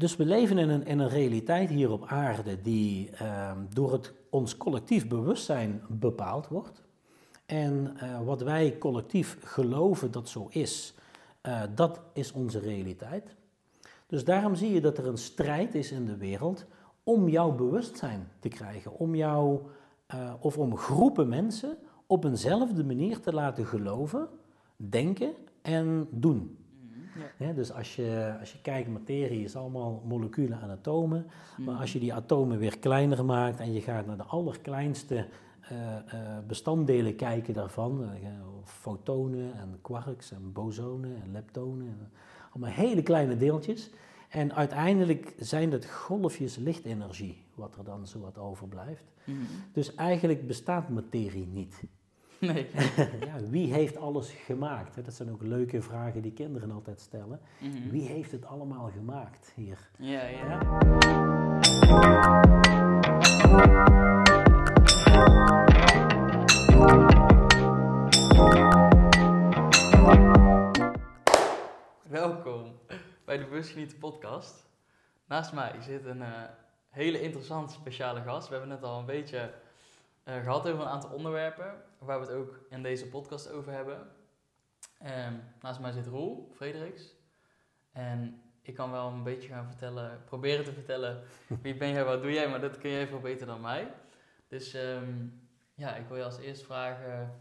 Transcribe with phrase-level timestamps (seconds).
[0.00, 4.12] dus we leven in een, in een realiteit hier op aarde die ehm, door het,
[4.30, 6.82] ons collectief bewustzijn bepaald wordt.
[7.46, 10.94] En eh, wat wij collectief geloven dat zo is,
[11.40, 13.34] eh, dat is onze realiteit.
[14.06, 16.66] Dus daarom zie je dat er een strijd is in de wereld
[17.02, 19.60] om jouw bewustzijn te krijgen, om jou
[20.06, 21.76] eh, of om groepen mensen
[22.06, 24.28] op eenzelfde manier te laten geloven,
[24.76, 25.32] denken
[25.62, 26.58] en doen.
[27.38, 27.52] Ja.
[27.52, 31.26] dus als je, als je kijkt, materie is allemaal moleculen en atomen.
[31.58, 35.26] Maar als je die atomen weer kleiner maakt en je gaat naar de allerkleinste
[35.72, 35.78] uh,
[36.46, 38.08] bestanddelen kijken daarvan,
[38.64, 42.10] fotonen en quarks en bosonen en leptonen,
[42.50, 43.90] allemaal hele kleine deeltjes.
[44.28, 49.04] En uiteindelijk zijn het golfjes lichtenergie wat er dan zo wat overblijft.
[49.24, 49.38] Mhm.
[49.72, 51.82] Dus eigenlijk bestaat materie niet.
[52.48, 52.70] Nee.
[53.26, 55.04] ja, wie heeft alles gemaakt?
[55.04, 57.40] Dat zijn ook leuke vragen die kinderen altijd stellen.
[57.58, 57.88] Mhm.
[57.88, 59.90] Wie heeft het allemaal gemaakt hier?
[59.98, 60.58] Ja, ja.
[72.08, 72.78] Welkom
[73.24, 74.68] bij de Busgenieten podcast.
[75.26, 76.42] Naast mij zit een uh,
[76.88, 78.48] hele interessante speciale gast.
[78.48, 79.54] We hebben het al een beetje
[80.24, 83.98] uh, gehad over een aantal onderwerpen waar we het ook in deze podcast over hebben.
[85.02, 87.14] Um, naast mij zit Roel Frederiks.
[87.92, 91.22] En ik kan wel een beetje gaan vertellen, proberen te vertellen
[91.62, 93.92] wie ben jij, wat doe jij, maar dat kun jij veel beter dan mij.
[94.48, 95.40] Dus um,
[95.74, 97.40] ja, ik wil je als eerst vragen,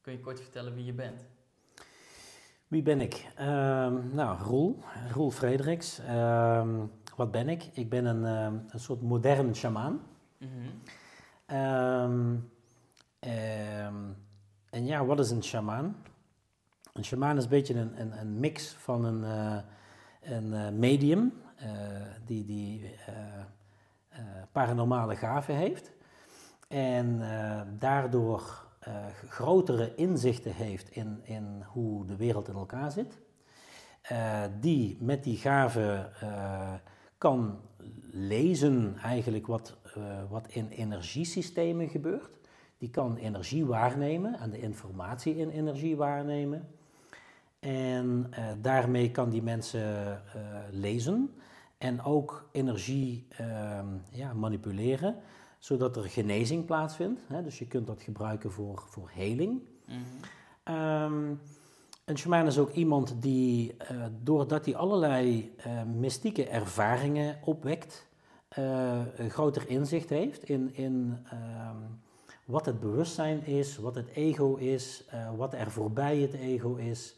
[0.00, 1.26] kun je kort vertellen wie je bent?
[2.68, 3.26] Wie ben ik?
[3.40, 5.98] Um, nou, Roel, Roel Frederiks.
[5.98, 7.64] Um, wat ben ik?
[7.72, 8.24] Ik ben een,
[8.68, 10.00] een soort modern shamaan.
[10.38, 10.82] Mm -hmm.
[14.70, 15.96] En ja, wat is een shamaan?
[16.92, 19.58] Een shamaan is een beetje een, een, een mix van een, uh,
[20.20, 21.66] een uh, medium uh,
[22.24, 22.96] die, die
[24.52, 25.90] paranormale gaven heeft.
[26.68, 27.20] En
[27.78, 28.66] daardoor
[29.28, 33.18] grotere inzichten heeft in, in hoe de wereld in elkaar zit.
[34.60, 36.74] Die met die gave uh,
[37.18, 37.60] kan
[38.10, 39.76] lezen eigenlijk wat,
[40.28, 42.37] wat in energiesystemen gebeurt.
[42.78, 46.68] Die kan energie waarnemen en de informatie in energie waarnemen.
[47.58, 48.30] En
[48.60, 50.22] daarmee kan die mensen
[50.70, 51.34] lezen
[51.78, 55.16] en ook energie ehm, ja, manipuleren
[55.58, 57.20] zodat er genezing plaatsvindt.
[57.26, 57.42] Hè?
[57.42, 59.62] Dus je kunt dat gebruiken voor, voor heling.
[59.86, 61.38] Mm
[62.08, 65.54] een shaman is ook iemand die, uh, doordat hij allerlei
[65.96, 68.06] mystieke ervaringen opwekt,
[69.16, 71.70] een groter inzicht heeft in, in uh,
[72.48, 75.04] wat het bewustzijn is, wat het ego is,
[75.36, 77.16] wat er voorbij het ego is.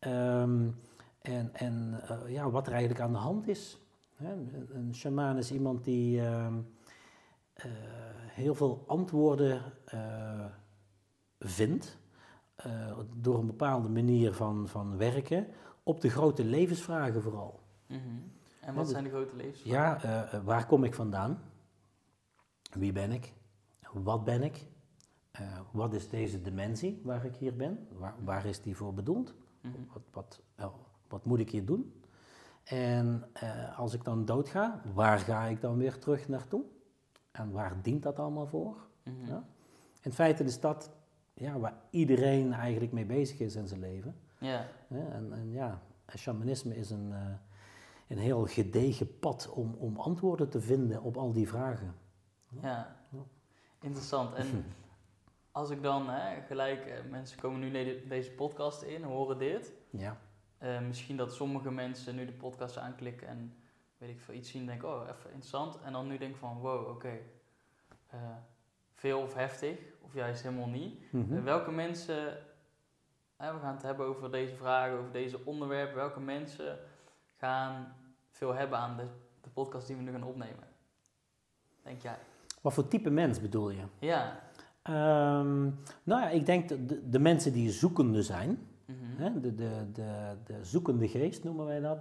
[0.00, 0.76] Um,
[1.20, 3.78] en en ja, wat er eigenlijk aan de hand is.
[4.16, 4.32] Hè?
[4.72, 6.46] Een, shaman is iemand die uh,
[8.26, 9.62] heel veel antwoorden
[11.38, 11.98] vindt
[13.16, 15.46] door een bepaalde manier van, van werken
[15.82, 17.60] op de grote levensvragen vooral.
[17.86, 18.32] Mm -hmm.
[18.60, 20.10] En wat zijn de grote levensvragen?
[20.10, 21.42] Ja, waar kom ik vandaan?
[22.72, 23.36] Wie ben ik?
[23.92, 24.66] Wat ben ik?
[25.72, 27.86] wat is deze dimensie waar ik hier ben?
[27.92, 29.34] Waar, waar is die voor bedoeld?
[29.60, 29.86] Mm -hmm.
[29.92, 30.02] wat,
[30.56, 30.72] wat,
[31.08, 32.02] wat moet ik hier doen?
[32.64, 33.30] En
[33.76, 36.64] als ik dan doodga, waar ga ik dan weer terug naartoe?
[37.30, 38.76] En waar dient dat allemaal voor?
[39.02, 39.44] Mm ja?
[40.02, 40.90] In feite is dat
[41.34, 44.16] ja, waar iedereen eigenlijk mee bezig is in zijn leven.
[44.38, 44.66] Ja.
[44.88, 45.82] En, en ja,
[46.16, 47.16] shamanisme is een, uh,
[48.08, 51.94] een heel gedegen pad om, om antwoorden te vinden op al die vragen.
[52.48, 52.96] Ja, ja.
[53.80, 54.34] Interessant.
[54.34, 54.64] En
[55.52, 57.70] als ik dan hè, gelijk, uh, mensen komen nu
[58.08, 59.72] deze podcast in, horen dit.
[59.90, 60.16] Ja.
[60.62, 63.54] Uh, misschien dat sommige mensen nu de podcast aanklikken en
[63.98, 65.80] weet ik veel, iets zien en denken, oh, even interessant.
[65.80, 67.22] En dan nu denk van, wow, oké, okay,
[68.14, 68.20] uh,
[68.92, 71.12] veel of heftig, of juist helemaal niet.
[71.12, 71.44] Mm -hmm.
[71.44, 72.24] welke mensen,
[73.36, 76.78] we gaan het hebben over deze vragen, over deze onderwerpen, welke mensen
[77.36, 77.96] gaan
[78.30, 79.06] veel hebben aan de,
[79.40, 80.68] de podcast die we nu gaan opnemen?
[81.82, 82.18] Denk jij?
[82.68, 83.82] Wat voor type mens bedoel je?
[83.98, 84.40] Ja.
[85.40, 89.24] Um, nou ja, ik denk de, de mensen die zoekende zijn, mm -hmm.
[89.24, 91.98] hè, de, de, de, de zoekende geest noemen wij dat,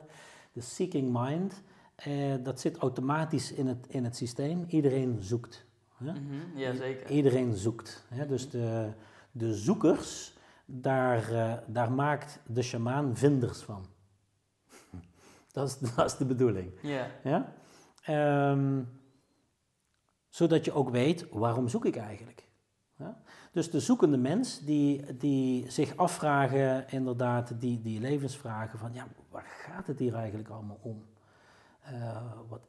[0.52, 1.62] de seeking mind.
[2.08, 4.66] Uh, dat zit automatisch in het, in het systeem.
[4.68, 5.66] Iedereen zoekt.
[5.96, 6.12] Hè?
[6.12, 7.10] Mm -hmm, ja, zeker.
[7.10, 8.06] Iedereen zoekt.
[8.08, 8.26] Hè?
[8.26, 8.90] Dus de,
[9.32, 13.86] de zoekers, daar, uh, daar maakt de shamaan vinders van.
[15.52, 16.72] dat, is, dat is de bedoeling.
[16.82, 17.06] Yeah.
[17.24, 17.54] Ja?
[18.52, 18.88] Um,
[20.38, 22.48] zodat je ook weet, waarom zoek ik eigenlijk?
[22.96, 23.18] Ja?
[23.52, 29.46] Dus de zoekende mens die, die zich afvragen, inderdaad, die, die levensvragen van, ja, waar
[29.46, 31.04] gaat het hier eigenlijk allemaal om?
[31.92, 32.22] Uh,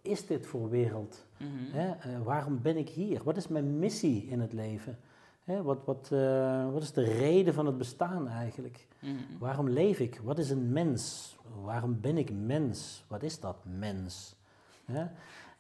[0.02, 1.26] is dit voor wereld?
[1.36, 1.76] Mhm.
[1.76, 1.90] Hè?
[1.90, 3.20] Eh, waarom ben ik hier?
[3.24, 4.98] Wat is mijn missie in het leven?
[5.44, 5.62] Hè?
[5.62, 8.86] Wat, wat, uh, wat is de reden van het bestaan eigenlijk?
[9.00, 9.14] Mhm.
[9.38, 10.20] Waarom leef ik?
[10.24, 11.36] Wat is een mens?
[11.62, 13.04] Waarom ben ik mens?
[13.08, 14.36] Wat is dat mens?
[14.84, 15.00] Hè?
[15.00, 15.12] Ja,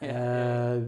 [0.06, 0.78] ja,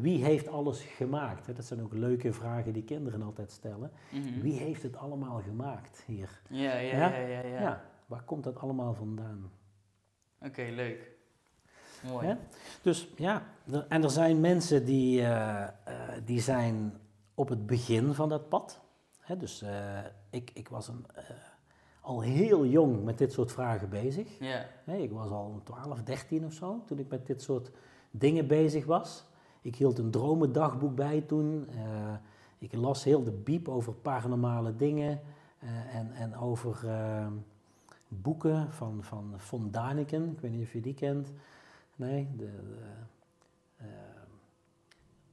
[0.00, 1.46] wie heeft alles gemaakt?
[1.46, 1.52] Hè?
[1.52, 3.90] Dat zijn ook leuke vragen die kinderen altijd stellen.
[4.10, 4.40] Mhm.
[4.40, 6.40] Wie heeft het allemaal gemaakt hier?
[6.48, 7.16] Ja, ja, ja.
[7.16, 7.84] ja, ja, ja.
[8.06, 9.50] waar komt dat allemaal vandaan?
[10.40, 11.16] Oké, leuk.
[12.06, 12.36] Mooi.
[12.82, 13.42] Dus ja,
[13.88, 15.68] en er zijn mensen die, uh,
[16.24, 16.98] die zijn
[17.34, 18.80] op het begin van dat pad.
[19.20, 19.36] Hè?
[19.36, 19.98] Dus uh,
[20.30, 21.06] ik, ik was een,
[22.00, 24.38] al heel jong met dit soort vragen bezig.
[24.38, 24.64] Ja.
[24.86, 27.70] ik was al 12, 13 of zo toen ik met dit soort
[28.10, 29.26] dingen bezig was.
[29.62, 31.68] Ik hield een dromendagboek bij toen.
[32.58, 35.20] ik las heel de biep over paranormale dingen
[35.92, 36.86] en, en over
[38.08, 40.30] boeken van, van von Daniken.
[40.30, 41.32] Ik weet niet of je die kent.
[41.96, 42.50] Nee, de,
[43.76, 43.84] de,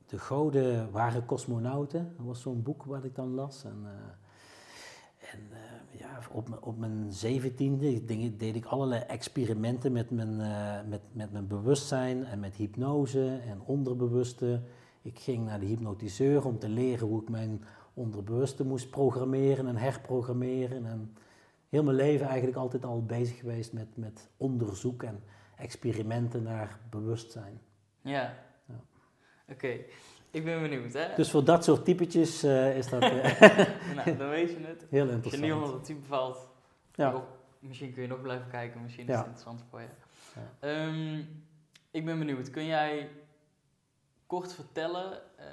[0.05, 2.13] de goden waren cosmonauten.
[2.17, 3.63] Dat was zo'n boek wat ik dan las.
[3.63, 3.85] En,
[5.31, 5.49] en
[6.31, 8.03] op, op mijn zeventiende
[8.37, 10.37] deed ik allerlei experimenten met mijn,
[10.89, 14.61] met, met mijn bewustzijn en met hypnose en onderbewuste.
[15.01, 17.63] Ik ging naar de hypnotiseur om te leren hoe ik mijn
[17.93, 20.85] onderbewuste moest programmeren en herprogrammeren.
[20.85, 21.15] En
[21.69, 25.23] heel mijn leven eigenlijk altijd al bezig geweest met, met onderzoek en
[25.57, 27.59] experimenten naar bewustzijn.
[28.01, 28.33] Ja.
[28.65, 28.79] ja.
[29.49, 29.77] Oké,
[30.35, 30.93] ik ben benieuwd.
[30.93, 31.15] Hè?
[31.15, 33.03] Dus voor dat soort typetjes uh, is dat...
[33.03, 33.41] Uh,
[33.95, 34.85] nou, dan weet je het.
[34.89, 35.25] Heel interessant.
[35.25, 36.47] Als je niet onder het type valt,
[36.95, 37.23] ja.
[37.59, 39.87] misschien kun je nog blijven kijken, misschien is het interessant voor je.
[40.61, 40.85] Ja.
[40.87, 41.43] Um,
[41.91, 43.09] ik ben benieuwd, kun jij
[44.27, 45.45] kort vertellen uh,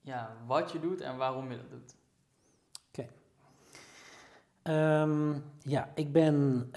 [0.00, 1.94] ja, wat je doet en waarom je dat doet?
[2.88, 3.08] Oké.
[4.72, 6.68] Um, ja, ik ben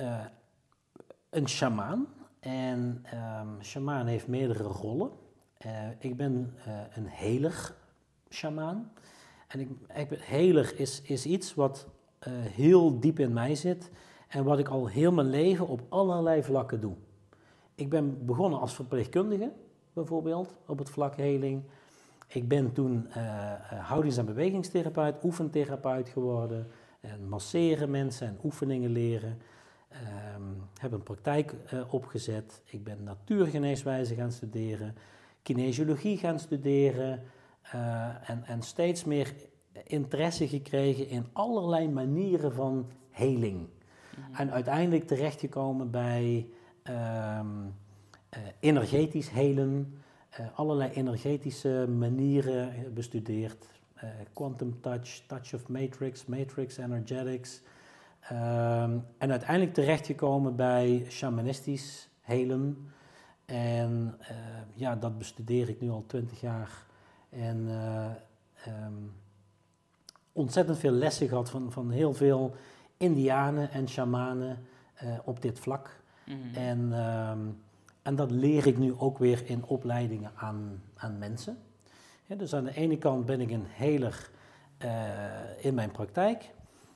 [1.30, 2.08] een shamaan.
[2.40, 5.12] En um, shamaan heeft meerdere rollen.
[5.66, 7.74] Uh, ik ben uh, een heler
[8.30, 8.92] shamaan.
[9.48, 11.88] En ik, ik ben, is, is iets wat
[12.28, 13.92] uh, heel diep in mij zit
[14.28, 16.96] en wat ik al heel mijn leven op allerlei vlakken doe.
[17.76, 19.52] Ik ben begonnen als verpleegkundige,
[19.94, 21.64] bijvoorbeeld, op het vlak heling.
[22.28, 23.08] Ik ben toen
[23.70, 26.68] houdings- en bewegingstherapeut, oefentherapeut geworden.
[27.00, 29.38] En masseren mensen en oefeningen leren.
[30.36, 31.56] Um, heb een praktijk
[31.90, 32.62] opgezet.
[32.66, 34.96] Ik ben natuurgeneeswijze gaan studeren,
[35.48, 37.24] kinesiologie gaan studeren
[37.76, 39.34] uh, en, en steeds meer
[39.84, 43.68] interesse gekregen in allerlei manieren van heling.
[44.18, 44.42] Mhm.
[44.42, 46.48] En uiteindelijk terechtgekomen bij
[46.84, 50.02] um, uh, energetisch helen,
[50.56, 53.66] allerlei energetische manieren bestudeerd.
[54.34, 57.62] quantum touch, touch of matrix, matrix energetics.
[58.32, 62.92] Um, en uiteindelijk terechtgekomen bij shamanistisch helen.
[63.54, 64.28] En uh,
[64.74, 66.86] ja, dat bestudeer ik nu al twintig jaar.
[67.30, 68.06] En uh,
[68.86, 69.14] um,
[70.32, 72.56] ontzettend veel lessen gehad van, van heel veel
[72.98, 74.66] indianen en shamanen
[75.04, 76.02] uh, op dit vlak.
[76.26, 76.54] Mm -hmm.
[76.56, 77.62] en, um,
[78.02, 81.58] en dat leer ik nu ook weer in opleidingen aan, aan mensen.
[82.26, 84.30] Ja, dus aan de ene kant ben ik een heler
[85.60, 86.54] in mijn praktijk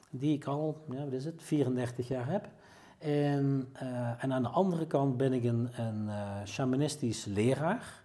[0.10, 2.48] die ik al, ja, wat is het, 34 jaar heb.
[3.02, 8.04] En, uh, en aan de andere kant ben ik een, een uh, shamanistisch leraar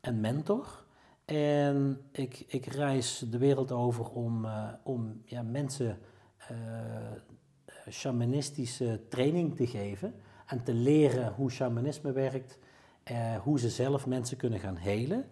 [0.00, 0.84] en mentor.
[1.24, 5.98] En ik, ik reis de wereld over om, uh, om ja, mensen
[7.90, 10.14] shamanistische training te geven.
[10.46, 12.58] En te leren hoe shamanisme werkt,
[13.42, 15.24] hoe ze zelf mensen kunnen gaan helen.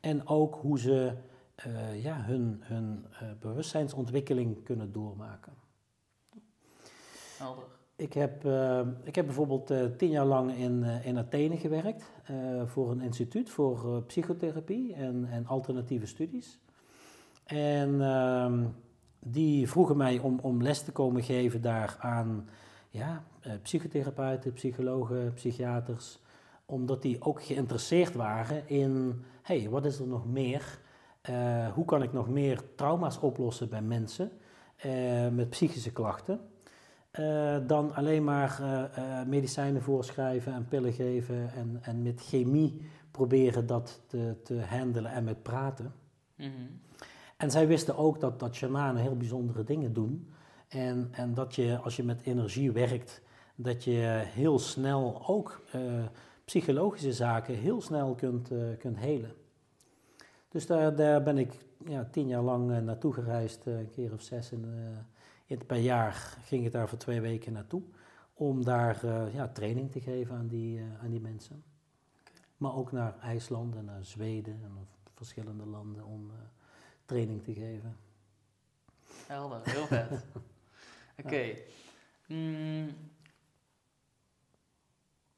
[0.00, 1.16] En ook hoe ze
[1.94, 3.06] ja, hun, hun
[3.40, 5.52] bewustzijnsontwikkeling kunnen doormaken.
[8.00, 12.04] Ik heb, uh, ik heb bijvoorbeeld uh, tien jaar lang in, uh, in Athene gewerkt
[12.64, 16.58] voor een instituut voor psychotherapie en, en alternatieve studies.
[17.44, 18.64] En ehm,
[19.18, 22.48] die vroegen mij om, om les te komen geven daar aan
[22.90, 23.24] ja,
[23.62, 26.18] psychotherapeuten, psychologen, psychiaters,
[26.64, 30.78] omdat die ook geïnteresseerd waren in, hey, wat is er nog meer?
[31.74, 34.30] hoe kan ik nog meer trauma's oplossen bij mensen
[35.32, 36.40] met psychische klachten?
[37.18, 42.80] Uh, dan alleen maar uh, uh, medicijnen voorschrijven en pillen geven en, en met chemie
[43.10, 45.92] proberen dat te, te handelen en met praten.
[46.36, 46.80] Mm -hmm.
[47.36, 50.32] En zij wisten ook dat, dat shamanen heel bijzondere dingen doen.
[50.68, 53.22] En, en dat je als je met energie werkt,
[53.54, 55.62] dat je heel snel ook
[56.44, 59.32] psychologische zaken heel snel kunt, kunt helen.
[60.48, 61.52] Dus daar, daar ben ik
[61.86, 64.66] ja, tien jaar lang naartoe gereisd, een keer of zes in
[65.66, 66.12] per jaar
[66.44, 67.82] ging ik daar voor twee weken naartoe
[68.32, 71.64] om daar uh, ja, training te geven aan die, uh, aan die mensen.
[72.56, 76.30] Maar ook naar IJsland en naar Zweden en verschillende landen om
[77.04, 77.96] training te geven.
[79.26, 80.10] Helder, heel vet.
[81.24, 81.56] Oké.
[82.26, 82.96] Mm.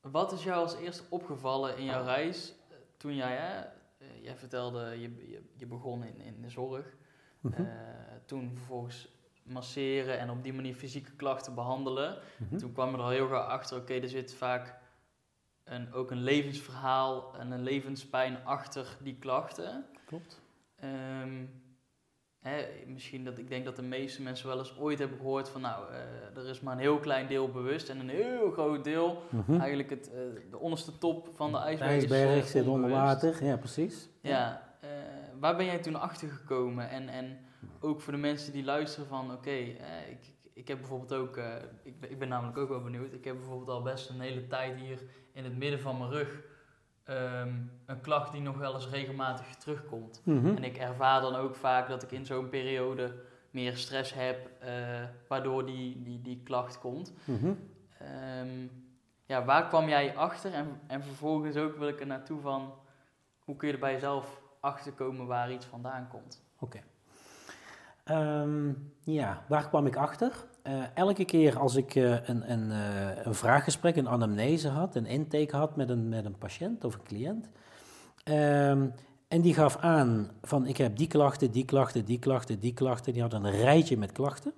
[0.01, 2.55] wat is jou als eerste opgevallen in jouw reis
[3.03, 3.61] toen jij, hè,
[3.99, 6.97] eh, jij vertelde, je, je, je, begon in, in de zorg.
[7.41, 7.63] Mhm.
[7.63, 7.69] Eh,
[8.25, 9.09] toen vervolgens
[9.43, 12.19] masseren en op die manier fysieke klachten behandelen.
[12.37, 12.57] Mhm.
[12.57, 14.79] Toen kwam er al heel gauw achter, oké, er zit vaak
[15.65, 19.85] een, ook een levensverhaal en een levenspijn achter die klachten.
[20.07, 20.41] Klopt.
[20.85, 21.63] Um,
[22.43, 25.61] Hè, misschien dat ik denk dat de meeste mensen wel eens ooit hebben gehoord van
[25.61, 29.23] nou, uh, er is maar een heel klein deel bewust en een heel groot deel,
[29.29, 29.61] mhm.
[29.61, 32.07] eigenlijk het, uh, de onderste top van de ijsberg.
[32.07, 34.09] De ijsberg zit onder water, ja precies.
[34.21, 34.91] Ja, uh,
[35.41, 36.91] waar ben jij toen achter gekomen?
[36.91, 37.39] En, en
[37.81, 39.63] ook voor de mensen die luisteren van oké, okay,
[40.11, 41.37] ik, ik heb bijvoorbeeld ook,
[41.83, 44.81] ik, ik ben namelijk ook wel benieuwd, ik heb bijvoorbeeld al best een hele tijd
[44.81, 45.03] hier
[45.33, 46.43] in het midden van mijn rug
[47.05, 47.55] Ehm,
[47.87, 50.21] een klacht die nog wel eens regelmatig terugkomt.
[50.25, 50.47] Mhm.
[50.47, 53.15] En ik ervaar dan ook vaak dat ik in zo'n periode
[53.51, 54.69] meer stress heb, uh,
[55.29, 57.13] waardoor die, die, die klacht komt.
[57.25, 57.53] Mhm.
[57.99, 58.67] Ehm,
[59.27, 60.53] ja, waar kwam jij achter?
[60.53, 62.75] En, en vervolgens ook wil ik er naartoe van,
[63.39, 66.43] hoe kun je er bij jezelf achter komen waar iets vandaan komt?
[66.59, 66.83] Oké.
[68.05, 70.33] Ehm, ja, waar kwam ik achter?
[70.67, 75.07] Uh, elke keer als ik uh, een, een, uh, een vraaggesprek, een anamnese had, een
[75.07, 77.49] intake had met een, met een patiënt of een cliënt,
[78.25, 78.93] um,
[79.29, 83.13] en die gaf aan van ik heb die klachten, die klachten, die klachten, die klachten,
[83.13, 84.53] die had een rijtje met klachten.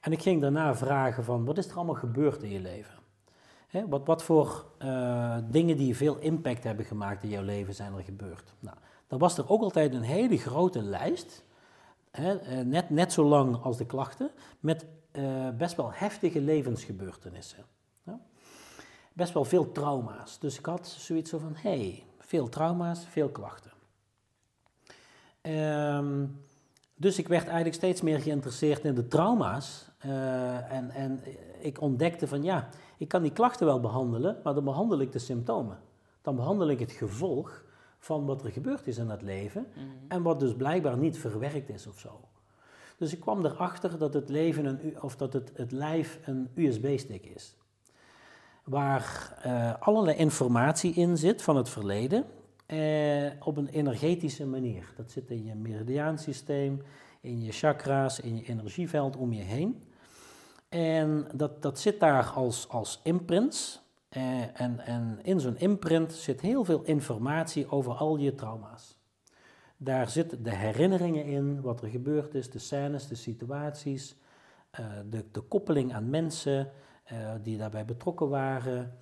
[0.00, 2.94] En ik ging daarna vragen van wat is er allemaal gebeurd in je leven?
[3.68, 4.64] Hè, wat, wat voor
[5.50, 8.54] dingen die veel impact hebben gemaakt in jouw leven zijn er gebeurd?
[8.60, 8.76] Nou,
[9.06, 11.44] dan was er ook altijd een hele grote lijst
[12.64, 17.64] net, net zo lang als de klachten, met uh, best wel heftige levensgebeurtenissen.
[18.04, 18.20] Ja?
[19.12, 20.38] Best wel veel trauma's.
[20.38, 23.70] Dus ik had zoiets van, hé, hey, veel trauma's, veel klachten.
[25.42, 26.44] Um,
[26.94, 29.90] dus ik werd eigenlijk steeds meer geïnteresseerd in de trauma's.
[30.06, 31.20] Uh, en, en
[31.58, 35.18] ik ontdekte van, ja, ik kan die klachten wel behandelen, maar dan behandel ik de
[35.18, 35.78] symptomen.
[36.22, 37.64] Dan behandel ik het gevolg
[38.02, 39.86] van wat er gebeurd is in het leven mhm.
[40.08, 42.20] en wat dus blijkbaar niet verwerkt is of zo.
[42.96, 47.24] Dus ik kwam erachter dat het leven een, of dat het, het lijf een USB-stick
[47.24, 47.56] is.
[48.64, 52.24] Waar uh, allerlei informatie in zit van het verleden
[52.66, 54.92] uh, op een energetische manier.
[54.96, 56.82] Dat zit in je meridiaansysteem,
[57.20, 59.82] in je chakra's, in je energieveld om je heen.
[60.68, 63.81] En dat, dat zit daar als, als imprints.
[64.16, 68.98] Uh, en, en in zo'n imprint zit heel veel informatie over al je trauma's.
[69.76, 74.16] Daar zitten de herinneringen in, wat er gebeurd is, de scènes, de situaties,
[74.80, 76.70] uh, de, de koppeling aan mensen
[77.12, 78.96] uh, die daarbij betrokken waren.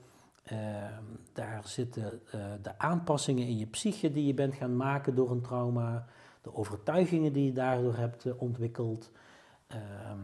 [1.32, 2.20] Daar zitten
[2.62, 6.06] de aanpassingen in je psyche die je bent gaan maken door een trauma,
[6.42, 9.10] de overtuigingen die je daardoor hebt ontwikkeld,
[9.66, 10.18] ehm,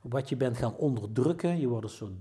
[0.00, 1.58] wat je bent gaan onderdrukken.
[1.58, 2.12] Je wordt een soort,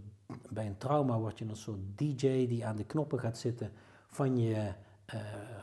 [0.49, 3.71] bij een trauma word je een soort DJ die aan de knoppen gaat zitten
[4.07, 4.71] van je,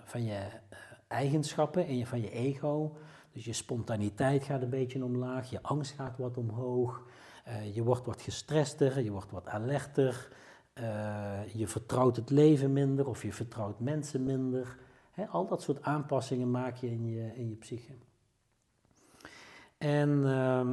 [0.04, 0.49] van je
[1.09, 2.97] eigenschappen in je, van je ego.
[3.33, 7.02] Dus je spontaniteit gaat een beetje omlaag, je angst gaat wat omhoog,
[7.49, 10.28] uh, je wordt wat gestrester, je wordt wat alerter,
[11.52, 14.76] je vertrouwt het leven minder of je vertrouwt mensen minder.
[15.31, 17.92] al dat soort aanpassingen maak je in je, in je psyche.
[19.78, 20.66] En, uh,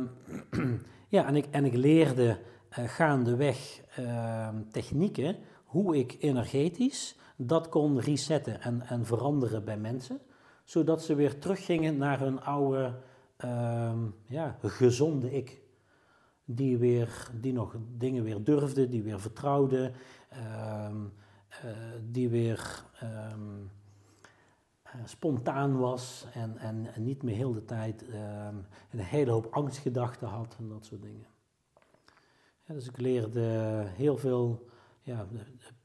[1.15, 2.39] ja, en, ik, en ik leerde
[2.69, 10.19] gaandeweg ehm, technieken hoe ik energetisch dat kon resetten en, en veranderen bij mensen
[10.69, 12.95] zodat ze weer teruggingen naar hun oude,
[13.45, 13.93] uh,
[14.25, 15.61] ja, gezonde ik.
[16.45, 19.91] Die, weer, die nog dingen weer durfde, die weer vertrouwde,
[20.33, 20.89] uh,
[21.65, 21.71] uh,
[22.11, 23.71] die weer um,
[25.05, 28.55] spontaan was en, en, niet meer heel de tijd ehm,
[28.89, 31.27] een hele hoop angstgedachten had en dat soort dingen.
[32.69, 33.41] Ja, dus ik leerde
[33.85, 34.65] heel veel
[35.01, 35.27] ja,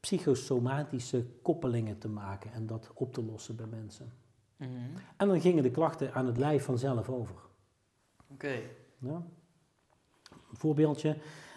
[0.01, 4.13] psychosomatische koppelingen te maken en dat op te lossen bij mensen.
[4.57, 4.71] Mhm.
[5.17, 7.37] En dan gingen de klachten aan het lijf vanzelf over.
[8.33, 8.61] Oké.
[8.99, 9.23] Ja.
[10.31, 11.17] Een voorbeeldje.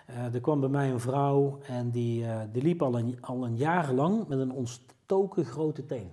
[0.09, 3.45] Uh, er kwam bij mij een vrouw en die, uh, die liep al een, al
[3.45, 6.11] een jaar lang met een ontstoken grote teen.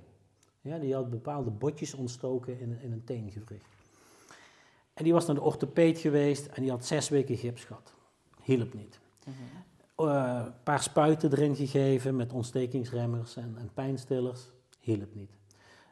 [0.60, 3.74] Ja, die had bepaalde botjes ontstoken in, in een teengewricht.
[4.94, 7.94] En die was naar de orthopeed geweest en die had zes weken gips gehad.
[8.42, 9.02] Hielp niet.
[9.96, 14.50] Eh, een paar spuiten erin gegeven met ontstekingsremmers en, en pijnstillers.
[14.80, 15.30] Hielp niet.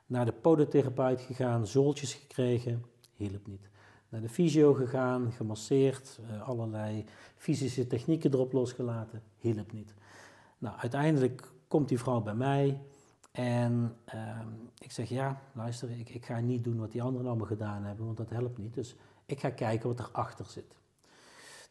[0.07, 2.85] Naar de podotherapeut gegaan, zooltjes gekregen,
[3.17, 3.69] hielp niet.
[4.09, 7.05] Naar de fysio gegaan, gemasseerd, uh, allerlei
[7.37, 9.95] fysische technieken erop losgelaten, hielp niet.
[10.59, 12.81] Nou, uiteindelijk komt die vrouw bij mij
[13.33, 14.49] En ehm,
[14.79, 18.05] ik zeg, ja, luister, ik, ik ga niet doen wat die anderen allemaal gedaan hebben,
[18.05, 18.75] want dat helpt niet.
[18.75, 18.97] Dus
[19.27, 20.82] ik ga kijken wat erachter zit.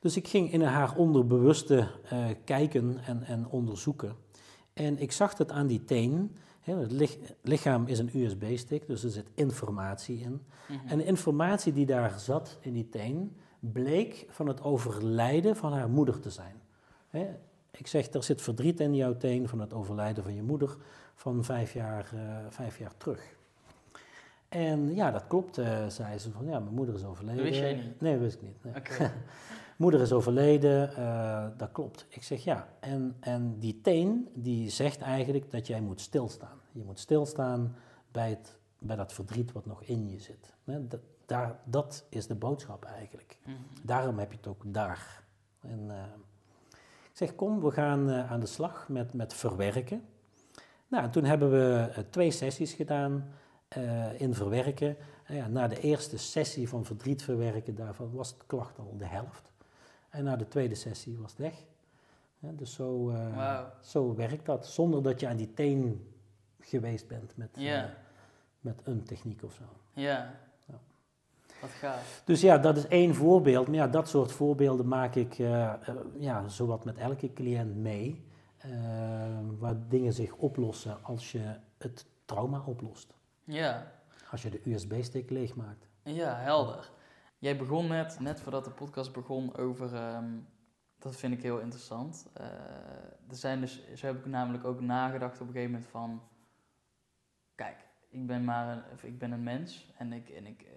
[0.01, 4.15] Dus ik ging in haar onderbewuste uh, kijken en, en onderzoeken.
[4.73, 6.35] En ik zag het aan die teen.
[6.61, 10.41] het lichaam is een USB-stick, dus er zit informatie in.
[10.67, 10.87] Mhm.
[10.87, 15.89] En de informatie die daar zat in die teen, bleek van het overlijden van haar
[15.89, 16.55] moeder te zijn.
[17.71, 20.77] ik zeg, er zit verdriet in jouw teen van het overlijden van je moeder
[21.15, 23.35] van vijf jaar, uh, vijf jaar terug.
[24.49, 26.31] En ja, dat klopt, uh, zei ze.
[26.31, 27.37] Van, ja, mijn moeder is overleden.
[27.37, 28.01] Dat wist jij niet?
[28.01, 28.63] Nee, dat wist ik niet.
[28.63, 29.09] Nee.
[29.81, 32.05] moeder is overleden, uh, dat klopt.
[32.09, 32.67] Ik zeg ja.
[32.79, 36.59] En, en die teen, die zegt eigenlijk dat jij moet stilstaan.
[36.71, 37.75] Je moet stilstaan
[38.11, 40.53] bij, het, bij dat verdriet wat nog in je zit.
[40.63, 43.37] Dat, daar, dat is de boodschap eigenlijk.
[43.43, 43.55] Mhm.
[43.83, 45.23] Daarom heb je het ook daar.
[45.61, 45.95] En uh,
[47.11, 50.03] ik zeg, kom, we gaan aan de slag met, met verwerken.
[50.87, 53.33] Nou, toen hebben we twee sessies gedaan
[54.17, 54.97] in verwerken.
[55.23, 59.05] En ja, na de eerste sessie van verdriet verwerken, daarvan was het klacht al de
[59.05, 59.50] helft.
[60.11, 61.53] En na de tweede sessie was het weg.
[62.39, 66.11] Ja, dus zo, uh, zo werkt dat, zonder dat je aan die teen
[66.59, 67.83] geweest bent met, uh,
[68.59, 69.63] met een techniek of zo.
[69.93, 70.33] Ja.
[70.65, 70.79] ja.
[71.61, 72.21] Wat gaaf.
[72.25, 73.67] Dus ja, dat is één voorbeeld.
[73.67, 75.33] Maar ja, dat soort voorbeelden maak ik
[76.17, 78.25] ja, zowat met elke cliënt mee.
[79.59, 83.13] waar dingen zich oplossen als je het trauma oplost.
[83.43, 83.91] Ja.
[84.31, 85.87] Als je de USB-stick leegmaakt.
[86.03, 86.91] Ja, helder.
[87.41, 89.95] Jij begon net, net voordat de podcast begon, over.
[89.95, 90.37] Ehm,
[90.99, 92.31] dat vind ik heel interessant.
[92.37, 92.45] Uh,
[93.29, 96.23] er zijn dus, zo heb ik namelijk ook nagedacht op een gegeven moment van.
[97.55, 97.77] Kijk,
[98.09, 100.71] ik ben maar een, ik ben een mens en ik, en ik uh,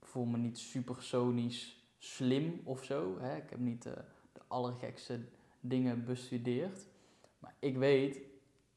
[0.00, 3.18] voel me niet supersonisch slim of zo.
[3.20, 3.36] Hè?
[3.36, 3.92] Ik heb niet uh,
[4.32, 5.20] de allergekste
[5.60, 6.86] dingen bestudeerd.
[7.38, 8.20] Maar ik weet,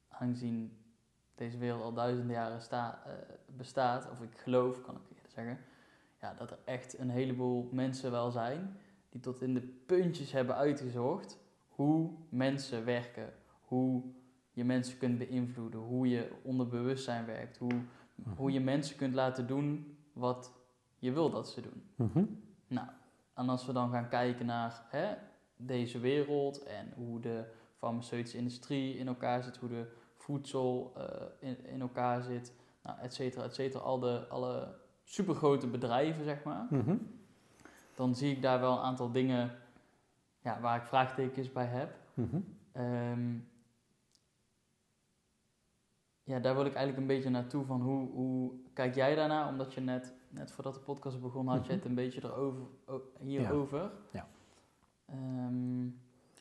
[0.07, 0.77] aangezien
[1.35, 3.03] deze wereld al duizenden jaren sta,
[3.45, 5.59] bestaat, of ik geloof, kan ik eerder zeggen,
[6.21, 8.77] ja, dat er echt een heleboel mensen wel zijn
[9.09, 14.03] die tot in de puntjes hebben uitgezocht hoe mensen werken, hoe
[14.51, 17.81] je mensen kunt beïnvloeden, hoe je onderbewustzijn werkt, hoe,
[18.35, 20.53] hoe je mensen kunt laten doen wat
[20.97, 21.83] je wil dat ze doen.
[21.95, 22.23] Mhm.
[22.67, 22.87] Nou,
[23.33, 25.15] en als we dan gaan kijken naar hè,
[25.55, 27.43] deze wereld en hoe de
[27.75, 31.03] farmaceutische industrie in elkaar zit, hoe de voedsel uh,
[31.39, 32.53] in, in elkaar zit,
[32.83, 33.83] nou, et cetera, et cetera.
[33.83, 34.75] Al de, alle
[35.09, 36.67] supergrote bedrijven, zeg maar.
[36.69, 36.95] Mhm.
[37.95, 39.51] Dan zie ik daar wel een aantal dingen
[40.39, 41.95] ja, waar ik vraagtekens bij heb.
[42.13, 42.39] Mhm.
[42.71, 43.33] Ehm,
[46.23, 49.47] ja, daar wil ik eigenlijk een beetje naartoe van hoe, hoe kijk jij daarna?
[49.47, 52.65] Omdat je net, net voordat de podcast begon, had je het een beetje erover,
[53.19, 53.79] hierover.
[53.79, 53.91] Ja.
[54.11, 54.27] ja.
[55.05, 55.85] Ehm,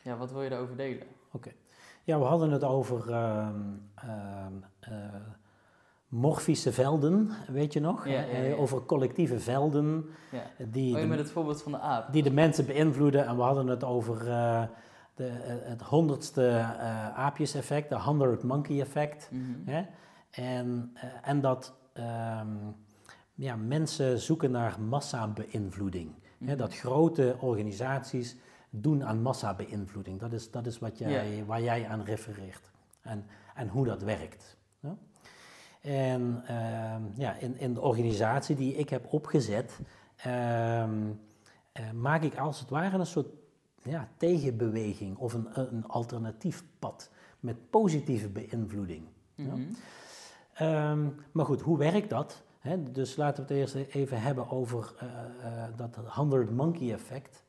[0.02, 1.07] ja, wat wil je daarover delen?
[1.33, 1.52] Oké.
[2.04, 3.48] Ja, we hadden het over uh,
[6.09, 8.09] morfische velden, weet je nog?
[8.09, 10.07] Ja, eh, over collectieve velden.
[10.59, 12.12] Die oh, met het voorbeeld van de aap.
[12.12, 13.27] Die de mensen beïnvloeden.
[13.27, 14.62] En we hadden het over uh,
[15.14, 15.31] de,
[15.62, 16.51] het honderdste
[17.14, 19.31] aapjeseffect, de hundred monkey effect.
[19.33, 19.85] Mhm.
[20.31, 20.92] en,
[21.23, 22.49] en dat ehm,
[23.35, 26.11] ja, mensen zoeken naar massa-beïnvloeding.
[26.38, 28.37] Mm Dat grote organisaties
[28.71, 30.21] doen aan massabeïnvloeding.
[30.21, 32.71] Dat is, dat is wat jij, waar jij aan refereert
[33.03, 34.58] en, en hoe dat werkt.
[35.81, 35.91] Ja?
[35.91, 39.79] En ehm, ja, in, in de organisatie die ik heb opgezet,
[40.17, 41.11] ehm,
[41.73, 43.29] eh, maak ik als het ware een soort
[43.83, 47.11] ja, tegenbeweging of een, een alternatief pad
[47.41, 49.07] met positieve beïnvloeding.
[49.35, 49.61] Mhm.
[50.55, 52.43] Ehm, maar goed, hoe werkt dat?
[52.93, 55.09] dus laten we het eerst even hebben over uh,
[55.45, 57.43] uh, dat 100 monkey effect.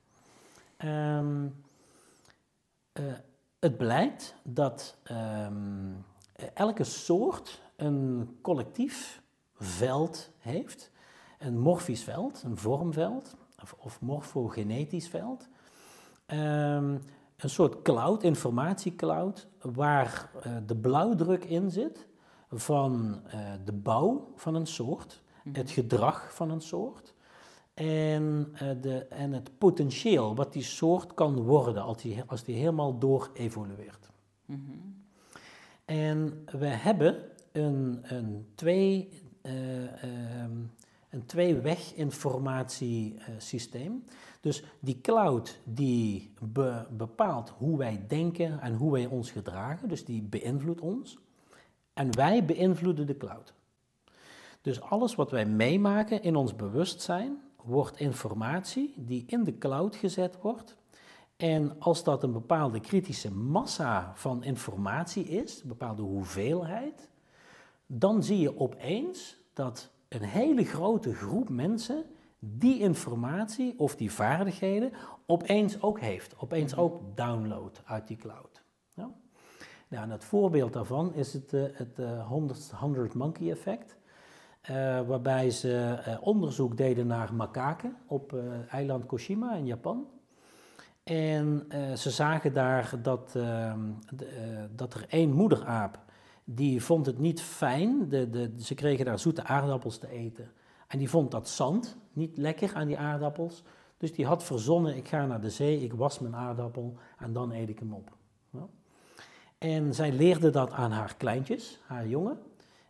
[0.85, 1.55] Um,
[3.59, 6.05] het blijkt dat um,
[6.53, 9.21] elke soort een collectief
[9.53, 10.91] veld heeft,
[11.39, 15.47] een morfisch veld, een vormveld of, of morfogenetisch veld.
[16.27, 17.01] Um,
[17.37, 22.07] een soort cloud, informatiecloud, waar uh, de blauwdruk in zit
[22.51, 25.57] van uh, de bouw van een soort, mhm.
[25.57, 27.13] het gedrag van een soort,
[27.73, 32.55] en, uh, de, en het potentieel wat die soort kan worden als die, als die
[32.55, 34.09] helemaal door evolueert.
[34.45, 34.97] Mm -hmm.
[35.85, 37.15] En we hebben
[37.51, 39.09] een, een twee,
[39.41, 40.71] uh, um,
[41.09, 44.03] een tweeweg informatiesysteem.
[44.41, 50.05] Dus die cloud die be, bepaalt hoe wij denken en hoe wij ons gedragen, dus
[50.05, 51.17] die beïnvloedt ons.
[51.93, 53.53] En wij beïnvloeden de cloud.
[54.61, 60.37] Dus alles wat wij meemaken in ons bewustzijn, wordt informatie die in de cloud gezet
[60.41, 60.77] wordt
[61.39, 67.08] En als dat een bepaalde kritische massa van informatie is, een bepaalde hoeveelheid,
[67.91, 72.05] dan zie je opeens dat een hele grote groep mensen
[72.39, 74.91] die informatie of die vaardigheden
[75.25, 78.63] opeens ook heeft, opeens ook download uit die cloud.
[78.93, 79.11] Ja?
[79.87, 81.97] Nou, het voorbeeld daarvan is het, uh, het
[82.27, 83.97] 100, eh, 100 monkey effect.
[84.69, 88.35] Uh, waarbij ze onderzoek deden naar makaken op
[88.69, 90.07] eiland Koshima in Japan.
[91.03, 93.91] En ze zagen daar dat, ehm,
[94.75, 95.99] dat er één moederaap,
[96.55, 100.51] die vond het niet fijn, de, de, ze kregen daar zoete aardappels te eten.
[100.87, 103.63] En die vond dat zand niet lekker aan die aardappels.
[103.97, 107.51] Dus die had verzonnen, ik ga naar de zee, ik was mijn aardappel en dan
[107.51, 108.17] eet ik hem op.
[109.57, 112.39] En zij leerde dat aan haar kleintjes, haar jongen.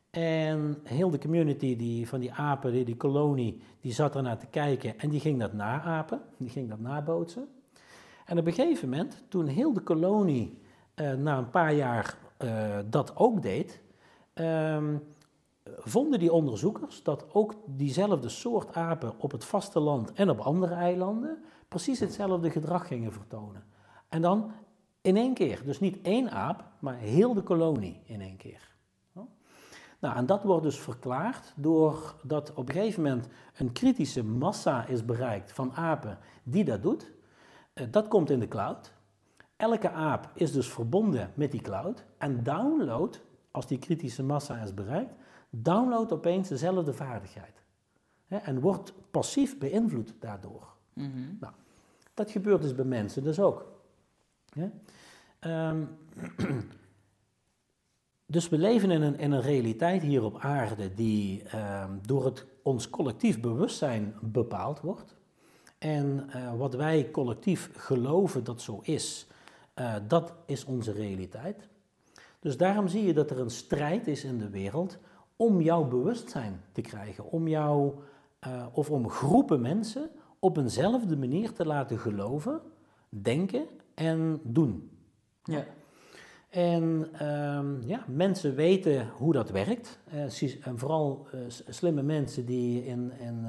[0.10, 4.38] En heel de community die, van die apen, die, die kolonie, die zat er naar
[4.38, 7.48] te kijken en die ging dat naapen, die ging dat nabootsen.
[8.26, 10.58] En op een gegeven moment, toen heel de kolonie
[10.96, 13.82] uh, na een paar jaar uh, dat ook deed,
[14.34, 15.04] um,
[15.64, 21.44] vonden die onderzoekers dat ook diezelfde soort apen op het vasteland en op andere eilanden
[21.68, 23.64] precies hetzelfde gedrag gingen vertonen.
[24.10, 24.52] En dan
[25.02, 28.70] in één keer, dus niet één aap, maar heel de kolonie in één keer.
[30.00, 35.06] Nou, en dat wordt dus verklaard doordat op een gegeven moment een kritische massa is
[35.06, 37.12] bereikt van apen die dat doet.
[37.74, 38.94] Eh, dat komt in de cloud.
[39.60, 44.74] Elke aap is dus verbonden met die cloud en download, als die kritische massa is
[44.74, 45.14] bereikt,
[45.50, 47.64] download opeens dezelfde vaardigheid.
[48.28, 50.68] Hè, en wordt passief beïnvloed daardoor.
[50.94, 51.10] Mhm.
[51.40, 51.54] nou,
[52.14, 53.66] dat gebeurt dus bij mensen dus ook.
[55.40, 55.90] Um,
[58.36, 62.46] dus we leven in een, in een realiteit hier op aarde die um, door het,
[62.64, 65.16] ons collectief bewustzijn bepaald wordt.
[65.78, 69.28] En uh, wat wij collectief geloven dat zo is,
[69.80, 71.68] uh, dat is onze realiteit.
[72.40, 74.98] Dus daarom zie je dat er een strijd is in de wereld
[75.36, 77.94] om jouw bewustzijn te krijgen, om jou
[78.48, 82.62] uh, of om groepen mensen op eenzelfde manier te laten geloven,
[83.10, 84.90] denken en doen.
[85.44, 85.66] Ja.
[86.50, 86.84] En
[87.28, 90.00] um, ja, mensen weten hoe dat werkt.
[90.14, 93.48] Uh, en vooral slimme mensen die in, in,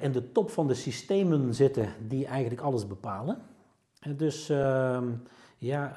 [0.00, 3.38] in de top van de systemen zitten, die eigenlijk alles bepalen.
[4.06, 5.02] Dus uh,
[5.58, 5.96] ja,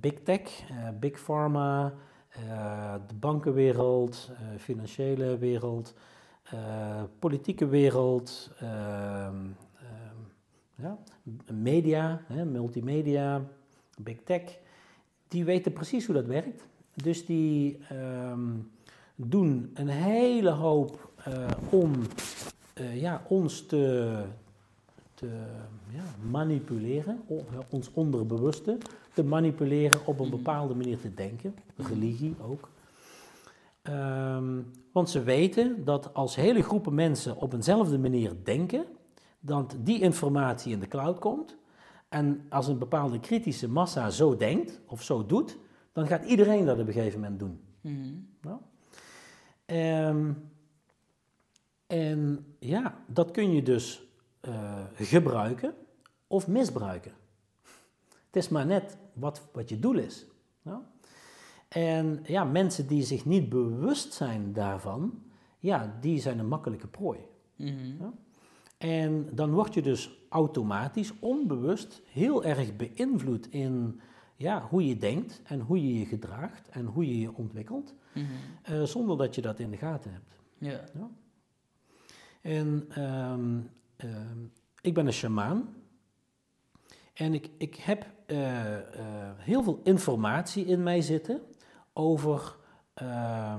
[0.00, 0.40] big tech,
[1.00, 1.92] big pharma,
[3.06, 5.94] de bankenwereld, financiële wereld,
[7.18, 9.36] politieke wereld, ehm,
[9.76, 10.16] ehm,
[10.74, 10.98] ja,
[11.52, 13.42] media, hè, multimedia,
[13.98, 14.58] big tech,
[15.28, 16.64] die weten precies hoe dat werkt.
[16.94, 17.78] Dus die
[19.14, 21.10] doen een hele hoop
[21.70, 21.92] om
[22.92, 24.24] ja, ons te,
[25.20, 25.26] te
[25.92, 27.20] ja, manipuleren,
[27.68, 28.78] ons onderbewuste
[29.14, 30.36] te manipuleren op een mhm.
[30.36, 32.68] bepaalde manier te denken, religie ook.
[33.82, 38.84] Um, want ze weten dat als hele groepen mensen op eenzelfde manier denken,
[39.40, 41.56] dat die informatie in de cloud komt.
[42.08, 45.58] En als een bepaalde kritische massa zo denkt of zo doet,
[45.92, 47.60] dan gaat iedereen dat op een gegeven moment doen.
[47.80, 48.28] Mm
[51.86, 54.09] en ja, dat kun je dus
[54.48, 55.74] uh, gebruiken
[56.26, 57.12] of misbruiken.
[58.26, 60.26] Het is maar net wat, wat je doel is.
[60.62, 60.82] Ja?
[61.68, 65.22] En ja, mensen die zich niet bewust zijn daarvan,
[65.58, 67.18] ja, die zijn een makkelijke prooi.
[67.56, 68.12] Mm ja?
[68.78, 74.00] En dan word je dus automatisch, onbewust, heel erg beïnvloed in
[74.36, 78.26] ja, hoe je denkt en hoe je je gedraagt en hoe je je ontwikkelt, mm
[78.26, 78.74] -hmm.
[78.74, 80.38] uh, zonder dat je dat in de gaten hebt.
[80.58, 80.84] Ja.
[80.94, 81.10] ja?
[82.40, 83.70] En um,
[84.04, 85.74] um, ik ben een shamaan.
[87.14, 88.80] En ik, ik heb uh, uh,
[89.36, 91.40] heel veel informatie in mij zitten
[91.92, 92.56] over
[93.02, 93.54] uh,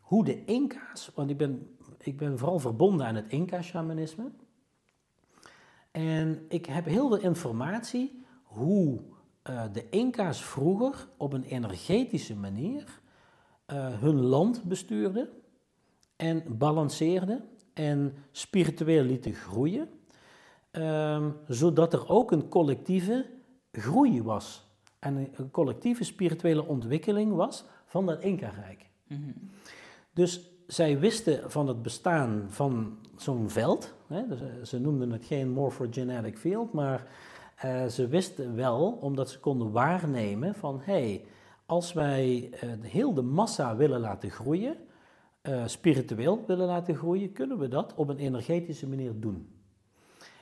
[0.00, 4.30] hoe de Inca's, want ik ben, ik ben vooral verbonden aan het Inca-shamanisme.
[5.90, 9.00] En ik heb heel veel informatie hoe
[9.50, 13.00] uh, de Inca's vroeger op een energetische manier
[13.74, 15.28] hun land bestuurden
[16.16, 19.88] en balanceerden en spiritueel lieten groeien.
[20.72, 23.26] Um, zodat er ook een collectieve
[23.72, 24.66] groei was.
[24.98, 28.86] En een collectieve spirituele ontwikkeling was van dat Inca-rijk.
[29.06, 29.30] Mhm.
[30.12, 33.94] Dus zij wisten van het bestaan van zo'n veld.
[34.06, 37.06] Hè, dus, eh, ze noemden het geen morphogenetic field, maar
[37.64, 40.80] uh, ze wisten wel, omdat ze konden waarnemen van...
[40.84, 41.24] hé, hey,
[41.66, 44.76] als wij uh, heel de massa willen laten groeien,
[45.66, 47.32] spiritueel willen laten groeien...
[47.32, 49.56] kunnen we dat op een energetische manier doen.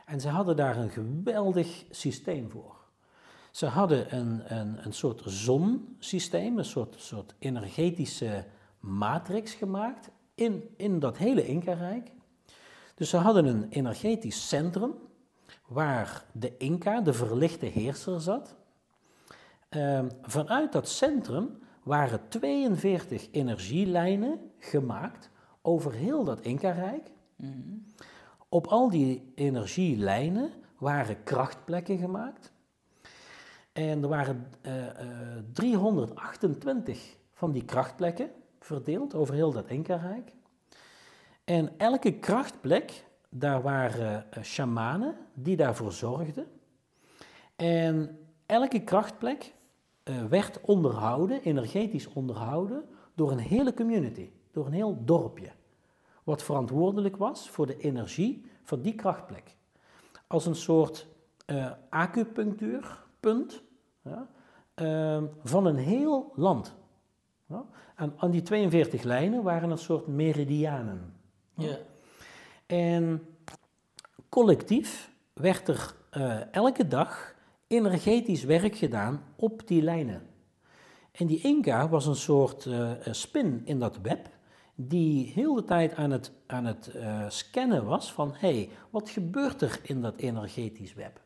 [0.06, 2.76] En ze hadden daar een geweldig systeem voor.
[3.50, 8.44] Ze hadden een, een, een soort zonsysteem, een soort, soort energetische
[8.80, 12.10] matrix gemaakt in, in dat hele Inca-rijk.
[12.94, 14.94] Dus ze hadden een energetisch centrum
[15.66, 18.54] waar de Inca, de verlichte heerser, zat.
[19.68, 25.30] Ehm, vanuit dat centrum waren 42 energielijnen gemaakt
[25.62, 27.10] over heel dat Inca-rijk.
[27.36, 27.76] Mhm.
[28.48, 32.52] Op al die energielijnen waren krachtplekken gemaakt.
[33.72, 34.90] En er waren uh, uh,
[35.52, 40.32] 328 van die krachtplekken verdeeld over heel dat Inca-rijk.
[41.44, 46.46] En elke krachtplek, daar waren uh, shamanen die daarvoor zorgden.
[47.56, 49.52] En elke krachtplek
[50.28, 55.50] werd onderhouden, energetisch onderhouden, door een hele community, door een heel dorpje.
[56.24, 59.56] Wat verantwoordelijk was voor de energie van die krachtplek.
[60.26, 61.06] Als een soort
[61.46, 63.62] uh, acupunctuurpunt
[64.02, 64.28] ja,
[65.44, 66.74] van een heel land.
[67.46, 67.64] Ja.
[67.96, 71.14] En aan die 42 lijnen waren een soort meridianen.
[71.54, 71.78] Ja.
[72.66, 73.26] En
[74.28, 77.33] collectief werd er uh, elke dag
[77.66, 80.22] energetisch werk gedaan op die lijnen.
[81.12, 84.28] En die Inca was een soort uh, spin in dat web,
[84.74, 89.10] die heel de tijd aan het, aan het uh, scannen was van, hé, hey, wat
[89.10, 91.20] gebeurt er in dat energetisch web?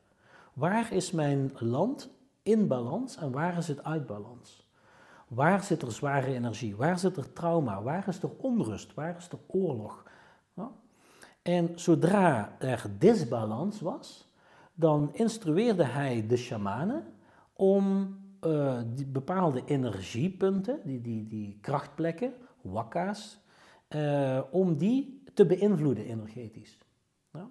[0.53, 2.11] Waar is mijn land
[2.42, 4.66] in balans en waar is het uit balans?
[5.29, 6.77] Waar zit er zware energie?
[6.77, 7.83] Waar zit er trauma?
[7.83, 8.94] Waar is er onrust?
[8.94, 10.05] Waar is er oorlog?
[11.42, 14.28] En zodra er disbalans was,
[14.79, 17.05] dan instrueerde hij de shamanen
[17.53, 23.41] om uh, die bepaalde energiepunten, die, die, die krachtplekken, wakka's,
[23.88, 26.79] uh, om die te beïnvloeden energetisch.
[27.33, 27.49] Ja?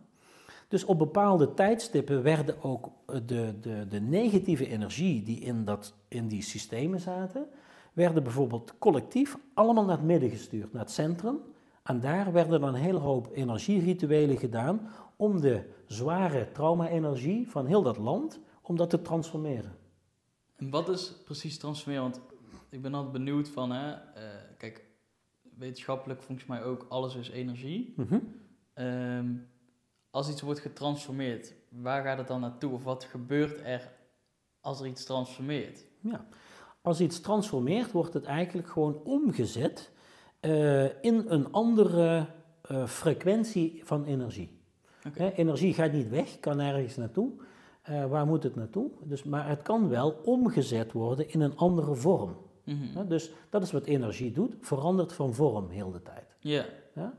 [0.67, 6.27] Dus op bepaalde tijdstippen werden ook de, de, de negatieve energie die in, dat, in
[6.27, 7.47] die systemen zaten,
[7.93, 11.39] werden bijvoorbeeld collectief allemaal naar het midden gestuurd, naar het centrum.
[11.83, 17.81] En daar werden dan een hele hoop energierituelen gedaan om de zware trauma-energie van heel
[17.81, 19.75] dat land, om dat te transformeren.
[20.55, 22.03] En wat is precies transformeren?
[22.03, 22.21] Want
[22.69, 23.99] ik ben altijd benieuwd van, hè, uh,
[24.57, 24.85] kijk,
[25.57, 27.93] wetenschappelijk volgens mij ook, alles is energie.
[27.95, 28.45] Mm
[28.79, 29.47] um,
[30.11, 32.71] als iets wordt getransformeerd, waar gaat het dan naartoe?
[32.71, 33.91] Of wat gebeurt er
[34.61, 35.83] als er iets transformeert?
[35.99, 36.27] Ja,
[36.81, 39.91] als iets transformeert, wordt het eigenlijk gewoon omgezet
[40.41, 42.27] uh, in een andere
[42.71, 44.56] uh, frequentie van energie.
[45.07, 45.31] Okay.
[45.35, 47.29] energie gaat niet weg, kan ergens naartoe.
[47.89, 48.89] Uh, waar moet het naartoe?
[49.03, 52.35] Dus, maar het kan wel omgezet worden in een andere vorm.
[52.63, 53.07] Mm -hmm.
[53.07, 56.35] dus dat is wat energie doet, verandert van vorm heel de tijd.
[56.39, 56.65] Yeah.
[56.95, 57.13] Ja?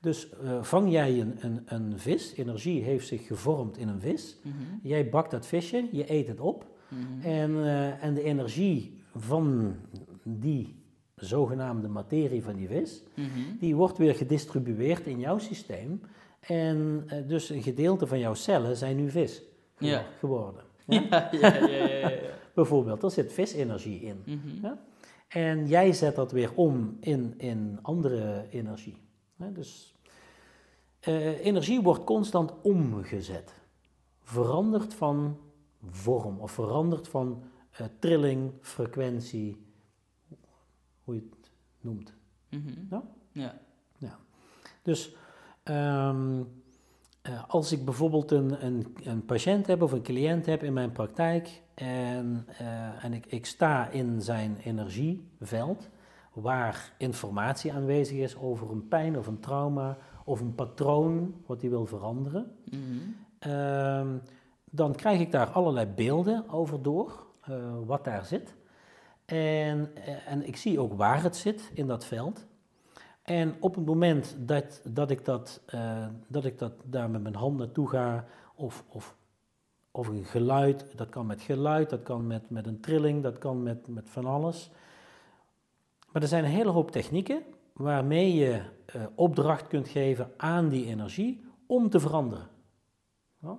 [0.00, 0.28] Dus
[0.60, 4.38] vang jij een, een, een, vis, energie heeft zich gevormd in een vis.
[4.42, 4.80] Mm -hmm.
[4.82, 6.66] Jij bakt dat visje, je eet het op.
[6.88, 7.20] Mm -hmm.
[7.20, 7.64] en,
[8.00, 9.76] en de energie van
[10.22, 10.82] die
[11.14, 13.02] zogenaamde materie van die vis,
[13.60, 16.00] die wordt weer gedistribueerd in jouw systeem.
[16.46, 19.42] En uh, dus een gedeelte van jouw cellen zijn nu vis
[19.78, 20.04] ja.
[20.18, 20.62] geworden.
[20.86, 21.00] Ja?
[21.10, 22.18] Ja, ja, ja, ja, ja,
[22.54, 24.22] Bijvoorbeeld, er zit visenergie in.
[24.26, 24.58] Mm -hmm.
[24.62, 24.78] ja?
[25.28, 29.02] En jij zet dat weer om in, in andere energie.
[29.36, 29.94] Dus
[31.08, 33.54] uh, energie wordt constant omgezet.
[34.22, 35.38] Verandert van
[35.90, 37.42] vorm of verandert van
[37.80, 39.66] uh, trilling, frequentie,
[41.04, 42.14] hoe je het noemt.
[42.50, 42.86] Mm -hmm.
[42.90, 43.02] ja?
[43.32, 43.60] ja?
[43.98, 44.18] Ja.
[44.82, 45.14] Dus
[45.64, 46.38] um,
[47.28, 50.92] uh, als ik bijvoorbeeld een, een, een, patiënt heb of een cliënt heb in mijn
[50.92, 55.88] praktijk en, uh, en ik, ik sta in zijn energieveld
[56.32, 61.70] waar informatie aanwezig is over een pijn of een trauma of een patroon wat hij
[61.70, 63.16] wil veranderen, mm -hmm.
[63.52, 64.20] uh,
[64.70, 68.54] dan krijg ik daar allerlei beelden over door, uh, wat daar zit.
[69.24, 72.46] En, eh, en ik zie ook waar het zit in dat veld.
[73.24, 77.34] En op het moment dat, dat, ik, dat, uh, dat ik dat daar met mijn
[77.34, 79.16] hand naartoe ga, of, of,
[79.90, 83.62] of een geluid, dat kan met geluid, dat kan met, met een trilling, dat kan
[83.62, 84.70] met, met van alles.
[86.12, 88.62] Maar er zijn een hele hoop technieken waarmee je
[88.96, 92.48] uh, opdracht kunt geven aan die energie om te veranderen.
[93.40, 93.58] Ja?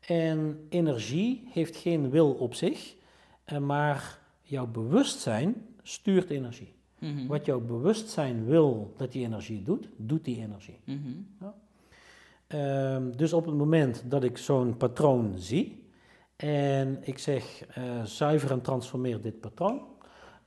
[0.00, 2.96] En energie heeft geen wil op zich,
[3.60, 6.77] maar jouw bewustzijn stuurt energie.
[6.98, 7.26] Mm -hmm.
[7.26, 10.78] Wat jouw bewustzijn wil dat die energie doet, doet die energie.
[10.84, 11.26] Mm -hmm.
[11.40, 11.54] ja?
[12.94, 15.86] um, dus op het moment dat ik zo'n patroon zie
[16.36, 19.82] en ik zeg uh, zuiver en transformeer dit patroon,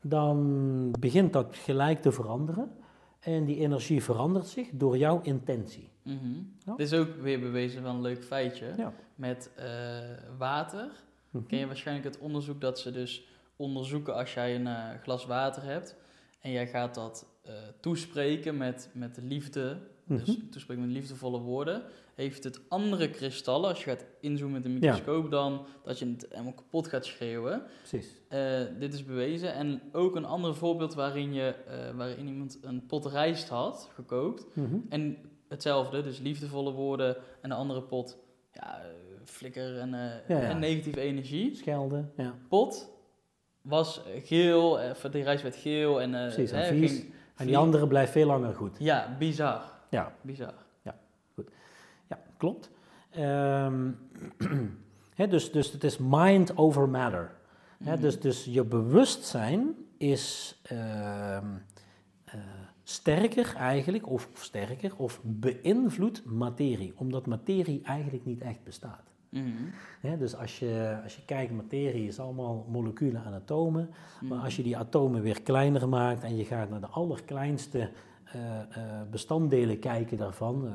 [0.02, 2.72] dan begint dat gelijk te veranderen.
[3.20, 5.90] En die energie verandert zich door jouw intentie.
[6.04, 8.92] Mm Dit is ook weer bewezen van een leuk feitje.
[9.16, 9.66] Met uh,
[10.38, 10.92] water
[11.30, 15.26] mm ken je waarschijnlijk het onderzoek dat ze dus onderzoeken als jij een uh, glas
[15.26, 15.96] water hebt
[16.42, 20.50] en jij gaat dat uh, toespreken met, met liefde, dus mhm.
[20.50, 21.84] toespreken met liefdevolle woorden,
[22.16, 26.26] heeft het andere kristallen, als je gaat inzoomen met een microscoop, dan dat je het
[26.30, 27.64] helemaal kapot gaat schreeuwen.
[27.78, 28.16] Precies.
[28.30, 29.54] Uh, dit is bewezen.
[29.54, 34.46] En ook een ander voorbeeld waarin, je, uh, waarin iemand een pot rijst had gekookt.
[34.56, 34.78] Mhm.
[34.90, 38.18] En hetzelfde, dus liefdevolle woorden en de andere pot,
[38.54, 38.82] ja,
[39.26, 39.94] flikker en,
[40.28, 41.56] en negatieve energie.
[41.56, 42.36] Schelden, ja.
[42.50, 42.90] Pot
[43.62, 47.88] was geel, uh, die reis werd geel en, uh, Precies, en, ging, en die andere
[47.88, 48.76] blijft veel langer goed.
[48.80, 49.62] Ja, bizar.
[49.90, 50.14] Ja.
[50.22, 50.54] Bizar.
[50.82, 50.96] Ja,
[51.36, 51.50] goed.
[52.10, 52.70] Ja, klopt.
[53.20, 54.00] Um,
[55.16, 57.32] dus, dus het is mind over matter.
[57.78, 61.42] Mm dus, dus je bewustzijn is uh, uh,
[62.84, 69.11] sterker eigenlijk, of, of sterker, of beïnvloedt materie, omdat materie eigenlijk niet echt bestaat.
[69.32, 70.18] Mhm.
[70.20, 73.90] dus als je, als je kijkt, materie is allemaal moleculen en atomen.
[74.22, 77.90] Maar als je die atomen weer kleiner maakt en je gaat naar de allerkleinste
[78.36, 78.42] uh,
[78.78, 80.72] uh, bestanddelen kijken daarvan, uh,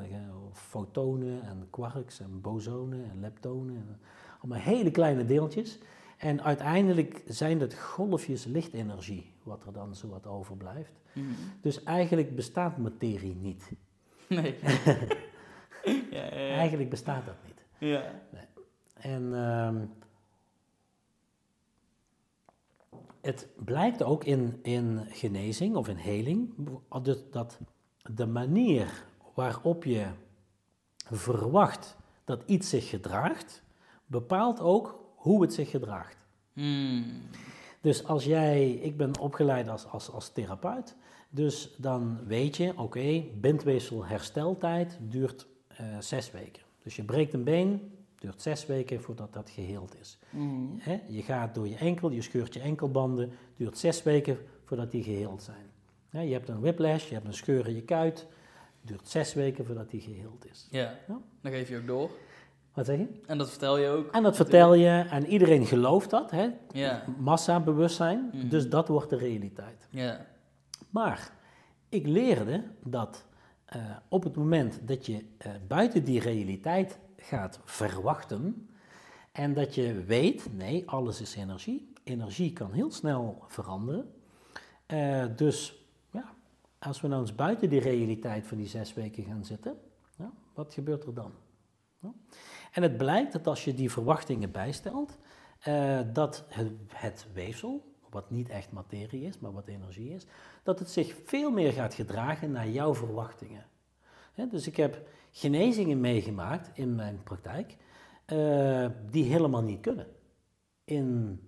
[0.52, 4.00] fotonen en quarks en bosonen en leptonen, en,
[4.40, 5.78] allemaal hele kleine deeltjes.
[6.16, 11.00] En uiteindelijk zijn dat golfjes lichtenergie, wat er dan zo wat overblijft.
[11.12, 13.72] Mm Dus eigenlijk bestaat materie niet.
[14.28, 14.54] Nee.
[16.10, 16.54] ja, ja, ja.
[16.54, 17.64] Eigenlijk bestaat dat niet.
[17.78, 18.02] Ja.
[19.06, 19.84] En ehm,
[23.20, 26.54] het blijkt ook in, in genezing of in heling
[27.30, 27.58] dat
[28.14, 30.06] de manier waarop je
[31.10, 33.62] verwacht dat iets zich gedraagt,
[34.06, 36.26] bepaalt ook hoe het zich gedraagt.
[36.52, 37.22] Hmm.
[37.80, 40.96] Dus als jij, ik ben opgeleid als, als, als therapeut,
[41.30, 45.46] dus dan weet je, oké, bindweefsel hersteltijd duurt
[45.80, 46.62] uh, zes weken.
[46.82, 50.18] Dus je breekt een been, duurt zes weken voordat dat geheeld is.
[50.30, 50.80] Mm.
[51.08, 55.42] je gaat door je enkel, je scheurt je enkelbanden, duurt zes weken voordat die geheeld
[55.42, 56.26] zijn.
[56.28, 58.26] je hebt een whiplash, je hebt een scheur in je kuit,
[58.80, 60.66] duurt zes weken voordat die geheeld is.
[60.70, 60.98] Ja,
[61.40, 62.10] dan geef je ook door.
[62.74, 63.06] Wat zeg je?
[63.26, 64.12] En dat vertel je ook.
[64.12, 66.48] En dat vertel je en iedereen gelooft dat, hè?
[66.72, 67.04] Ja.
[67.18, 68.48] Massa bewustzijn, mm.
[68.48, 69.88] dus dat wordt de realiteit.
[69.90, 70.26] Ja.
[70.90, 71.32] Maar
[71.88, 73.26] ik leerde dat
[73.76, 78.68] uh, op het moment dat je uh, buiten die realiteit gaat verwachten
[79.36, 81.92] en dat je weet, nee, alles is energie.
[82.04, 84.12] Energie kan heel snel veranderen.
[84.86, 86.34] Uh, dus ja,
[86.78, 89.76] als we nou eens buiten die realiteit van die zes weken gaan zitten,
[90.16, 91.32] ja, wat gebeurt er dan?
[91.98, 92.12] Ja.
[92.72, 95.18] En het blijkt dat als je die verwachtingen bijstelt,
[95.68, 100.26] uh, dat het, het weefsel, wat niet echt materie is, maar wat energie is,
[100.62, 103.66] dat het zich veel meer gaat gedragen naar jouw verwachtingen.
[104.50, 107.76] dus ik heb genezingen meegemaakt in mijn praktijk,
[108.26, 110.06] uh, die helemaal niet kunnen
[110.84, 111.40] in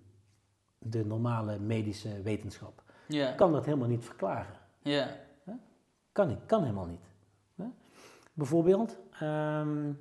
[0.79, 2.83] de normale medische wetenschap.
[3.07, 3.37] Yeah.
[3.37, 4.55] Kan dat helemaal niet verklaren.
[4.83, 5.17] Ja.
[6.13, 7.01] Kan niet, kan helemaal niet.
[8.33, 9.99] Bijvoorbeeld, um,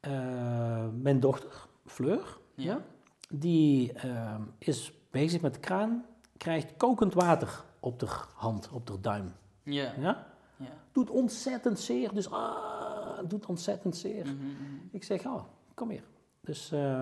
[0.00, 2.80] uh, mijn dochter, Fleur, ja.
[3.28, 6.04] die uh, is bezig met de kraan,
[6.36, 9.32] krijgt kokend water op de hand, op de duim.
[9.62, 9.94] Ja.
[9.98, 10.26] ja?
[10.92, 12.81] Doet ontzettend zeer, dus ah,
[13.26, 14.26] doet ontzettend zeer.
[14.26, 14.54] Mhm, mhm.
[14.90, 15.42] Ik zeg, oh,
[15.74, 16.04] kom hier.
[16.40, 17.00] Dus, uh,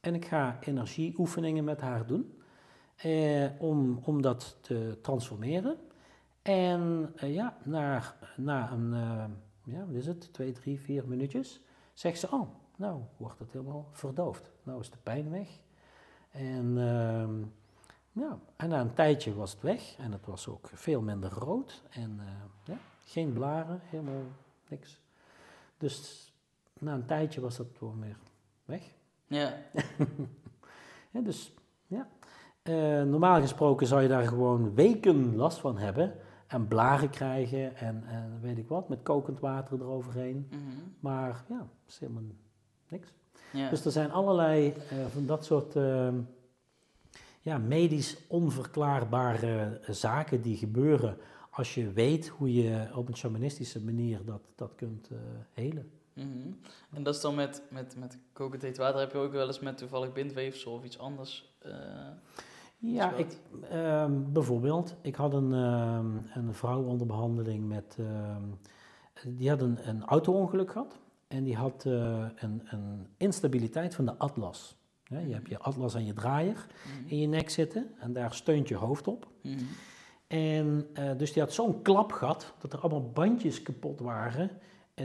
[0.00, 2.42] en ik ga energieoefeningen met haar doen.
[3.02, 5.76] Eh, om, om dat te transformeren.
[6.42, 8.02] En uh, ja, na,
[8.36, 9.24] na een, uh,
[9.74, 11.60] ja, wat is het, twee, drie, vier minuutjes,
[11.92, 14.50] zegt ze, oh, nou wordt het helemaal verdoofd.
[14.62, 15.48] Nou is de pijn weg.
[16.30, 17.42] En, ehm,
[18.12, 21.82] ja, en na een tijdje was het weg en het was ook veel minder rood.
[21.90, 22.20] En
[22.64, 24.24] ja, geen blaren, helemaal
[24.68, 25.00] niks.
[25.82, 26.32] Dus
[26.78, 28.16] na een tijdje was dat gewoon weer
[28.64, 28.82] weg.
[29.26, 29.54] Ja.
[31.12, 31.54] ja dus
[31.86, 32.08] ja.
[32.62, 36.14] Uh, normaal gesproken zou je daar gewoon weken last van hebben.
[36.46, 40.48] En blaren krijgen en, en weet ik wat, met kokend water eroverheen.
[40.50, 42.22] Mm Maar ja, is helemaal
[42.88, 43.12] niks.
[43.52, 43.68] Ja.
[43.68, 46.08] Dus er zijn allerlei uh, van dat soort uh,
[47.40, 51.16] ja, medisch onverklaarbare zaken die gebeuren
[51.52, 55.18] als je weet hoe je op een shamanistische manier dat, dat kunt uh,
[55.52, 55.90] helen.
[56.12, 56.58] Mm -hmm.
[56.92, 59.60] En dat is dan met, met, met kokend heet water, heb je ook wel eens
[59.60, 61.52] met toevallig bindweefsel of iets anders?
[61.66, 61.72] Uh,
[62.78, 63.38] ja, ik,
[63.72, 66.00] uh, bijvoorbeeld, ik had een, uh,
[66.34, 68.42] een vrouw onder behandeling met, ehm,
[69.26, 74.16] die had een, een auto-ongeluk gehad en die had eh, een, een instabiliteit van de
[74.18, 74.76] atlas.
[75.04, 77.08] je hebt je atlas aan je draaier mm -hmm.
[77.08, 79.28] in je nek zitten en daar steunt je hoofd op.
[79.42, 79.68] Mm -hmm.
[80.32, 84.50] En dus die had zo'n klap gehad dat er allemaal bandjes kapot waren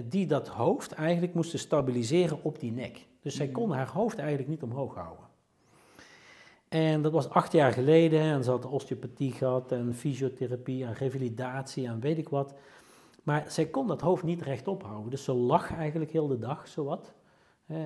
[0.06, 3.08] die dat hoofd eigenlijk moesten stabiliseren op die nek.
[3.22, 3.56] Dus zij mhm.
[3.56, 5.26] kon haar hoofd eigenlijk niet omhoog houden.
[6.68, 11.88] En dat was acht jaar geleden en ze had osteopathie gehad en fysiotherapie en revalidatie
[11.88, 12.54] en weet ik wat.
[13.24, 15.10] Maar zij kon dat hoofd niet rechtop houden.
[15.10, 17.14] Dus ze lag eigenlijk heel de dag, zowat.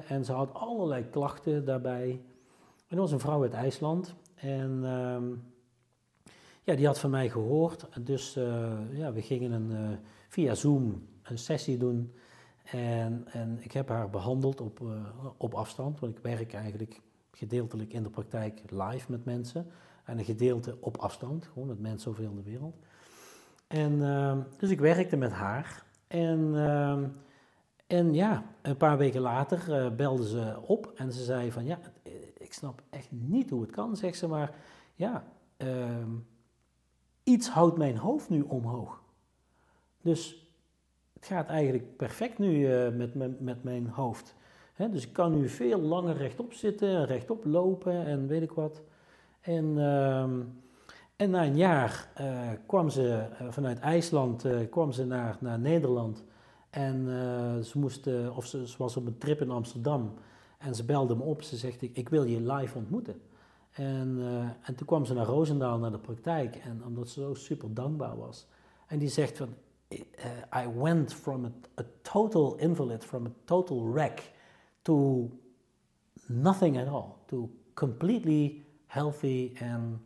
[0.08, 2.10] En ze had allerlei klachten daarbij.
[2.88, 4.16] En dat was een vrouw uit IJsland.
[4.36, 5.34] En ehm,
[6.64, 7.88] ja, die had van mij gehoord.
[8.02, 9.98] Dus uh, ja, we gingen een, uh,
[10.30, 12.14] via Zoom een sessie doen.
[12.64, 14.90] En, en ik heb haar behandeld op, uh,
[15.38, 17.02] op afstand, want ik werk eigenlijk
[17.32, 19.68] gedeeltelijk in de praktijk live met mensen.
[20.04, 22.76] En een gedeelte op afstand, gewoon met mensen over de wereld.
[23.68, 24.00] En
[24.58, 25.84] dus ik werkte met haar.
[26.08, 26.56] En,
[27.88, 31.80] en ja, een paar weken later belde ze op en ze zei van ja,
[32.38, 34.56] ik snap echt niet hoe het kan, zegt ze, maar
[34.96, 35.24] ja,
[35.58, 36.10] ehm,
[37.24, 39.02] iets houdt mijn hoofd nu omhoog.
[40.02, 40.50] Dus
[41.14, 44.36] het gaat eigenlijk perfect nu uh, met, met mijn hoofd
[44.90, 48.82] dus ik kan nu veel langer rechtop zitten en rechtop lopen en weet ik wat.
[49.42, 50.40] En, ehm,
[51.16, 56.24] en na een jaar uh, kwam ze uh, vanuit IJsland kwam ze naar, naar Nederland.
[56.70, 57.06] En
[57.64, 60.14] ze, moest, of ze, ze, was op een trip in Amsterdam.
[60.58, 61.42] En ze belde me op.
[61.42, 63.22] Ze zegt, ik wil je live ontmoeten.
[63.72, 64.20] En,
[64.62, 66.56] en toen kwam ze naar Roosendaal, naar de praktijk.
[66.56, 68.48] En omdat ze zo super dankbaar was.
[68.88, 69.50] En die zegt van,
[70.54, 74.32] I went from a, a total invalid, from a total wreck
[74.82, 75.30] to
[76.28, 80.00] nothing at all, to completely healthy and,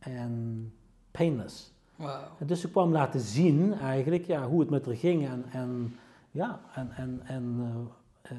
[0.00, 0.70] and
[1.10, 1.72] painless.
[1.96, 2.08] Wow.
[2.38, 5.96] En dus ze kwam laten zien eigenlijk ja, hoe het met haar ging en, en
[6.30, 8.38] ja, en, en, en uh,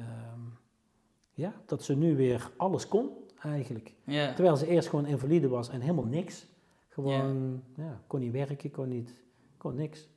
[1.32, 3.10] ja, dat ze nu weer alles kon
[3.44, 3.94] eigenlijk.
[4.04, 4.34] Yeah.
[4.34, 6.46] Terwijl ze eerst gewoon invalide was en helemaal niks.
[6.88, 7.88] Gewoon, yeah.
[7.88, 9.14] ja, kon niet werken, kon niet,
[9.56, 10.08] kon niks.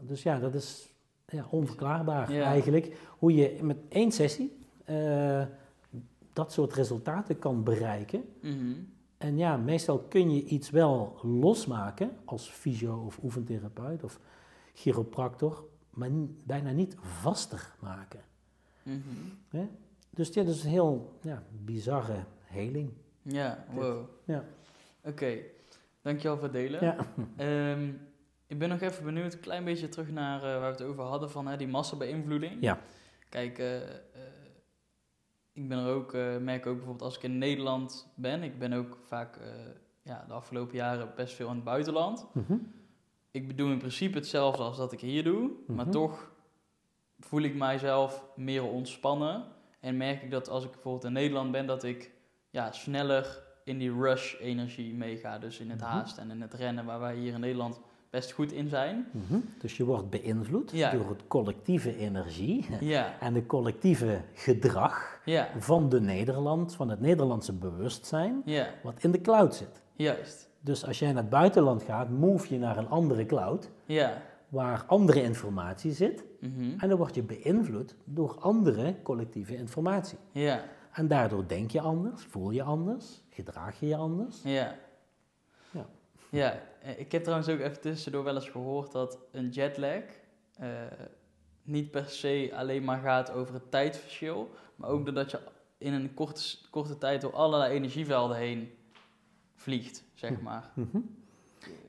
[0.00, 0.94] dus ja, dat is
[1.26, 2.96] ja, onverklaarbaar eigenlijk.
[3.18, 4.56] Hoe je met één sessie
[4.90, 5.42] uh,
[6.32, 8.24] dat soort resultaten kan bereiken.
[8.40, 8.72] Mhm.
[9.16, 14.20] En ja, meestal kun je iets wel losmaken als fysio of oefentherapeut of
[14.74, 16.10] chiropractor, maar
[16.44, 18.20] bijna niet vaster maken.
[18.82, 19.02] Mm
[20.10, 22.24] Dus dit is een heel ja, bizarre
[22.54, 22.92] heling.
[23.22, 24.08] Ja, wow.
[24.24, 24.44] Ja.
[25.04, 25.38] Oké,
[26.02, 26.84] dankjewel voor het delen.
[26.84, 26.96] Ja.
[27.72, 28.00] Um,
[28.46, 31.04] ik ben nog even benieuwd, een klein beetje terug naar uh, waar we het over
[31.04, 32.56] hadden, van hè, die massabeïnvloeding.
[32.60, 32.80] Ja.
[33.28, 33.76] Kijk, uh,
[35.52, 38.98] ik ben er ook, merk ook bijvoorbeeld als ik in Nederland ben, ik ben ook
[39.06, 39.38] vaak
[40.02, 42.26] ja, de afgelopen jaren best veel in het buitenland.
[42.32, 42.56] Mhm.
[43.30, 45.94] Ik bedoel in principe hetzelfde als dat ik hier doe, maar mhm.
[45.94, 46.32] toch
[47.18, 49.44] voel ik mijzelf meer ontspannen.
[49.80, 52.10] En merk ik dat als ik bijvoorbeeld in Nederland ben, dat ik
[52.54, 55.38] ja, sneller in die rush-energie meega.
[55.38, 55.88] Dus in het mhm.
[55.88, 57.80] haast en in het rennen, waar wij hier in Nederland
[58.10, 59.06] best goed in zijn.
[59.10, 59.38] Mhm.
[59.58, 63.20] Dus je wordt beïnvloed door het collectieve energie ja.
[63.20, 65.48] en het collectieve gedrag ja.
[65.58, 68.42] van de Nederland, van het Nederlandse bewustzijn,
[68.82, 69.82] wat in de cloud zit.
[69.96, 70.48] Juist.
[70.60, 73.70] Dus als jij naar het buitenland gaat, move je naar een andere cloud,
[74.48, 76.78] waar andere informatie zit, mhm.
[76.78, 80.18] en dan word je beïnvloed door andere collectieve informatie.
[80.32, 80.64] Ja.
[80.94, 84.42] En daardoor denk je anders, voel je anders, gedraag je je anders.
[84.42, 84.76] Ja.
[85.70, 85.86] Ja.
[86.30, 90.02] Ja, eh, ik heb trouwens ook even tussendoor wel eens gehoord dat een jetlag
[90.60, 90.68] uh,
[91.62, 95.40] niet per se alleen maar gaat over het tijdverschil, maar ook doordat je
[95.78, 98.70] in een korte, korte tijd door allerlei energievelden heen
[99.54, 100.42] vliegt, zeg hm.
[100.42, 100.70] maar.
[100.74, 100.98] Mhm.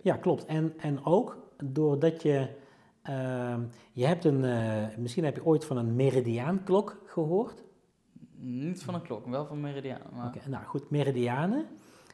[0.02, 0.46] Ja, klopt.
[0.46, 2.48] En, en ook doordat je,
[3.10, 3.58] uh,
[3.92, 7.65] je hebt een, uh, misschien heb je ooit van een meridiaanklok gehoord?
[8.38, 10.08] Niet van een klok, wel van meridianen.
[10.14, 10.28] Maar...
[10.28, 11.66] Oké, nou goed, meridianen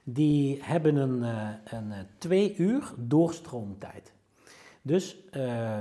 [0.03, 4.13] die hebben een, uh, een eh, twee uur doorstroomtijd.
[4.81, 5.77] Dus uh,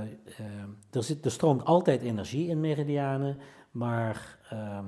[0.91, 3.37] er, zit, er stroomt altijd energie in meridianen,
[3.71, 4.85] maar ehm,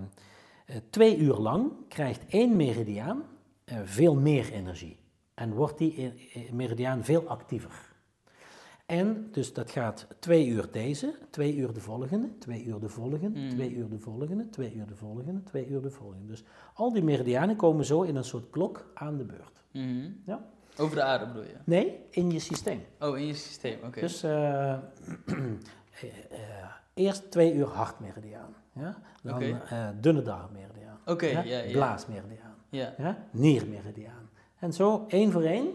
[0.89, 3.23] twee uur lang krijgt één meridiaan
[3.83, 4.99] veel meer energie
[5.33, 6.13] en wordt die
[6.51, 7.92] meridiaan veel actiever.
[8.85, 13.39] En dus dat gaat twee uur deze, twee uur de volgende, twee uur de volgende,
[13.39, 13.49] mm.
[13.49, 16.25] twee uur de volgende, twee uur de volgende, twee uur de volgende.
[16.25, 19.63] Dus al die meridianen komen zo in een soort klok aan de beurt.
[19.71, 20.21] Mm.
[20.25, 20.45] Ja?
[20.77, 21.55] Over de aarde bedoel je?
[21.63, 22.85] Nee, in je systeem.
[22.99, 23.99] Oh, in je systeem, oké.
[23.99, 24.77] Dus uh,
[26.93, 28.97] eerst twee uur hartmeridiaan, ja?
[29.23, 29.93] dan okay.
[29.99, 31.71] dunne darmmeridiaan, okay, ja?
[31.71, 32.93] blaasmeridiaan, ja.
[32.97, 33.27] Ja?
[33.31, 34.29] niermeridiaan.
[34.59, 35.67] En zo, één voor één,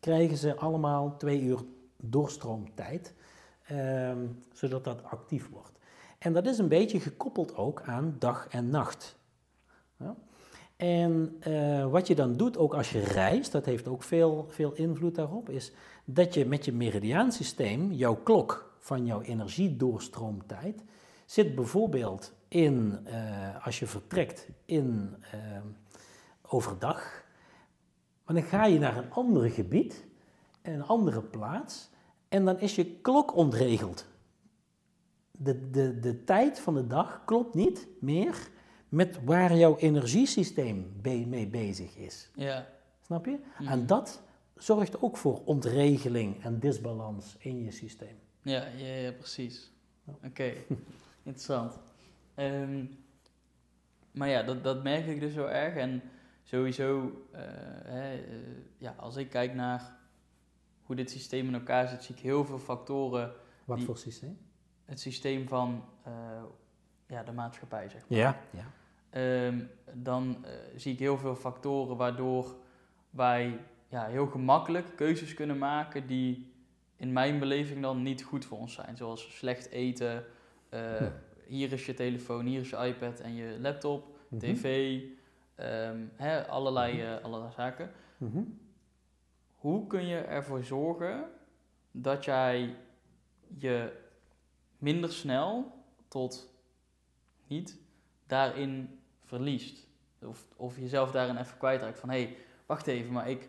[0.00, 1.58] krijgen ze allemaal twee uur
[2.02, 3.14] doorstroomtijd,
[3.66, 5.78] ehm, zodat dat actief wordt.
[6.18, 9.16] En dat is een beetje gekoppeld ook aan dag en nacht.
[9.96, 10.16] Ja?
[10.76, 14.72] En uh, wat je dan doet, ook als je reist, dat heeft ook veel, veel
[14.72, 15.72] invloed daarop, is
[16.04, 20.82] dat je met je meridiaansysteem, jouw klok van jouw energiedoorstroomtijd,
[21.26, 25.40] zit bijvoorbeeld in, uh, als je vertrekt in uh,
[26.42, 27.24] overdag,
[28.24, 30.06] maar dan ga je naar een ander gebied,
[30.72, 31.90] een andere plaats,
[32.28, 34.06] en dan is je klok ontregeld.
[35.30, 38.48] De, de, de tijd van de dag klopt niet meer
[38.88, 42.30] met waar jouw energiesysteem mee bezig is.
[42.34, 42.66] Ja.
[43.00, 43.38] Snap je?
[43.58, 43.72] Mhm.
[43.72, 44.22] En dat
[44.56, 48.18] zorgt ook voor ontregeling en disbalans in je systeem.
[48.42, 49.70] Ja, ja, ja precies.
[50.24, 50.52] Oké,
[51.22, 51.78] interessant.
[52.34, 52.84] Ehm,
[54.10, 55.74] maar ja, dat, dat merk ik dus zo erg.
[55.74, 56.02] En
[56.42, 57.02] sowieso,
[57.32, 57.40] uh,
[57.84, 58.22] hè, uh,
[58.78, 59.97] ja, als ik kijk naar
[60.88, 63.32] hoe dit systeem in elkaar zit, zie ik heel veel factoren.
[63.64, 64.38] Wat voor systeem?
[64.84, 66.12] Het systeem van uh,
[67.06, 68.18] ja, de maatschappij, zeg maar.
[68.18, 68.66] Ja, ja.
[69.46, 70.44] Um, dan
[70.76, 72.56] zie ik heel veel factoren waardoor
[73.10, 76.52] wij ja, heel gemakkelijk keuzes kunnen maken die
[76.96, 78.96] in mijn beleving dan niet goed voor ons zijn.
[78.96, 80.24] Zoals slecht eten,
[80.70, 80.80] uh,
[81.46, 84.54] hier is je telefoon, hier is je iPad en je laptop, mm -hmm.
[84.54, 85.00] tv,
[85.56, 87.90] um, hè, allerlei, uh, allerlei zaken.
[88.16, 88.58] Mm -hmm.
[89.58, 91.30] Hoe kun je ervoor zorgen
[91.90, 92.76] dat jij
[93.58, 93.92] je
[94.78, 95.72] minder snel
[96.08, 96.54] tot
[97.46, 97.78] niet
[98.26, 99.86] daarin verliest?
[100.22, 102.36] Of, of jezelf daarin even kwijtraakt van hé, hey,
[102.66, 103.48] wacht even, maar ik,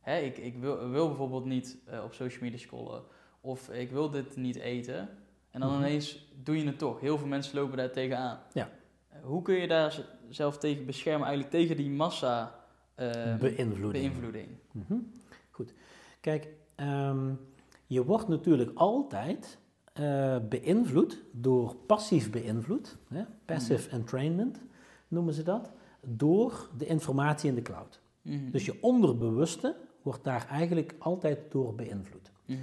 [0.00, 3.02] hè, ik, ik wil, wil bijvoorbeeld niet uh, op social media scrollen
[3.40, 5.08] of ik wil dit niet eten.
[5.50, 5.84] En dan mm -hmm.
[5.84, 7.00] ineens doe je het toch.
[7.00, 8.38] Heel veel mensen lopen daar tegenaan.
[8.52, 8.70] Ja.
[9.22, 12.54] Hoe kun je daar zelf tegen beschermen, eigenlijk tegen die massa
[12.96, 13.92] uh, beïnvloeding?
[13.92, 14.48] beïnvloeding?
[14.72, 15.12] Mm -hmm.
[15.58, 15.74] Goed.
[16.20, 17.38] Kijk, um,
[17.86, 19.58] je wordt natuurlijk altijd
[20.00, 23.22] uh, beïnvloed door passief beïnvloed, hè?
[23.44, 24.00] passive mm.
[24.00, 24.60] entrainment
[25.08, 28.00] noemen ze dat, door de informatie in de cloud.
[28.22, 28.50] Mm.
[28.50, 32.30] Dus je onderbewuste wordt daar eigenlijk altijd door beïnvloed.
[32.44, 32.58] Mm.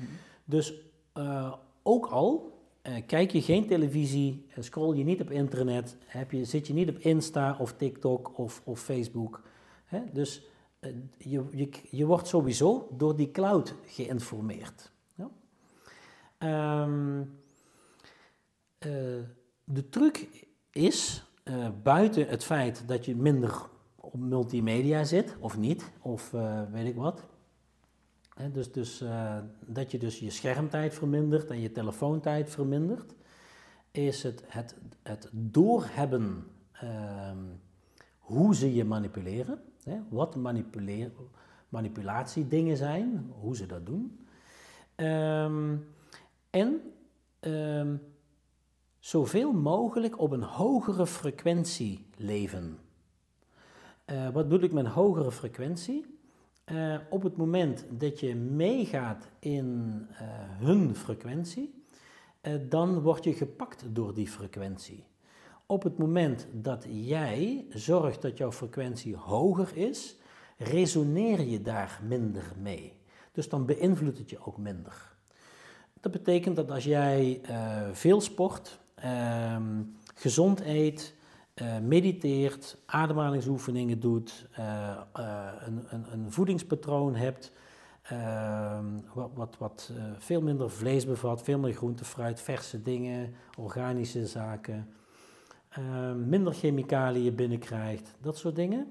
[0.45, 0.73] Dus
[1.17, 6.45] uh, ook al uh, kijk je geen televisie, scroll je niet op internet, heb je,
[6.45, 9.41] zit je niet op Insta of TikTok of, of Facebook.
[9.85, 10.01] Hè?
[10.13, 10.43] Dus
[11.17, 14.91] je, je, je wordt sowieso door die cloud geïnformeerd.
[15.15, 15.29] Ja?
[16.83, 17.19] Um,
[18.79, 19.23] uh,
[19.63, 25.91] de truc is, uh, buiten het feit dat je minder op multimedia zit, of niet,
[26.01, 26.31] of
[26.71, 27.23] weet ik wat.
[28.51, 29.03] Dus dus
[29.65, 33.13] dat je dus je schermtijd vermindert en je telefoontijd vermindert,
[33.91, 37.43] is het, het, het doorhebben ehm,
[38.19, 39.59] hoe ze je manipuleren.
[39.85, 40.35] Hè, wat
[41.69, 44.19] manipulatiedingen zijn, hoe ze dat doen.
[44.95, 45.87] Um,
[46.49, 46.81] en
[47.41, 48.01] um,
[48.99, 52.77] zoveel mogelijk op een hogere frequentie leven.
[54.05, 56.05] Uh, wat bedoel ik met hogere frequentie?
[56.71, 60.17] Uh, op het moment dat je meegaat in uh,
[60.59, 61.83] hun frequentie,
[62.69, 65.03] dan word je gepakt door die frequentie.
[65.67, 70.15] Op het moment dat jij zorgt dat jouw frequentie hoger is,
[70.57, 72.93] resoneer je daar minder mee.
[73.31, 75.13] Dus dan beïnvloedt het je ook minder.
[75.99, 79.57] Dat betekent dat als jij uh, veel sport, uh,
[80.15, 81.13] gezond eet,
[81.55, 84.97] uh, mediteert, ademhalingsoefeningen doet, uh,
[85.65, 87.51] een, een, een, voedingspatroon hebt,
[88.01, 94.27] ehm, wat, wat, wat veel minder vlees bevat, veel meer groente, fruit, verse dingen, organische
[94.27, 94.89] zaken,
[95.75, 98.87] ehm, minder chemicaliën binnenkrijgt, dat soort dingen.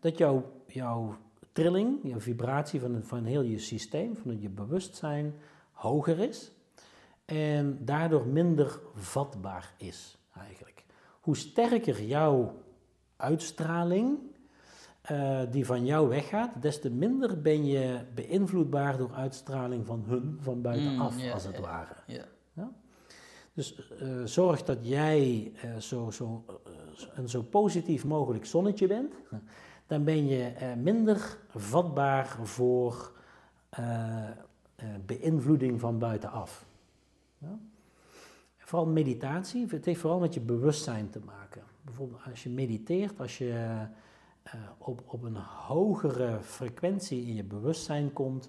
[0.00, 1.16] dat jouw, jouw
[1.52, 5.34] trilling, je vibratie van, van heel je systeem, van je bewustzijn,
[5.72, 6.52] hoger is
[7.24, 10.84] en daardoor minder vatbaar is eigenlijk.
[11.20, 12.62] Hoe sterker jouw
[13.16, 14.18] uitstraling
[15.10, 20.38] uh, die van jou weggaat, des te minder ben je beïnvloedbaar door uitstraling van hun
[20.40, 21.94] van buitenaf, mm, yeah, als het yeah, ware.
[22.06, 22.24] Yeah.
[22.52, 22.70] Ja?
[23.54, 26.44] Dus uh, zorg dat jij uh, zo, zo,
[27.14, 29.14] een zo positief mogelijk zonnetje bent.
[29.86, 30.52] Dan ben je
[30.82, 33.12] minder vatbaar voor
[35.06, 36.66] beïnvloeding van buitenaf.
[37.38, 37.58] Ja?
[38.58, 41.62] Vooral meditatie, het heeft vooral met je bewustzijn te maken.
[41.82, 43.86] Bijvoorbeeld als je mediteert, als je
[44.78, 45.36] op, op een
[45.66, 48.48] hogere frequentie in je bewustzijn komt,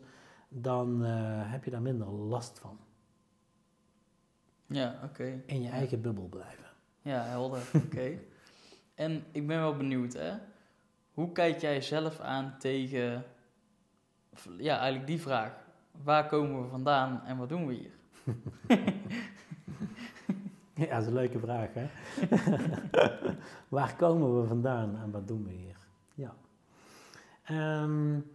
[0.49, 2.77] dan heb je daar minder last van.
[4.67, 5.05] Ja, oké.
[5.05, 5.43] Okay.
[5.45, 6.65] In je eigen bubbel blijven.
[7.01, 7.61] Ja, helder.
[7.85, 8.19] Oké.
[8.95, 10.33] en ik ben wel benieuwd, hè.
[11.13, 13.23] Hoe kijk jij zelf aan tegen,
[14.57, 15.63] ja, eigenlijk die vraag
[16.03, 17.93] waar komen we vandaan en wat doen we hier?
[20.77, 21.89] Ja, dat is een leuke vraag, hè?
[23.75, 25.77] Waar komen we vandaan en wat doen we hier?
[26.13, 26.33] Ja.
[27.81, 28.31] Um,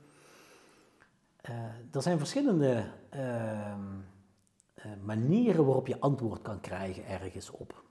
[1.92, 3.84] er zijn verschillende ehm,
[5.02, 7.82] manieren waarop je antwoord kan krijgen ergens op.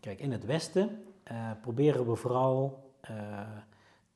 [0.00, 3.40] Kijk, in het Westen uh, proberen we vooral uh,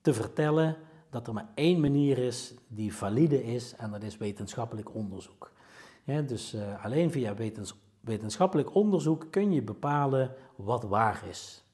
[0.01, 0.77] te vertellen
[1.11, 5.53] dat er maar één manier is die valide is en dat is wetenschappelijk onderzoek.
[6.05, 11.65] Dus alleen via wetens wetenschappelijk onderzoek kun je bepalen wat waar is.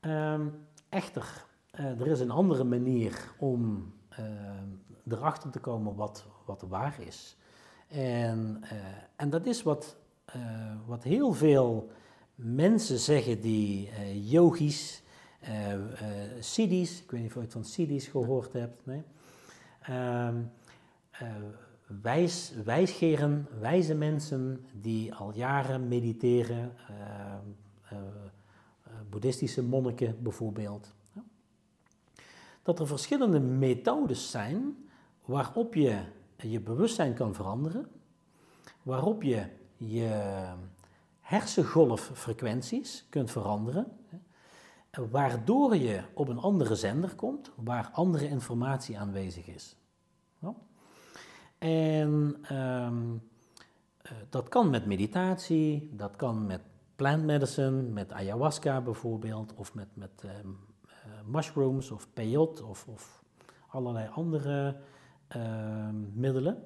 [0.00, 3.92] Um, echter, er is een andere manier om
[5.08, 7.36] erachter te komen wat, wat waar is.
[7.92, 8.70] En, uh,
[9.16, 9.96] en dat is wat,
[10.36, 10.42] uh,
[10.86, 11.90] wat heel veel
[12.34, 15.02] mensen zeggen die uh, yogis,
[16.40, 19.02] siddhis, ik weet niet of je het van siddhis gehoord hebt, nee?
[19.90, 20.50] Um,
[22.02, 26.72] wijs, wijsgeren, wijze mensen die al jaren mediteren,
[29.10, 30.94] boeddhistische monniken bijvoorbeeld.
[32.62, 34.76] Dat er verschillende methodes zijn
[35.24, 36.02] waarop je
[36.50, 37.86] je bewustzijn kan veranderen,
[38.82, 40.44] waarop je je
[41.20, 43.86] hersengolffrequenties kunt veranderen,
[45.10, 49.76] waardoor je op een andere zender komt waar andere informatie aanwezig is.
[51.58, 53.22] En um,
[54.28, 56.60] dat kan met meditatie, dat kan met
[56.96, 60.58] plant medicine, met ayahuasca bijvoorbeeld, of met, met um,
[61.26, 63.22] mushrooms of peyote of, of
[63.68, 64.91] allerlei andere Ehm,
[66.14, 66.64] middelen.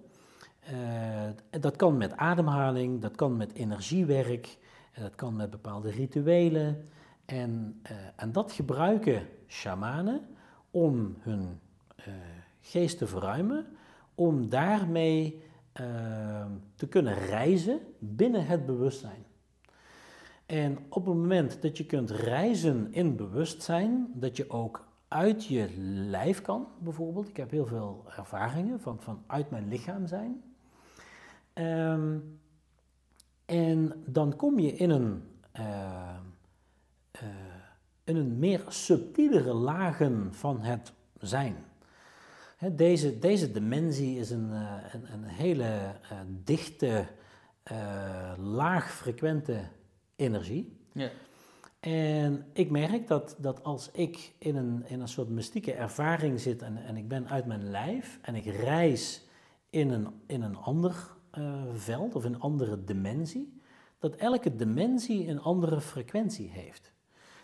[0.73, 4.59] Uh, dat kan met ademhaling, dat kan met energiewerk,
[5.01, 6.89] dat kan met bepaalde rituelen.
[7.25, 10.21] En, uh, en dat gebruiken shamanen
[10.71, 11.61] om hun
[11.99, 12.15] uh,
[12.61, 13.67] geest te verruimen,
[14.15, 15.43] om daarmee
[15.73, 19.25] ehm, te kunnen reizen binnen het bewustzijn.
[20.47, 25.69] En op het moment dat je kunt reizen in bewustzijn, dat je ook uit je
[26.09, 27.29] lijf kan, bijvoorbeeld.
[27.29, 30.43] Ik heb heel veel ervaringen van, van uit mijn lichaam zijn.
[31.55, 32.41] Um,
[33.45, 35.23] en dan kom je in een,
[35.59, 36.17] uh,
[37.23, 37.29] uh,
[38.05, 41.57] in een meer subtielere lagen van het zijn.
[42.73, 45.95] Deze, deze dimensie is een, uh, een, een, hele
[46.45, 47.07] dichte,
[48.37, 49.61] laagfrequente
[50.17, 50.79] energie.
[50.93, 51.11] Ja.
[51.87, 56.63] En ik merk dat, dat als ik in een, in een soort mystieke ervaring zit
[56.63, 59.25] en, en ik ben uit mijn lijf en ik reis
[59.71, 63.61] in een, in een ander uh, veld of een andere dimensie,
[63.99, 66.93] dat elke dimensie een andere frequentie heeft.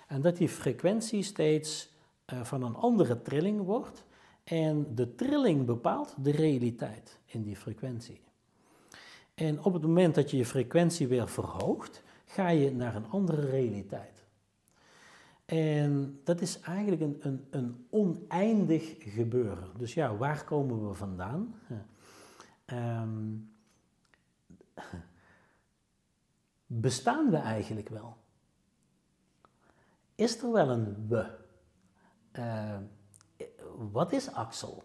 [0.07, 1.91] En dat die frequentie steeds
[2.33, 4.05] uh, van een andere trilling wordt
[4.45, 8.21] en de trilling bepaalt de realiteit in die frequentie.
[9.35, 13.51] En op het moment dat je je frequentie weer verhoogt, ga je naar een andere
[13.51, 14.12] realiteit.
[15.53, 19.69] En dat is eigenlijk een, een, een oneindig gebeuren.
[19.77, 21.55] Dus ja, waar komen we vandaan?
[22.67, 23.53] Um,
[26.67, 28.17] bestaan we eigenlijk wel?
[30.15, 31.39] Is er wel een we?
[32.33, 32.79] Uh,
[33.93, 34.83] wat is Axel?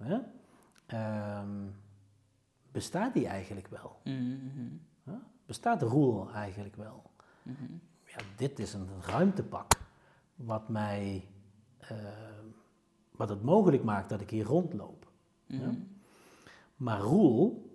[0.00, 1.42] Uh,
[2.72, 4.00] bestaat die eigenlijk wel?
[4.04, 5.22] Mm -hmm.
[5.46, 7.10] Bestaat Roel eigenlijk wel?
[7.42, 7.80] Mm -hmm
[8.10, 9.79] ja, dit is een ruimtepak
[10.44, 11.28] wat mij,
[11.92, 11.98] uh,
[13.10, 15.10] wat het mogelijk maakt dat ik hier rondloop.
[15.46, 15.56] ja?
[15.56, 15.74] Mhm.
[16.76, 17.70] Maar roel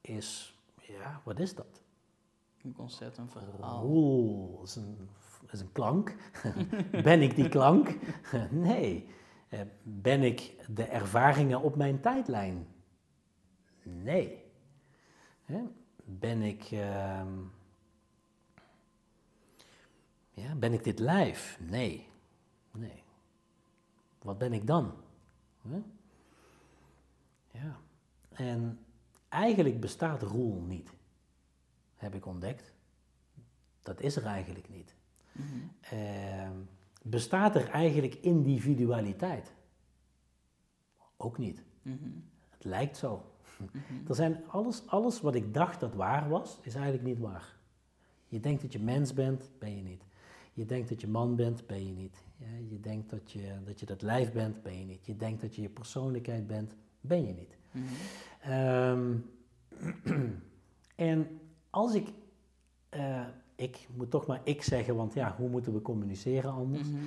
[0.00, 1.82] is, ja, wat is dat?
[2.62, 3.82] Een concept, een verhaal.
[3.82, 5.08] Roel is een,
[5.50, 6.16] is een klank.
[7.02, 7.96] ben ik die klank?
[8.50, 9.08] nee.
[9.50, 12.66] Uh, ben ik de ervaringen op mijn tijdlijn?
[13.82, 14.44] Nee.
[16.04, 16.70] Ben ik...
[16.70, 17.22] Uh,
[20.36, 21.58] ja, ben ik dit lijf?
[21.60, 22.08] Nee.
[22.72, 23.02] Nee.
[24.22, 24.94] Wat ben ik dan?
[27.50, 27.80] Ja.
[28.28, 28.78] En
[29.28, 30.90] eigenlijk bestaat roel niet,
[31.96, 32.72] heb ik ontdekt.
[33.82, 34.94] Dat is er eigenlijk niet.
[35.32, 35.70] Mm
[37.08, 39.54] bestaat er eigenlijk individualiteit?
[41.16, 41.62] Ook niet.
[41.82, 42.10] Mhm.
[42.50, 43.24] Het lijkt zo.
[43.56, 44.08] Mhm.
[44.08, 47.56] Er zijn alles, alles wat ik dacht dat waar was, is eigenlijk niet waar.
[48.28, 50.02] Je denkt dat je mens bent, ben je niet.
[50.56, 52.24] Je denkt dat je man bent, ben je niet.
[52.68, 55.06] Je denkt dat je, dat je dat lijf bent, ben je niet.
[55.06, 57.56] Je denkt dat je je persoonlijkheid bent, ben je niet.
[57.70, 58.52] Mhm.
[58.52, 59.30] um,
[60.94, 61.40] en
[61.70, 62.08] als ik,
[62.94, 66.88] uh, ik moet toch maar ik zeggen, want ja, hoe moeten we communiceren anders?
[66.88, 66.98] Mm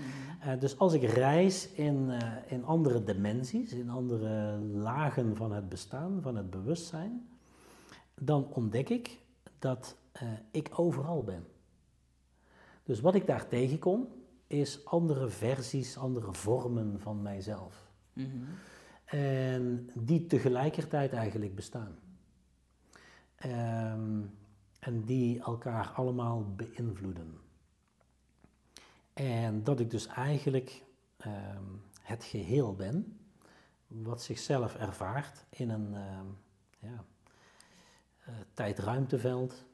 [0.46, 5.70] uh, dus als ik reis in, uh, in andere dimensies, in andere lagen van het
[5.70, 7.30] bestaan, van het bewustzijn,
[8.22, 9.20] dan ontdek ik
[9.60, 9.98] dat
[10.52, 11.44] ik overal ben.
[12.90, 14.08] Dus wat ik daar tegenkom,
[14.48, 17.92] is andere versies, andere vormen van mijzelf.
[18.14, 18.28] Mhm.
[19.06, 22.00] En die tegelijkertijd eigenlijk bestaan.
[23.36, 24.22] Ehm,
[24.80, 27.40] en die elkaar allemaal beïnvloeden.
[29.14, 30.84] En dat ik dus eigenlijk
[31.18, 31.64] ehm,
[32.02, 33.20] het geheel ben,
[33.88, 36.20] wat zichzelf ervaart in een uh,
[36.80, 37.04] ja,
[38.30, 39.66] uh, tijd-ruimteveld,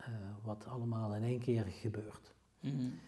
[0.00, 0.06] uh,
[0.42, 2.29] wat allemaal in één keer gebeurt.
[2.60, 2.98] Mm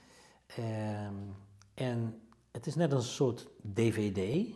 [1.74, 4.54] en het is net als een soort DVD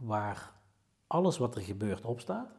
[0.00, 0.52] waar
[1.06, 2.58] alles wat er gebeurt op staat.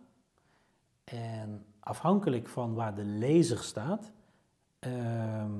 [1.03, 4.11] En afhankelijk van waar de lezer staat
[4.79, 5.51] ehm,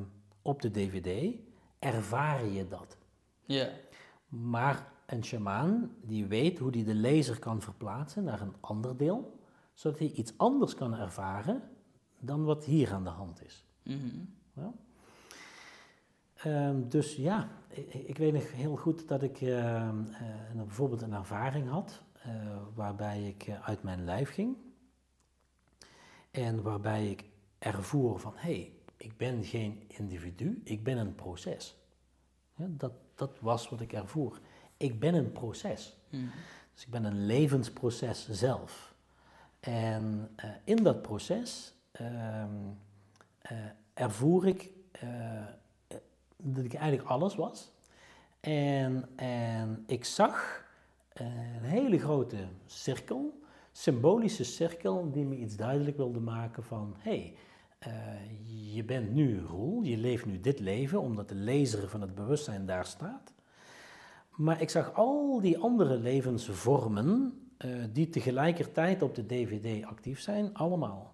[0.41, 1.35] op de DVD,
[1.79, 2.97] ervaar je dat.
[3.45, 3.69] Ja.
[4.27, 9.39] Maar een shamaan die weet hoe hij de lezer kan verplaatsen naar een ander deel,
[9.73, 11.61] zodat hij iets anders kan ervaren
[12.19, 13.65] dan wat hier aan de hand is.
[13.83, 14.33] Mm?
[16.43, 19.89] Ehm, dus ja, ik, ik, weet nog heel goed dat ik uh,
[20.55, 22.33] bijvoorbeeld een ervaring had uh,
[22.73, 24.57] waarbij ik eh, uit mijn lijf ging
[26.31, 27.25] en waarbij ik
[27.57, 31.75] ervoer van hé, hey, ik ben geen individu, ik ben een proces.
[32.55, 34.39] Ja, dat, dat was wat ik ervoer.
[34.77, 35.97] Ik ben een proces.
[36.09, 36.31] Hmm.
[36.73, 38.93] Dus ik ben een levensproces zelf.
[39.59, 42.55] En in dat proces ehm,
[43.93, 44.71] ervoer ik
[46.43, 47.71] dat ik eigenlijk alles was.
[48.39, 50.63] En, en ik zag
[51.13, 53.39] een hele grote cirkel,
[53.71, 57.35] symbolische cirkel, die me iets duidelijk wilde maken van, hey,
[57.87, 62.15] uh, je bent nu Roel, je leeft nu dit leven, omdat de lezer van het
[62.15, 63.33] bewustzijn daar staat.
[64.35, 70.53] Maar ik zag al die andere levensvormen, uh, die tegelijkertijd op de DVD actief zijn,
[70.53, 71.13] allemaal.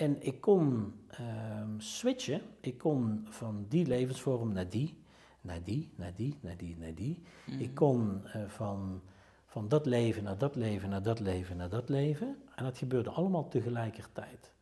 [0.00, 2.40] En ik kon ehm, switchen.
[2.60, 5.02] Ik kon van die levensvorm naar die,
[5.40, 7.22] naar die, naar die, naar die, naar die.
[7.46, 7.74] Ik mhm.
[7.74, 9.00] kon uh, van,
[9.46, 12.36] van dat leven naar dat leven, naar dat leven, naar dat leven.
[12.54, 14.52] En dat gebeurde allemaal tegelijkertijd.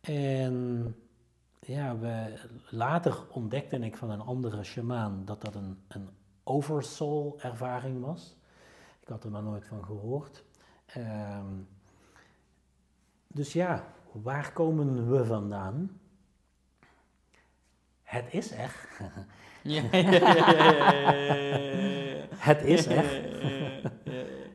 [0.00, 0.96] En
[1.60, 6.08] ja, we, later ontdekte ik van een andere shamaan dat dat een, een
[6.44, 8.36] oversoul ervaring was.
[9.00, 10.44] Ik had er nog nooit van gehoord.
[10.96, 11.68] Um,
[13.26, 13.84] dus ja,
[14.22, 16.00] waar komen we vandaan?
[18.02, 18.88] Het is er.
[19.62, 19.82] Ja,
[22.50, 23.30] het is er.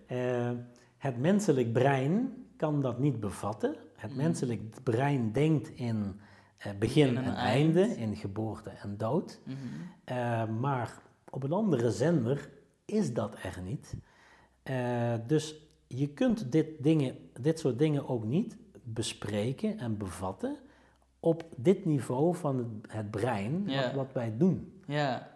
[0.07, 0.51] uh,
[0.97, 3.75] het menselijk brein kan dat niet bevatten.
[3.95, 4.17] Het mm.
[4.17, 6.19] menselijk brein denkt in
[6.67, 9.39] uh, begin en, einde, in geboorte en dood.
[9.45, 10.17] Mm -hmm.
[10.17, 12.49] uh, maar op een andere zender
[12.85, 13.95] is dat er niet.
[15.27, 15.55] dus
[15.87, 20.57] je kunt dit, dingen, dit soort dingen ook niet bespreken en bevatten
[21.19, 24.81] op dit niveau van het, brein, wat, wat, wij doen.
[24.87, 25.29] Ja.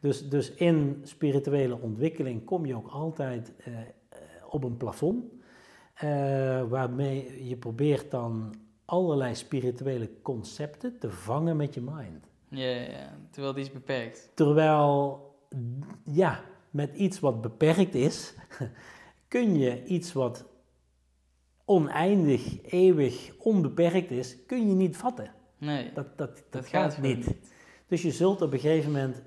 [0.00, 3.74] Dus, dus in spirituele ontwikkeling kom je ook altijd uh,
[4.50, 5.24] op een plafond,
[6.04, 12.26] uh, waarmee je probeert dan allerlei spirituele concepten te vangen met je mind.
[12.48, 14.30] Ja, ja, terwijl die is beperkt.
[14.34, 15.20] Terwijl,
[16.04, 18.34] ja, met iets wat beperkt is,
[19.28, 20.44] kun je iets wat
[21.68, 25.30] oneindig, eeuwig, onbeperkt is, kun je niet vatten.
[25.58, 27.34] Nee, dat, dat, dat, gaat, niet.
[27.86, 29.22] Dus je zult op een gegeven moment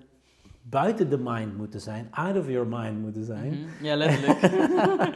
[0.62, 3.50] buiten de mind moeten zijn, out of your mind moeten zijn.
[3.50, 3.86] Mhm.
[3.86, 4.42] Ja, letterlijk.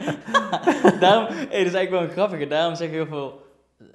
[1.00, 2.46] daarom, hey, dat is eigenlijk wel een grappige.
[2.46, 3.46] Daarom zeggen heel veel,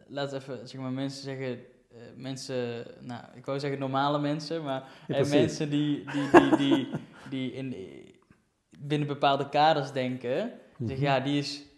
[0.07, 4.83] laat even, zeg maar, mensen zeggen, uh, mensen, nou, ik wou zeggen normale mensen, maar
[5.07, 6.87] ja, mensen die, die, die, die,
[7.29, 7.75] die in,
[8.79, 11.03] binnen bepaalde kaders denken, zeggen, mhm.
[11.03, 11.69] ja, die is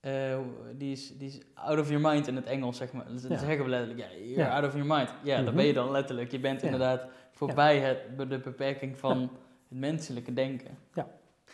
[0.00, 0.38] uh,
[0.76, 3.06] die, is, die is out of your mind in het Engels, zeg maar.
[3.06, 5.14] Dat zeggen we letterlijk, ja, you're out of your mind.
[5.22, 6.30] Ja, mm dat ben je dan letterlijk.
[6.30, 9.20] Je bent inderdaad voorbij het, de beperking van
[9.68, 10.78] het menselijke denken.
[10.94, 11.08] Ja.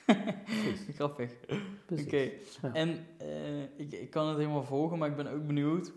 [0.96, 1.32] Grappig.
[1.90, 2.30] Oké.
[2.72, 5.92] En uh, ik, ik kan het helemaal volgen, maar ik ben ook benieuwd.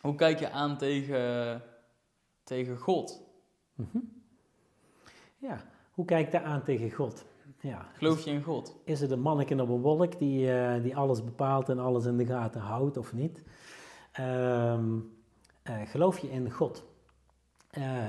[0.00, 1.62] Hoe kijk je aan tegen,
[2.42, 3.22] tegen God?
[3.74, 4.22] Mm -hmm.
[5.36, 7.24] Ja, hoe kijk je aan tegen God?
[7.60, 7.88] Ja.
[7.92, 8.76] Geloof je in God?
[8.84, 12.16] Is het een manneke op een wolk die, uh, die alles bepaalt en alles in
[12.16, 13.42] de gaten houdt of niet?
[14.20, 15.12] Um,
[15.64, 16.84] uh, geloof je in God?
[17.78, 18.08] Uh,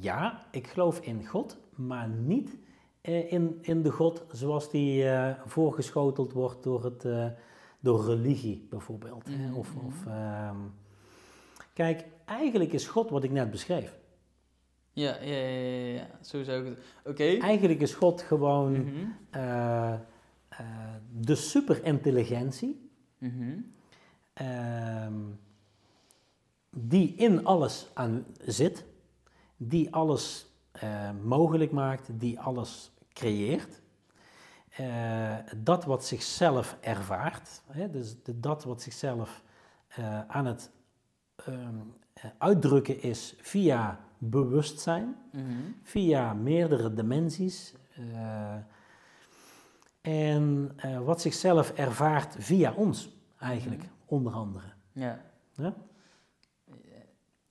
[0.00, 2.58] ja, ik geloof in God, maar niet
[3.00, 5.06] in, in de God zoals die
[5.46, 7.06] voorgeschoteld wordt door, het,
[7.80, 9.28] door religie bijvoorbeeld.
[9.28, 10.74] Mm Of, of um,
[11.72, 13.98] kijk, eigenlijk is God wat ik net beschreef.
[14.94, 16.84] Ja, ja, ja, ja, zo zou ik het...
[17.04, 17.38] Oké.
[17.38, 19.94] Eigenlijk is God gewoon mm uh,
[21.20, 22.90] de superintelligentie.
[23.18, 23.72] Mm
[26.76, 28.84] die in alles aan zit,
[29.56, 30.46] die alles
[30.84, 33.82] uh, mogelijk maakt, die alles creëert.
[35.56, 39.42] Dat wat zichzelf ervaart, hè, dus de, dat wat zichzelf
[40.26, 40.70] aan het
[41.48, 41.94] um,
[42.38, 44.00] uitdrukken is via
[44.30, 45.76] bewustzijn, mm -hmm.
[45.82, 47.74] via meerdere dimensies.
[50.00, 53.98] en wat zichzelf ervaart via ons, eigenlijk, mm -hmm.
[54.06, 54.66] onder andere.
[54.92, 55.24] Ja.
[55.54, 55.74] ja.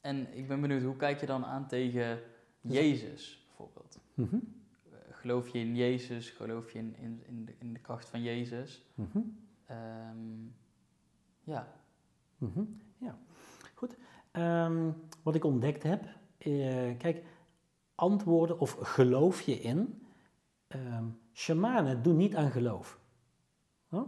[0.01, 2.19] En ik ben benieuwd, hoe kijk je dan aan tegen
[2.61, 3.99] Jezus bijvoorbeeld?
[4.13, 4.61] Mm -hmm.
[5.09, 6.30] Geloof je in Jezus?
[6.30, 8.86] Geloof je in, in, in, de, in de kracht van Jezus?
[8.95, 9.38] -hmm.
[9.71, 10.55] um,
[11.43, 11.67] ja.
[12.97, 13.17] Ja,
[13.74, 13.95] goed.
[14.32, 16.05] Um, wat ik ontdekt heb,
[16.45, 17.23] uh, kijk,
[17.95, 20.01] antwoorden of geloof je in,
[20.67, 22.99] um, shamanen doen niet aan geloof.
[23.89, 24.01] Huh?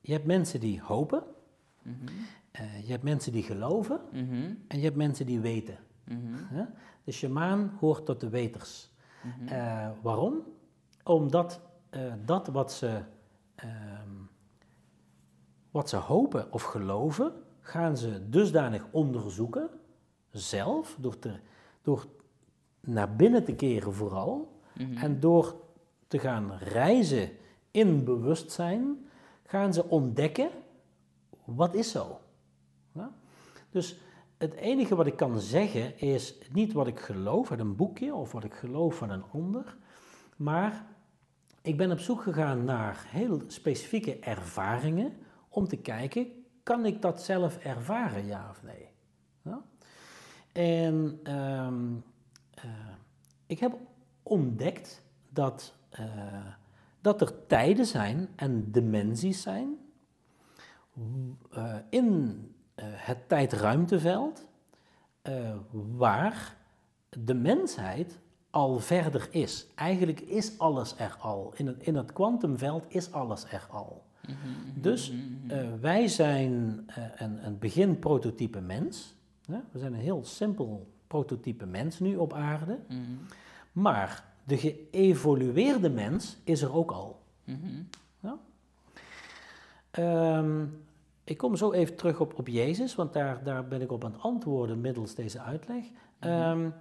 [0.00, 1.22] je hebt mensen die hopen,
[1.84, 4.00] uh, je hebt mensen die geloven
[4.68, 5.78] en je hebt mensen die weten.
[6.04, 6.34] Mm
[7.04, 8.90] De shamaan hoort tot de weters.
[9.22, 9.94] -hmm.
[10.02, 10.42] waarom?
[11.04, 11.60] Omdat
[11.90, 13.02] uh, dat wat ze,
[13.54, 14.10] ehm,
[15.70, 19.70] wat ze hopen of geloven, gaan ze dusdanig onderzoeken,
[20.38, 21.32] zelf, door, te,
[21.82, 22.06] door
[22.80, 24.96] naar binnen te keren vooral, mm -hmm.
[24.96, 25.54] en door
[26.08, 27.30] te gaan reizen
[27.70, 29.08] in bewustzijn,
[29.46, 30.50] gaan ze ontdekken,
[31.44, 32.20] wat is zo?
[32.92, 33.10] Ja?
[33.70, 33.98] Dus
[34.38, 38.32] het enige wat ik kan zeggen is niet wat ik geloof uit een boekje of
[38.32, 39.76] wat ik geloof van een ander,
[40.36, 40.86] maar
[41.62, 45.12] ik ben op zoek gegaan naar heel specifieke ervaringen
[45.48, 48.85] om te kijken, kan ik dat zelf ervaren, ja of nee?
[50.56, 52.04] En um,
[52.64, 52.70] uh,
[53.46, 53.76] ik heb
[54.22, 56.06] ontdekt dat, uh,
[57.00, 59.78] dat er tijden zijn en dimensies zijn
[61.56, 62.40] uh, in
[62.80, 64.44] het tijdruimteveld
[65.70, 66.56] waar
[67.08, 68.18] de mensheid
[68.50, 69.66] al verder is.
[69.74, 71.52] Eigenlijk is alles er al.
[71.56, 74.04] In het, in het kwantumveld is alles er al.
[74.22, 76.84] Mhm, mhm, dus uh, wij zijn
[77.16, 79.15] een, een beginprototype mens.
[79.46, 82.78] We zijn een heel simpel prototype mens nu op aarde.
[82.88, 83.00] Mhm.
[83.72, 87.22] Maar de geëvolueerde mens is er ook al.
[88.20, 88.38] Ja?
[90.38, 90.84] Um,
[91.24, 94.12] ik kom zo even terug op, op Jezus, want daar, daar ben ik op aan
[94.12, 95.84] het antwoorden middels deze uitleg.
[96.20, 96.74] Um,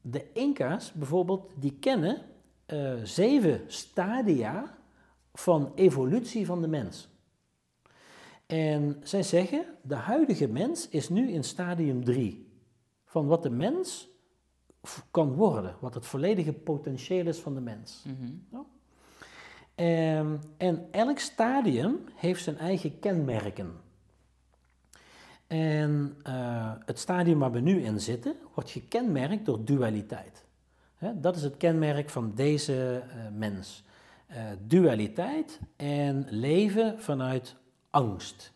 [0.00, 2.22] de Inca's bijvoorbeeld, die kennen
[2.66, 4.74] uh, zeven stadia
[5.32, 7.08] van evolutie van de mens.
[8.54, 12.48] En zij zeggen, de huidige mens is nu in stadium 3.
[13.04, 14.08] Van wat de mens
[15.10, 18.04] kan worden, wat het volledige potentieel is van de mens.
[18.06, 18.64] Mm -hmm.
[19.76, 20.18] ja?
[20.20, 23.72] um, en elk stadium heeft zijn eigen kenmerken.
[25.46, 30.44] En uh, het stadium waar we nu in zitten, wordt gekenmerkt door dualiteit.
[30.94, 33.84] Hè, dat is het kenmerk van deze uh, mens.
[34.30, 34.36] Uh,
[34.66, 37.56] dualiteit en leven vanuit
[37.94, 38.52] angst.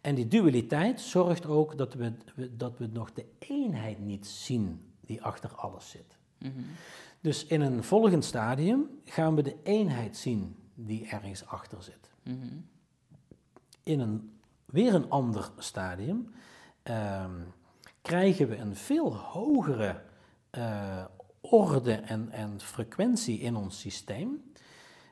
[0.00, 2.12] En die dualiteit zorgt ook dat we,
[2.56, 6.18] dat we nog de eenheid niet zien die achter alles zit.
[6.38, 6.64] Mm -hmm.
[7.20, 12.10] Dus in een volgend stadium gaan we de eenheid zien die ergens achter zit.
[12.22, 12.66] Mm -hmm.
[13.82, 16.32] In een weer een ander stadium,
[16.82, 17.52] um,
[18.02, 20.00] krijgen we een veel hogere
[20.58, 21.04] uh,
[21.40, 24.52] orde en, en, frequentie in ons systeem,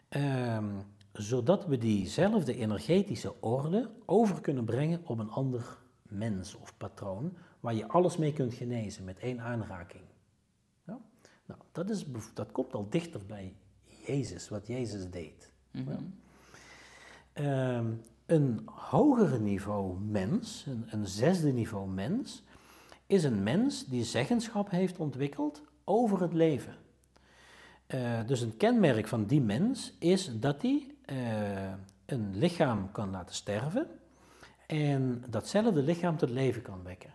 [0.09, 0.83] um,
[1.19, 7.75] zodat we diezelfde energetische orde over kunnen brengen op een ander mens of patroon, waar
[7.75, 10.03] je alles mee kunt genezen met één aanraking.
[10.87, 10.99] Ja?
[11.47, 13.55] Nou, dat, is, dat komt al dichter bij
[14.07, 15.51] Jezus, wat Jezus deed.
[15.71, 16.15] Mm -hmm.
[17.35, 17.77] ja?
[17.77, 22.43] um, een hogere niveau mens, een, een, zesde niveau mens,
[23.07, 26.77] is een mens die zeggenschap heeft ontwikkeld over het leven.
[27.95, 31.73] Uh, dus een kenmerk van die mens is dat hij uh,
[32.07, 33.87] een lichaam kan laten sterven
[34.67, 37.13] en datzelfde lichaam tot leven kan wekken.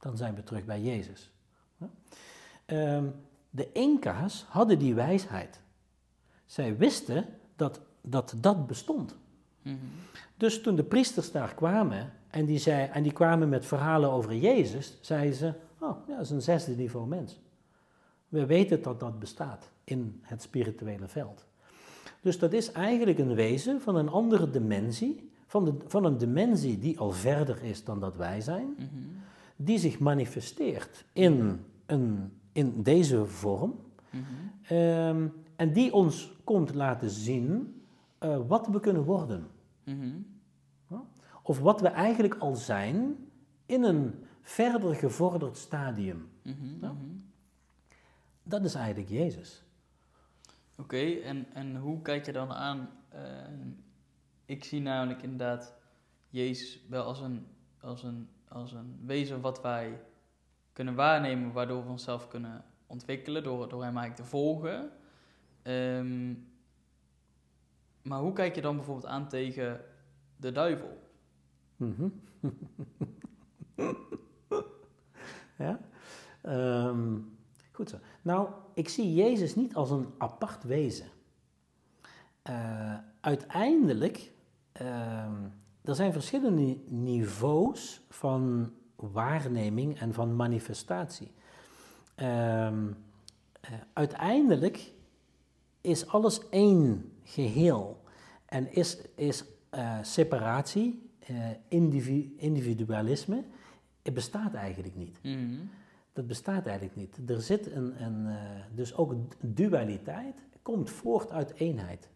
[0.00, 1.30] Dan zijn we terug bij Jezus.
[2.66, 3.02] Uh,
[3.50, 5.60] de Inca's hadden die wijsheid.
[6.46, 9.16] Zij wisten dat dat, dat bestond.
[9.62, 9.76] Mhm.
[10.36, 14.34] Dus toen de priesters daar kwamen en die, zei, en die kwamen met verhalen over
[14.34, 17.38] Jezus, zeiden ze, oh, ja, dat is een zesde niveau mens.
[18.28, 21.44] We weten dat dat bestaat in het spirituele veld.
[22.24, 26.78] Dus dat is eigenlijk een wezen van een andere dimensie, van, de, van een dimensie
[26.78, 28.86] die al verder is dan dat wij zijn, mhm.
[29.56, 33.74] die zich manifesteert in, een, in deze vorm
[34.10, 34.22] mhm.
[34.62, 37.80] Ehm, en die ons komt laten zien
[38.20, 39.46] uh, wat we kunnen worden.
[39.84, 40.08] Mhm.
[41.42, 43.16] Of wat we eigenlijk al zijn
[43.66, 46.28] in een verder gevorderd stadium.
[48.42, 49.64] Dat is eigenlijk Jezus.
[50.76, 52.88] Oké, en, en hoe kijk je dan aan?
[53.08, 53.22] eh,
[54.46, 55.74] ik zie namelijk inderdaad
[56.28, 57.46] Jezus wel als een,
[57.80, 60.00] als, een, als een wezen wat wij
[60.72, 64.90] kunnen waarnemen, waardoor we onszelf kunnen ontwikkelen, door, door hem eigenlijk te volgen.
[65.62, 66.34] Ehm,
[68.02, 69.80] maar hoe kijk je dan bijvoorbeeld aan tegen
[70.36, 71.02] de duivel?
[71.76, 72.08] Mhm.
[75.64, 75.80] ja?
[76.42, 77.18] Ehm,
[77.72, 77.98] goed zo.
[78.22, 81.06] Nou, ik zie Jezus niet als een apart wezen.
[82.42, 84.32] Eh, uiteindelijk,
[84.72, 85.34] ehm,
[85.82, 91.30] er zijn verschillende niveaus van waarneming en van manifestatie.
[92.14, 92.86] Ehm,
[93.60, 94.92] eh, uiteindelijk
[95.80, 98.02] is alles één geheel
[98.46, 101.02] en is, is eh, separatie,
[101.68, 103.44] individu- individualisme,
[104.02, 105.18] het bestaat eigenlijk niet.
[105.22, 105.60] Mhm.
[106.14, 107.30] Dat bestaat eigenlijk niet.
[107.30, 108.36] Er zit een, een eh,
[108.74, 112.08] dus ook dualiteit komt voort uit eenheid.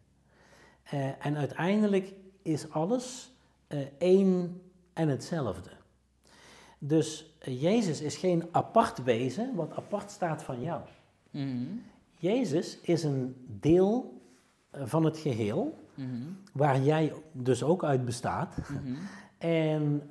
[0.82, 3.32] Eh, en uiteindelijk is alles
[3.66, 5.70] eh, één en hetzelfde.
[6.78, 10.82] Dus Jezus is geen apart wezen wat apart staat van jou.
[11.30, 11.64] Mhm.
[12.16, 14.20] Jezus is een deel
[14.72, 16.22] van het geheel Mhm.
[16.52, 18.56] waar jij dus ook uit bestaat.
[18.56, 18.94] Mhm.
[19.38, 20.10] En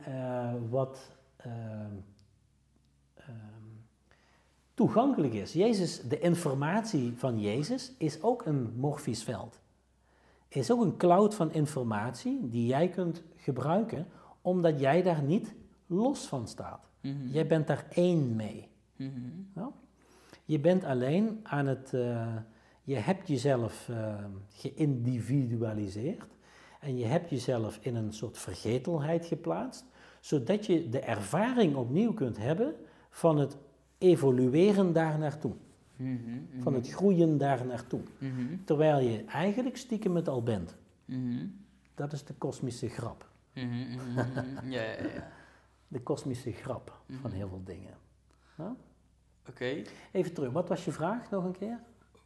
[0.69, 1.11] wat
[4.77, 5.53] toegankelijk is.
[5.53, 9.59] Jezus, de informatie van Jezus is ook een morfisch veld.
[10.47, 14.07] Is ook een cloud van informatie die jij kunt gebruiken,
[14.41, 15.55] omdat jij daar niet
[15.87, 16.89] los van staat.
[17.01, 17.27] Mhm.
[17.27, 18.67] Jij bent daar één mee.
[18.95, 19.11] Mhm.
[19.55, 19.71] Ja?
[20.45, 21.93] Je bent alleen aan het.
[21.93, 22.35] eh,
[22.83, 24.15] je hebt jezelf eh,
[24.49, 26.35] geïndividualiseerd.
[26.79, 29.85] En je hebt jezelf in een soort vergetelheid geplaatst.
[30.19, 32.75] Zodat je de ervaring opnieuw kunt hebben
[33.09, 33.57] van het
[33.97, 35.53] evolueren daar naartoe.
[35.95, 36.11] Mhm.
[36.11, 36.61] Mhm.
[36.61, 38.01] Van het groeien daar naartoe.
[38.17, 38.57] Mhm.
[38.65, 40.75] Terwijl je eigenlijk stiekem het al bent.
[41.05, 41.45] Mhm.
[41.95, 43.27] Dat is de kosmische grap.
[43.53, 44.69] Mhm, mhm, mhm.
[44.71, 45.27] Ja, ja, ja.
[45.87, 47.31] De kosmische grap van Mhm.
[47.31, 47.93] heel veel dingen.
[49.49, 49.81] Oké.
[50.11, 51.79] Even terug, wat was je vraag nog een keer?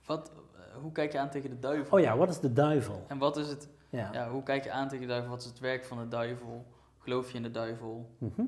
[0.05, 1.97] Wat, eh, hoe kijk je aan tegen de duivel?
[1.97, 3.05] Oh ja, wat is de duivel?
[3.07, 4.09] En wat is het, Ja.
[4.13, 5.30] ja, hoe kijk je aan tegen de duivel?
[5.30, 6.65] Wat is het werk van de duivel?
[6.97, 8.09] Geloof je in de duivel?
[8.17, 8.41] Mhm.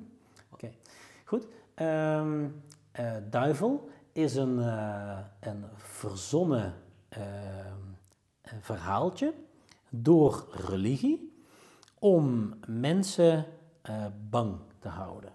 [0.51, 0.71] Oké,
[1.25, 1.47] goed.
[1.73, 2.47] Ehm,
[2.93, 6.73] eh, duivel is een, eh, een verzonnen
[7.09, 7.73] eh,
[8.59, 9.33] verhaaltje
[9.89, 11.43] door religie
[11.99, 13.45] om mensen
[14.29, 15.33] bang te houden.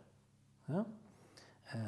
[0.65, 0.87] Ja?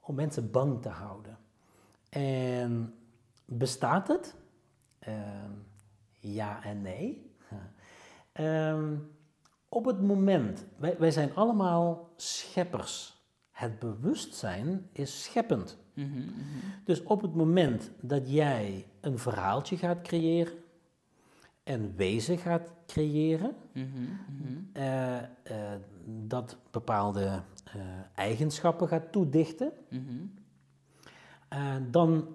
[0.00, 1.38] Om mensen bang te houden.
[2.08, 2.94] En
[3.44, 4.34] bestaat het?
[6.20, 7.30] Ja en nee.
[8.32, 8.96] Ehm,
[9.72, 13.20] op het moment, wij, wij zijn allemaal scheppers.
[13.50, 15.78] Het bewustzijn is scheppend.
[15.94, 16.28] Mhm, mhm.
[16.84, 20.52] Dus op het moment dat jij een verhaaltje gaat creëren,
[21.64, 23.88] een wezen gaat creëren, Mhm,
[24.72, 25.24] eh, eh,
[26.06, 27.80] dat bepaalde eh,
[28.14, 29.72] eigenschappen gaat toedichten,
[31.90, 32.26] dan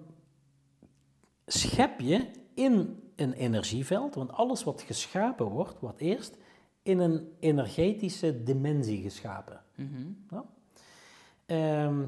[1.46, 6.36] schep je in een energieveld, want alles wat geschapen wordt, wordt eerst
[6.88, 9.60] in een energetische dimensie geschapen.
[9.74, 10.42] Mhm.
[11.46, 12.04] Ehm,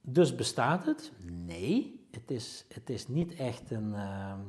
[0.00, 1.12] dus bestaat het?
[1.46, 4.40] Nee, het is, het is niet echt een, ehm,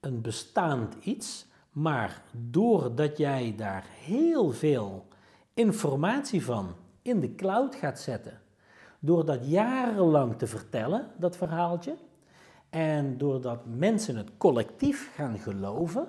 [0.00, 5.06] een bestaand iets, maar doordat jij daar heel veel
[5.54, 8.40] informatie van in de cloud gaat zetten,
[8.98, 11.96] door dat jarenlang te vertellen, dat verhaaltje,
[12.70, 16.08] en doordat mensen het collectief gaan geloven,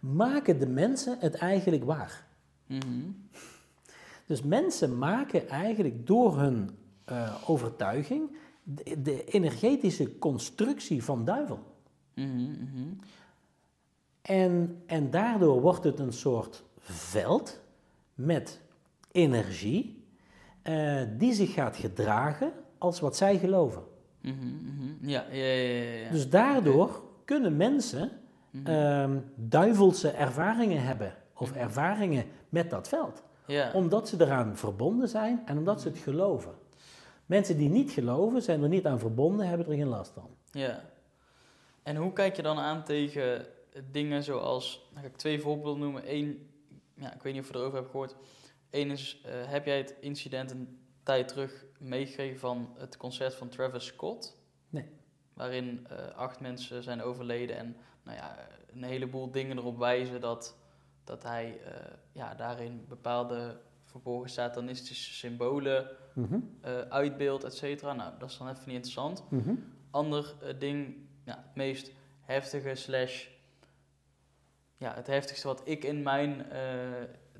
[0.00, 2.26] maken de mensen het eigenlijk waar.
[2.66, 3.10] Mhm.
[4.26, 6.70] Dus mensen maken eigenlijk door hun
[7.04, 11.58] eh, overtuiging de, de energetische constructie van duivel.
[12.14, 12.92] Mhm, mhm.
[14.22, 17.60] En, en daardoor wordt het een soort veld
[18.14, 18.60] met
[19.12, 20.04] energie
[20.62, 23.82] eh, die zich gaat gedragen als wat zij geloven.
[25.00, 26.10] Ja, ja, ja.
[26.10, 28.10] Dus daardoor kunnen mensen
[28.50, 28.66] Mhm.
[28.66, 33.22] ehm, duivelse ervaringen hebben of ervaringen met dat veld.
[33.46, 33.70] ja.
[33.72, 36.52] Omdat ze eraan verbonden zijn en omdat ze het geloven.
[37.26, 40.30] Mensen die niet geloven, zijn er niet aan verbonden, hebben er geen last van.
[40.50, 40.80] Ja.
[41.82, 43.46] En hoe kijk je dan aan tegen
[43.90, 46.14] dingen zoals, dan ga ik twee voorbeelden noemen.
[46.14, 46.50] Eén,
[46.94, 48.16] ja, ik weet niet of je erover hebt gehoord.
[48.70, 53.48] Eén is, eh, heb jij het incident een tijd terug meegekregen van het concert van
[53.48, 54.36] Travis Scott?
[54.68, 54.88] Nee.
[55.34, 57.76] Waarin eh, acht mensen zijn overleden en
[58.08, 58.36] nou ja,
[58.72, 60.56] een heleboel dingen erop wijzen dat
[61.04, 61.60] dat hij
[62.12, 66.56] ja, daarin bepaalde verborgen satanistische symbolen mm
[66.88, 67.92] uitbeeldt, et cetera.
[67.92, 69.24] Nou, dat is dan even niet interessant.
[69.30, 69.54] Mhm.
[69.90, 73.26] Ander ding, ja, het meest heftige slash
[74.76, 76.46] ja, het heftigste wat ik in mijn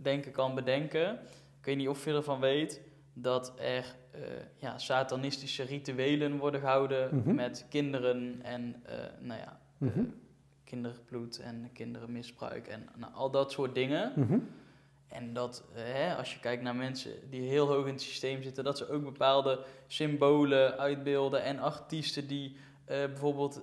[0.00, 1.12] denken kan bedenken.
[1.58, 2.80] Ik weet niet of je ervan weet
[3.12, 4.20] dat er uh,
[4.56, 7.34] ja, satanistische rituelen worden gehouden mhm.
[7.34, 10.26] met kinderen en uh, nou ja, mm
[10.68, 14.12] kinderbloed en kinderenmisbruik en nou, al dat soort dingen.
[14.16, 14.38] Mhm.
[15.08, 18.64] En dat, hè, als je kijkt naar mensen die heel hoog in het systeem zitten,
[18.64, 23.62] dat ze ook bepaalde symbolen uitbeelden en artiesten die bijvoorbeeld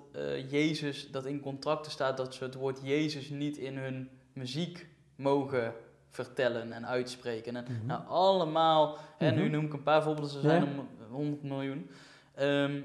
[0.49, 5.73] Jezus, dat in contracten staat dat ze het woord Jezus niet in hun muziek mogen
[6.09, 7.55] vertellen en uitspreken.
[7.55, 7.85] En mhm.
[7.85, 9.51] nou, allemaal, en nu mhm.
[9.51, 11.89] noem ik een paar voorbeelden, ze zijn om 100 miljoen.
[12.35, 12.81] Ehm,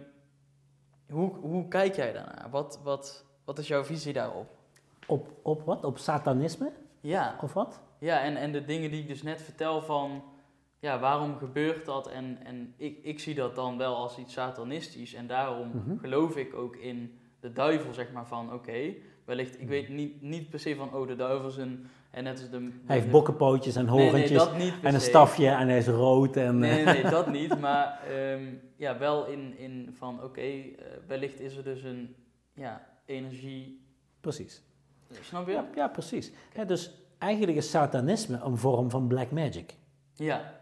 [1.08, 2.46] hoe, hoe kijk jij daarnaar?
[2.50, 4.46] Wat, wat, wat is jouw visie daarop?
[5.06, 5.84] Op, op wat?
[5.84, 6.70] Op satanisme?
[7.00, 7.36] Ja.
[7.42, 7.80] Of wat?
[7.98, 10.22] Ja, en, en de dingen die ik dus net vertel van,
[10.78, 12.08] ja, waarom gebeurt dat?
[12.08, 15.14] En, en ik, ik zie dat dan wel als iets satanistisch.
[15.14, 15.98] En daarom mhm.
[15.98, 18.94] geloof ik ook in de duivel, zeg maar, van oké,
[19.24, 22.40] wellicht, ik weet niet, niet per se van, oh, de duivel is een en net
[22.40, 24.48] als de, hij heeft bokkenpootjes en horentjes
[24.82, 26.36] en een stafje en hij is rood.
[26.36, 27.60] En, nee, nee, nee, dat niet.
[27.60, 28.44] Maar ehm,
[28.76, 30.64] ja, wel in, in van oké, eh,
[31.06, 32.14] wellicht is er dus een
[32.54, 33.80] ja, energie...
[34.20, 34.62] Precies.
[35.20, 35.52] Snap je?
[35.52, 36.32] Ja, ja precies.
[36.66, 39.74] dus eigenlijk is satanisme een vorm van black magic.
[40.14, 40.58] Ja.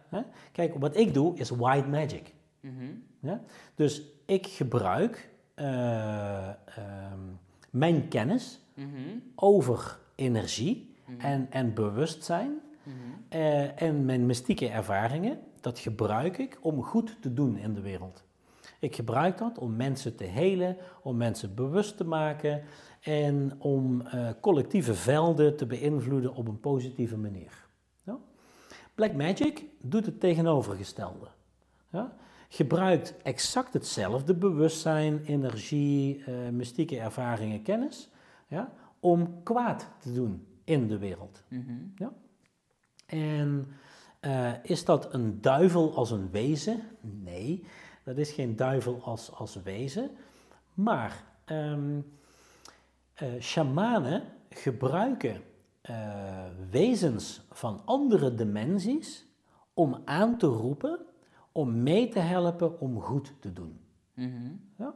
[0.53, 2.35] Kijk, wat ik doe is white magic.
[2.61, 3.43] Mm ja?
[3.75, 6.49] Dus ik gebruik uh,
[7.71, 11.21] mijn kennis mm over energie Mhm.
[11.21, 12.97] en, en bewustzijn mhm.
[13.29, 18.25] eh, en mijn mystieke ervaringen, dat gebruik ik om goed te doen in de wereld.
[18.79, 22.63] Ik gebruik dat om mensen te helen, om mensen bewust te maken
[23.01, 27.67] en om uh, collectieve velden te beïnvloeden op een positieve manier.
[28.05, 28.19] Ja?
[28.95, 31.27] Black Magic doet het tegenovergestelde.
[31.91, 32.17] Ja?
[32.49, 38.09] Gebruikt exact hetzelfde bewustzijn, energie, uh, mystieke ervaringen, kennis,
[38.49, 38.73] ja?
[39.01, 41.43] om kwaad te doen in de wereld.
[41.49, 41.73] Mhm.
[41.97, 42.13] ja?
[43.07, 43.67] En
[44.21, 46.83] uh, is dat een duivel als een wezen?
[47.01, 47.65] Nee,
[48.09, 50.11] dat is geen duivel als, als wezen.
[50.75, 52.13] Maar um,
[53.23, 55.43] uh, shamanen gebruiken
[55.91, 59.27] uh, wezens van andere dimensies
[59.75, 60.99] om aan te roepen,
[61.53, 63.81] om mee te helpen om goed te doen.
[64.15, 64.95] Mm ja?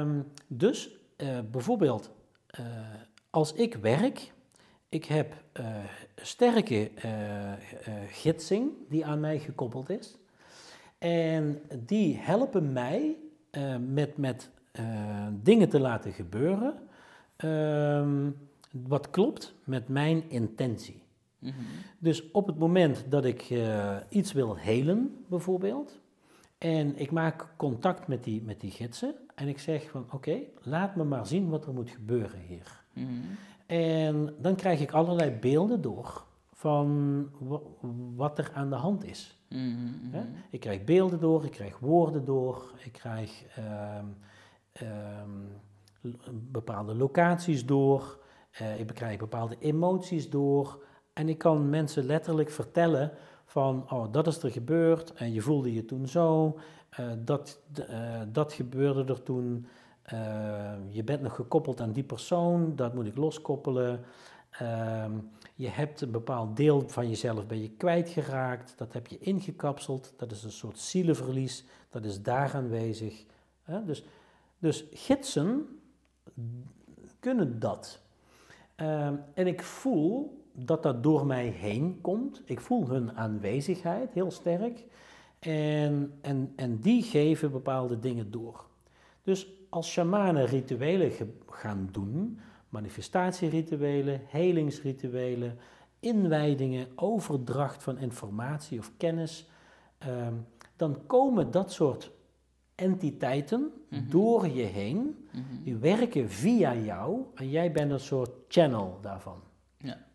[0.00, 0.98] Um, dus
[1.50, 2.10] bijvoorbeeld
[3.30, 4.32] als ik werk,
[4.88, 5.34] ik heb
[6.16, 6.90] sterke
[8.06, 10.19] gidsing die aan mij gekoppeld is.
[11.08, 13.16] En die helpen mij
[13.88, 14.50] met, met
[15.42, 16.74] dingen te laten gebeuren
[17.36, 18.30] ehm,
[18.70, 21.02] wat klopt met mijn intentie.
[21.38, 21.54] Mhm.
[21.98, 23.54] Dus op het moment dat ik
[24.08, 26.00] iets wil helen, bijvoorbeeld,
[26.58, 30.96] en ik maak contact met die, met die gidsen en ik zeg van oké, laat
[30.96, 32.82] me maar zien wat er moet gebeuren hier.
[33.66, 37.28] En dan krijg ik allerlei beelden door van
[38.16, 39.38] wat er aan de hand is.
[39.54, 44.04] Mhm, ik krijg beelden door, ik krijg woorden door, ik krijg ehm,
[44.72, 45.30] ehm,
[46.32, 48.18] bepaalde locaties door,
[48.62, 50.82] uh, ik krijg bepaalde emoties door.
[51.12, 53.12] En ik kan mensen letterlijk vertellen
[53.44, 56.58] van, oh, dat is er gebeurd en je voelde je toen zo,
[57.00, 59.66] uh, dat, uh, dat gebeurde er toen.
[60.88, 64.00] Je bent nog gekoppeld aan die persoon, dat moet ik loskoppelen.
[64.62, 65.04] Uh,
[65.60, 70.32] je hebt een bepaald deel van jezelf ben je kwijtgeraakt, dat heb je ingekapseld, dat
[70.32, 73.24] is een soort zielenverlies, dat is daar aanwezig.
[73.86, 74.04] Dus,
[74.58, 75.80] dus gidsen
[77.18, 78.00] kunnen dat.
[78.76, 82.42] Uh, en ik voel dat dat door mij heen komt.
[82.44, 84.84] Ik voel hun aanwezigheid heel sterk.
[85.38, 88.64] En, en, en die geven bepaalde dingen door.
[89.22, 91.12] Dus als shamanen rituelen
[91.48, 92.40] gaan doen,
[92.70, 95.58] manifestatierituelen, helingsrituelen,
[96.00, 99.48] inwijdingen, overdracht van informatie of kennis,
[99.98, 100.34] ehm,
[100.76, 102.10] dan komen dat soort
[102.74, 104.10] entiteiten mhm.
[104.10, 105.62] door je heen, mhm.
[105.62, 109.40] die werken via jou en jij bent een soort channel daarvan.
[109.76, 110.06] Ja.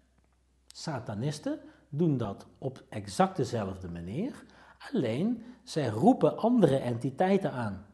[0.67, 1.59] Satanisten
[1.89, 4.43] doen dat op exact dezelfde manier,
[4.91, 7.85] alleen zij roepen andere entiteiten aan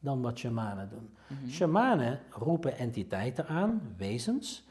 [0.00, 1.08] dan wat shamanen doen.
[1.26, 4.64] Mm Shamanen roepen entiteiten aan, wezens,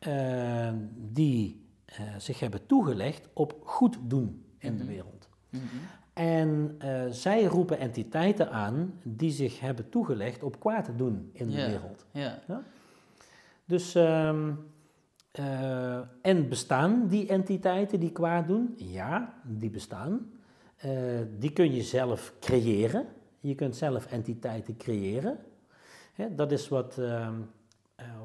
[0.00, 1.64] uh, die
[2.00, 4.92] uh, zich hebben toegelegd op goed doen in de mhm.
[4.92, 5.28] wereld.
[5.50, 5.64] Mhm.
[6.12, 11.66] En uh, zij roepen entiteiten aan die zich hebben toegelegd op kwaad doen in de
[11.66, 12.06] wereld.
[12.10, 12.32] Yeah.
[12.46, 12.62] Ja?
[13.64, 14.58] Dus um,
[16.22, 18.74] en bestaan die entiteiten die kwaad doen?
[18.76, 20.30] Ja, die bestaan.
[21.38, 23.06] die kun je zelf creëren.
[23.46, 25.38] Je kunt zelf entiteiten creëren.
[26.30, 27.34] dat is wat, ehm,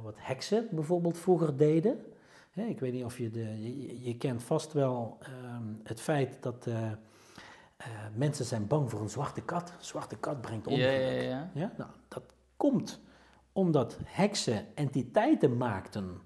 [0.03, 1.99] wat heksen bijvoorbeeld vroeger deden.
[2.53, 4.03] ik weet niet of je de.
[4.03, 6.68] Je, kent vast wel ehm, het feit dat.
[8.15, 9.69] mensen zijn bang voor een zwarte kat.
[9.69, 10.91] Een zwarte kat brengt ongeluk.
[10.91, 11.52] Ja, ja, ja.
[11.53, 11.73] ja?
[11.77, 12.23] Nou, dat
[12.57, 12.99] komt
[13.52, 16.22] omdat heksen entiteiten maakten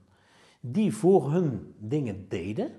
[0.59, 2.71] die voor hun dingen deden.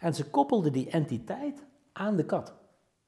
[0.00, 2.54] En ze koppelden die entiteit aan de kat.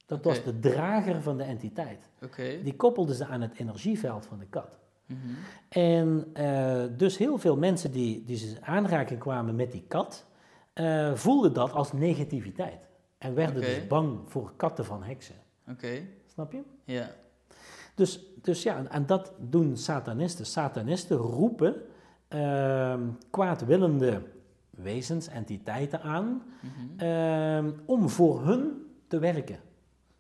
[0.09, 2.09] Dat was de drager van de entiteit.
[2.23, 2.63] Okay.
[2.63, 4.79] Die koppelden ze aan het energieveld van de kat.
[5.07, 5.37] Mm -hmm.
[5.69, 10.27] En uh, dus heel veel mensen die, die ze aanraking kwamen met die kat,
[10.75, 12.89] uh, voelden dat als negativiteit.
[13.19, 15.35] En werden dus bang voor katten van heksen.
[15.71, 16.03] Oké.
[16.27, 16.63] Snap je?
[16.85, 17.11] Ja.
[17.95, 20.47] Dus, dus ja, en dat doen satanisten.
[20.47, 21.75] Satanisten roepen
[22.35, 22.95] uh,
[23.31, 24.23] kwaadwillende
[24.71, 27.05] wezens, entiteiten aan, mhm.
[27.05, 29.59] ehm, om voor hun te werken.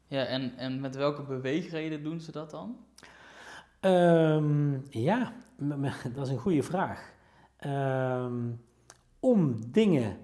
[0.09, 2.77] Ja, en, en met welke beweegreden doen ze dat dan?
[3.81, 5.33] Ehm, ja,
[6.15, 7.13] dat is een goede vraag.
[9.21, 10.17] om dingen,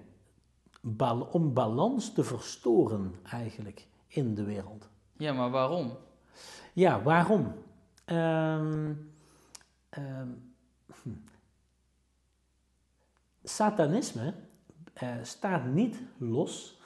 [1.31, 4.89] om balans te verstoren eigenlijk in de wereld.
[5.17, 5.97] Ja, maar waarom?
[6.73, 7.53] Ja, waarom?
[8.05, 9.13] Um,
[13.43, 14.33] Satanisme
[15.03, 16.79] uh, staat niet los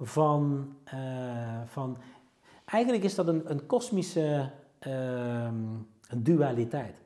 [0.00, 1.98] van, uh, van.
[2.72, 4.50] Eigenlijk is dat een, een kosmische
[4.86, 5.48] uh,
[6.16, 6.96] dualiteit.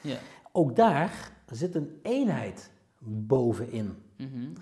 [0.00, 0.16] Ja.
[0.52, 3.96] Ook daar zit een eenheid bovenin.
[4.16, 4.52] Mm -hmm,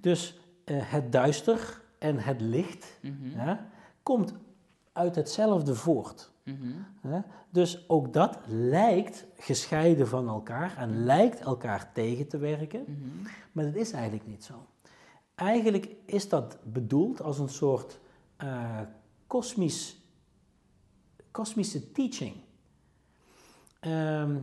[0.00, 3.30] Dus uh, het duister en het licht mm -hmm.
[3.30, 3.66] ja,
[4.02, 4.34] komt
[4.92, 6.30] uit hetzelfde voort.
[6.42, 7.20] Mhm.
[7.50, 13.28] Dus ook dat lijkt gescheiden van elkaar en lijkt elkaar tegen te werken, mhm.
[13.52, 14.66] maar dat is eigenlijk niet zo.
[15.34, 17.98] Eigenlijk is dat bedoeld als een soort
[18.44, 18.80] uh,
[19.26, 19.96] kosmisch,
[21.30, 22.34] kosmische teaching.
[23.80, 24.36] Ehm,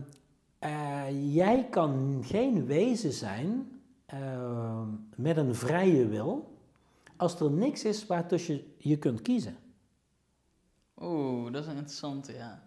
[0.58, 6.52] eh, jij kan geen wezen zijn ehm, met een vrije wil
[7.22, 9.56] als er niks is waartussen je, je kunt kiezen.
[11.00, 12.62] Oeh, dat is een interessante, ja.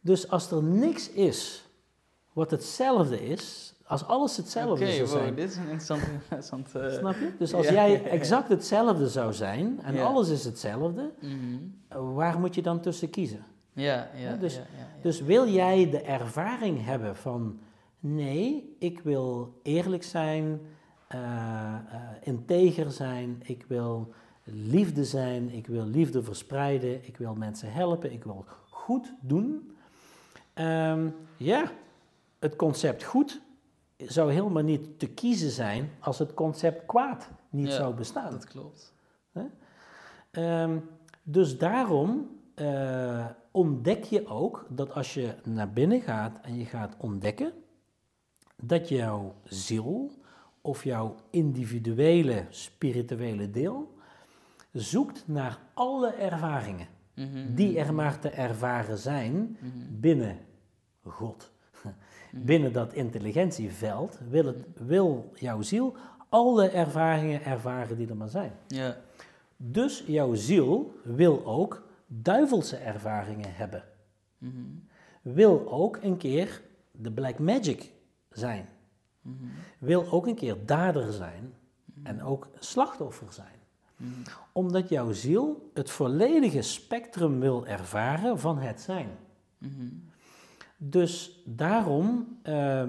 [0.00, 1.64] Dus als er niks is
[2.32, 5.34] wat hetzelfde is, als alles hetzelfde okay, zou wow, zijn...
[5.34, 6.06] dit is een interessante...
[6.22, 7.32] interessante Snap je?
[7.38, 12.14] Dus als jij exact hetzelfde zou zijn en alles is hetzelfde, mhm.
[12.14, 13.44] waar moet je dan tussen kiezen?
[13.72, 14.62] Ja, ja, dus, ja,
[15.02, 17.58] dus wil jij de ervaring hebben van...
[18.02, 20.60] Nee, ik wil eerlijk zijn,
[21.14, 24.12] uh, uh, integer zijn, ik wil
[24.44, 29.76] liefde zijn, ik wil liefde verspreiden, ik wil mensen helpen, ik wil goed doen.
[30.54, 31.70] Ehm, ja,
[32.40, 33.40] het concept goed
[33.96, 38.30] zou helemaal niet te kiezen zijn als het concept kwaad niet zou bestaan.
[38.30, 38.92] Dat klopt.
[40.32, 40.88] Um,
[41.22, 46.94] dus daarom uh, ontdek je ook dat als je naar binnen gaat en je gaat
[46.98, 47.52] ontdekken
[48.56, 50.10] dat jouw ziel
[50.60, 53.94] of jouw individuele spirituele deel
[54.72, 57.54] zoekt naar alle ervaringen mhm.
[57.54, 60.00] die er maar te ervaren zijn mhm.
[60.00, 60.38] binnen
[61.02, 61.50] God.
[62.32, 62.44] Mhm.
[62.44, 65.96] Binnen dat intelligentieveld wil, het, wil jouw ziel
[66.28, 68.52] alle ervaringen ervaren die er maar zijn.
[68.66, 68.96] Ja.
[69.56, 73.84] Dus jouw ziel wil ook duivelse ervaringen hebben.
[75.22, 76.60] Wil ook een keer
[76.92, 77.92] de black magic
[78.30, 78.68] zijn.
[79.78, 81.54] Wil ook een keer dader zijn
[82.02, 83.60] en ook slachtoffer zijn
[84.52, 89.08] omdat jouw ziel het volledige spectrum wil ervaren van het zijn.
[90.82, 92.82] Dus daarom, uh,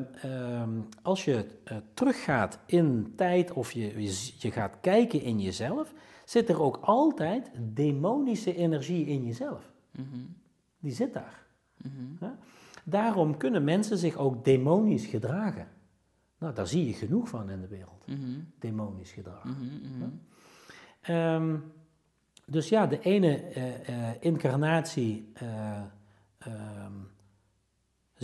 [1.01, 4.03] als je uh, teruggaat in tijd of je,
[4.37, 5.93] je, gaat kijken in jezelf,
[6.25, 9.71] zit er ook altijd demonische energie in jezelf.
[10.79, 11.45] Die zit daar.
[12.83, 15.67] Daarom kunnen mensen zich ook demonisch gedragen.
[16.37, 18.05] Nou, daar zie je genoeg van in de wereld.
[18.59, 19.43] Demonisch gedrag.
[21.09, 21.63] Um,
[22.45, 23.43] dus ja, de ene
[23.89, 25.81] uh, incarnatie uh,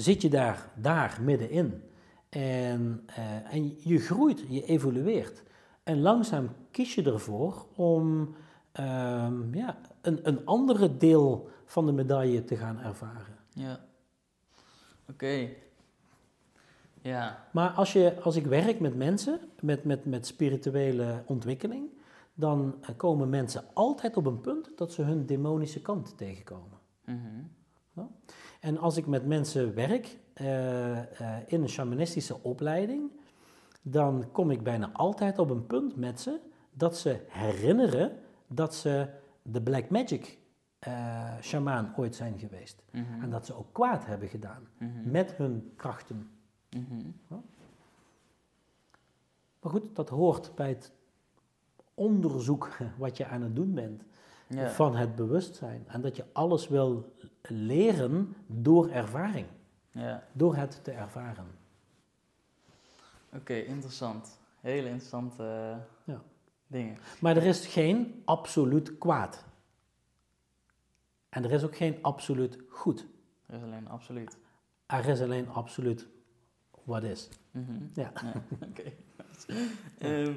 [0.01, 1.83] zit je daar, daar middenin.
[2.29, 3.03] En,
[3.51, 5.43] en je groeit, je evolueert.
[5.83, 8.35] En langzaam kies je ervoor om
[8.79, 13.35] um, ja, een, een andere deel van de medaille te gaan ervaren.
[13.53, 13.79] Ja.
[15.09, 15.49] Oké.
[17.01, 17.47] Ja.
[17.51, 21.89] Maar als, je, als ik werk met mensen, met, met, met spirituele ontwikkeling,
[22.33, 26.79] dan eh, komen mensen altijd op een punt dat ze hun demonische kant tegenkomen.
[27.05, 27.55] Mm
[28.59, 30.47] En als ik met mensen werk uh,
[30.91, 31.01] uh,
[31.45, 33.11] in een shamanistische opleiding,
[33.81, 36.39] dan kom ik bijna altijd op een punt met ze
[36.73, 39.09] dat ze herinneren dat ze
[39.41, 40.37] de Black Magic
[40.87, 42.83] uh, shamaan ooit zijn geweest.
[42.91, 43.21] Mhm.
[43.21, 45.11] En dat ze ook kwaad hebben gedaan mhm.
[45.11, 46.29] met hun krachten.
[46.69, 47.01] Mhm.
[49.61, 50.91] Maar goed, dat hoort bij het
[51.93, 54.03] onderzoek wat je aan het doen bent
[54.49, 55.83] van het bewustzijn.
[55.87, 59.47] En dat je alles wil leren door ervaring.
[59.91, 60.23] Ja.
[60.31, 61.45] Door het te ervaren.
[63.33, 64.39] Oké, interessant.
[64.59, 66.21] Hele interessante ja.
[66.67, 66.97] dingen.
[67.19, 69.45] Maar er is geen absoluut kwaad.
[71.29, 73.05] En er is ook geen absoluut goed.
[73.45, 74.37] Er is alleen absoluut.
[74.85, 76.07] Er is alleen absoluut
[76.83, 77.29] wat is.
[77.51, 77.85] Mhm.
[77.93, 78.11] Ja.
[78.69, 78.91] Oké.
[79.97, 80.33] Ehm,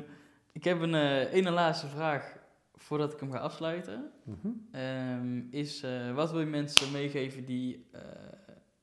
[0.53, 2.39] ik heb een uh, ene laatste vraag
[2.83, 4.11] voordat ik hem ga afsluiten.
[4.25, 4.49] Mhm.
[4.71, 8.01] Ehm, is uh, wat wil je mensen meegeven die uh,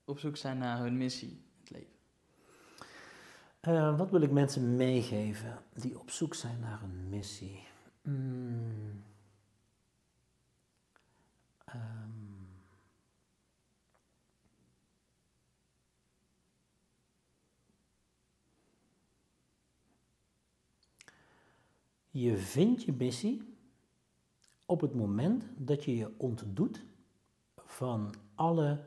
[0.06, 1.95] op zoek zijn naar hun missie in het leven?
[3.98, 7.64] wat wil ik mensen meegeven die op zoek zijn naar een missie?
[8.02, 9.03] Mm.
[11.76, 12.49] Um,
[22.10, 23.57] je vindt je missie
[24.68, 26.84] op het moment dat je je ontdoet
[27.65, 28.84] van alle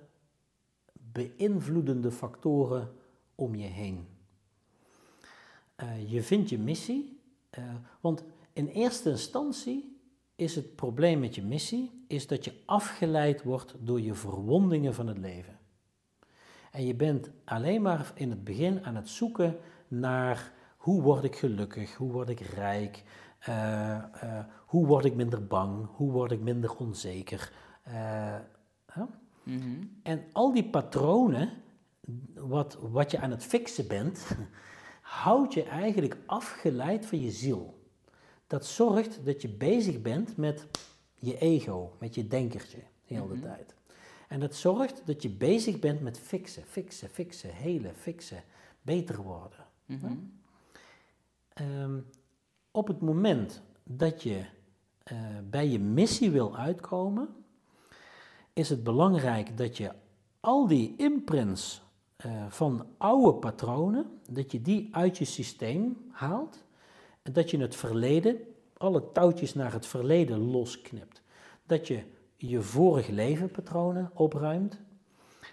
[0.93, 2.93] beïnvloedende factoren
[3.35, 4.07] om je heen.
[5.77, 7.21] Uh, je vindt je missie,
[7.59, 7.65] uh,
[8.01, 10.01] want in eerste instantie
[10.37, 15.07] is het probleem met je missie, is dat je afgeleid wordt door je verwondingen van
[15.07, 15.59] het leven.
[16.71, 19.57] En je bent alleen maar in het begin aan het zoeken
[19.89, 23.03] naar hoe word ik gelukkig, hoe word ik rijk,
[24.67, 27.53] hoe word ik minder bang, hoe word ik minder onzeker.
[27.89, 28.35] Uh,
[29.43, 31.51] mm En al die patronen,
[32.35, 34.27] wat, wat je aan het fixen bent,
[35.01, 37.81] houdt je eigenlijk afgeleid van je ziel
[38.51, 40.67] dat zorgt dat je bezig bent met
[41.15, 43.41] je ego, met je denkertje, de hele mhm.
[43.41, 43.75] tijd.
[44.29, 48.43] En dat zorgt dat je bezig bent met fixen, fixen, fixen, hele, fixen,
[48.83, 49.67] beter worden.
[49.87, 50.13] Mhm.
[51.53, 51.99] Ehm,
[52.71, 54.45] op het moment dat je
[55.13, 55.19] uh,
[55.51, 57.29] bij je missie wil uitkomen,
[58.53, 59.93] is het belangrijk dat je
[60.41, 61.83] al die imprints
[62.27, 66.65] uh, van oude patronen, dat je die uit je systeem haalt
[67.23, 68.39] en dat je het verleden,
[68.77, 71.23] alle touwtjes naar het verleden losknipt.
[71.67, 72.03] Dat je
[72.37, 74.81] je vorige levenpatronen opruimt.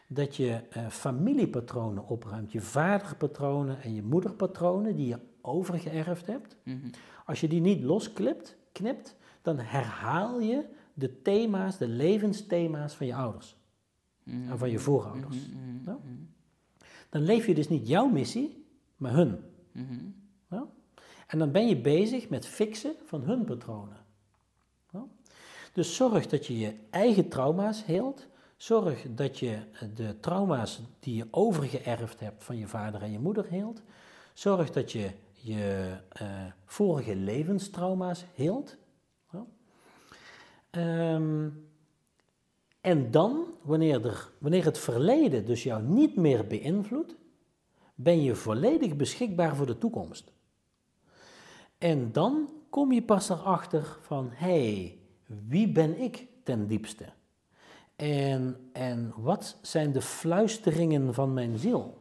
[0.08, 2.52] Dat je uh, familiepatronen opruimt.
[2.52, 6.56] Je vaderpatronen en je moederpatronen die je overgeërfd hebt.
[6.64, 6.88] Mhm.
[7.26, 13.16] Als je die niet losknipt, knipt, dan herhaal je de thema's, de levensthema's van je
[13.16, 13.58] ouders.
[14.24, 14.52] Mhm.
[14.52, 15.38] En van je voorouders.
[15.50, 15.96] Mhm.
[17.10, 18.66] Dan leef je dus niet jouw missie,
[18.96, 19.40] maar hun.
[21.28, 24.06] En dan ben je bezig met fixen van hun patronen.
[25.78, 28.28] Dus zorg dat je je eigen trauma's heelt.
[28.58, 29.60] Zorg dat je
[29.96, 33.82] de trauma's die je overgeërfd hebt van je vader en je moeder heelt.
[34.34, 38.78] Zorg dat je je uh, vorige levenstrauma's heelt.
[40.72, 41.68] Um,
[42.82, 47.16] en dan, wanneer, er, wanneer het verleden dus jou niet meer beïnvloedt,
[47.96, 50.32] ben je volledig beschikbaar voor de toekomst.
[51.78, 54.98] En dan kom je pas erachter van, hé, hey,
[55.48, 57.06] wie ben ik ten diepste?
[57.98, 61.98] En, en wat zijn de fluisteringen van mijn ziel?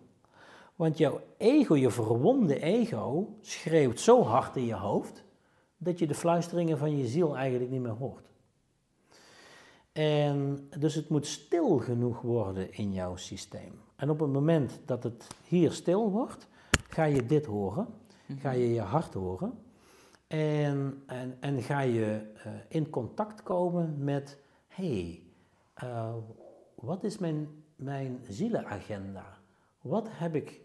[0.74, 5.24] Want jouw ego, je verwonde ego, schreeuwt zo hard in je hoofd
[5.76, 8.30] dat je de fluisteringen van je ziel eigenlijk niet meer hoort.
[9.92, 13.80] En dus het moet stil genoeg worden in jouw systeem.
[13.96, 16.48] En op het moment dat het hier stil wordt,
[16.88, 17.86] ga je dit horen,
[18.38, 19.58] ga je je hart horen.
[20.26, 25.25] En, en, en ga je uh, in contact komen met, hé, hey,
[25.84, 26.14] uh,
[26.74, 29.38] wat is mijn, mijn zielenagenda?
[29.80, 30.60] Wat heb ik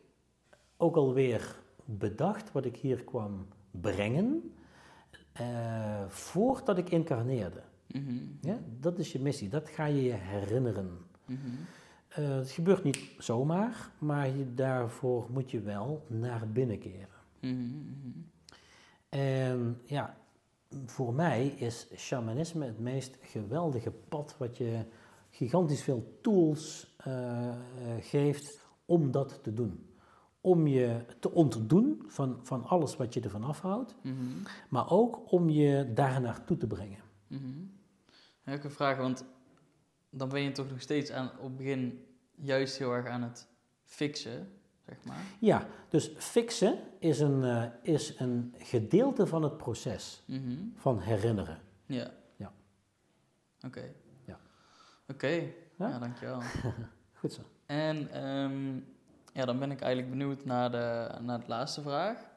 [0.78, 1.56] ook alweer
[1.86, 4.54] bedacht, wat ik hier kwam brengen,
[5.42, 7.62] uh, voordat ik incarneerde?
[7.88, 8.38] Mm -hmm.
[8.42, 10.98] ja, dat is je missie, dat ga je je herinneren.
[11.26, 11.58] Mm -hmm.
[12.40, 17.08] het gebeurt niet zomaar, maar je, daarvoor moet je wel naar binnen keren.
[17.40, 18.30] Mm -hmm.
[19.10, 20.18] En ja,
[20.86, 24.86] voor mij is shamanisme het meest geweldige pad wat je
[25.32, 27.56] gigantisch veel tools uh,
[28.00, 29.86] geeft om dat te doen.
[30.42, 35.50] Om je te ontdoen van, van alles wat je ervan afhoudt, mm maar ook om
[35.50, 37.00] je daar naartoe te brengen.
[37.28, 38.54] Mm -hmm.
[38.54, 39.26] Ik een vraag, want
[40.10, 42.06] dan ben je toch nog steeds aan, op het begin
[42.36, 43.48] juist heel erg aan het
[43.84, 44.48] fixen
[44.86, 45.24] zeg maar.
[45.40, 50.58] Ja, dus fixen is een, uh, is een gedeelte van het proces Mhm.
[50.76, 51.60] van herinneren.
[51.86, 52.12] Ja.
[52.36, 52.52] Ja.
[53.66, 53.94] Oké.
[55.12, 55.28] Oké,
[55.76, 55.88] Ja?
[55.90, 56.42] ja, dankjewel.
[57.20, 57.42] Goed zo.
[57.66, 58.76] En ehm,
[59.34, 62.30] ja, dan ben ik eigenlijk benieuwd naar de, naar de laatste vraag.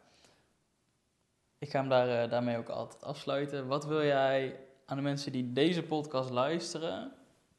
[1.58, 3.66] Ik ga hem daar, eh, daarmee ook altijd afsluiten.
[3.66, 7.12] Wat wil jij aan de mensen die deze podcast luisteren,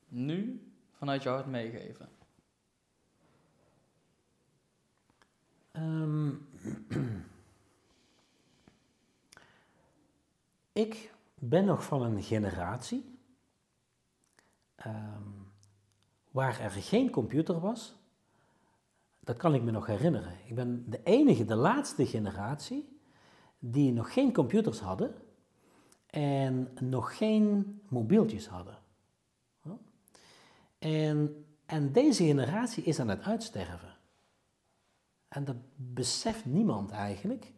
[0.08, 2.10] nu vanuit je hart meegeven?
[5.72, 6.30] Ehm,
[10.86, 13.15] ik ben nog van een generatie
[14.86, 15.22] ehm,
[16.32, 17.96] waar er geen computer was.
[19.20, 20.34] Dat kan ik me nog herinneren.
[20.46, 23.00] Ik ben de enige, de laatste generatie
[23.60, 25.16] die nog geen computers hadden
[26.06, 28.78] en nog geen mobieltjes hadden.
[30.80, 33.98] En, en deze generatie is aan het uitsterven.
[35.28, 37.52] En dat beseft niemand eigenlijk,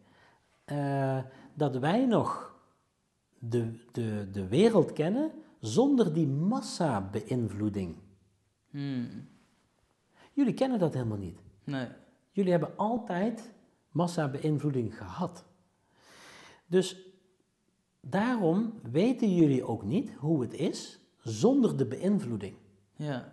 [0.64, 1.18] eh,
[1.54, 2.54] dat wij nog
[3.38, 5.30] de, de, de wereld kennen
[5.60, 7.96] zonder die massa-beïnvloeding.
[8.70, 9.28] Hmm.
[10.32, 11.40] Jullie kennen dat helemaal niet.
[11.64, 11.86] Nee.
[12.30, 13.52] Jullie hebben altijd
[13.90, 15.44] massa-beïnvloeding gehad.
[16.66, 16.96] Dus
[18.00, 22.56] daarom weten jullie ook niet hoe het is zonder de beïnvloeding.
[22.96, 23.32] Ja.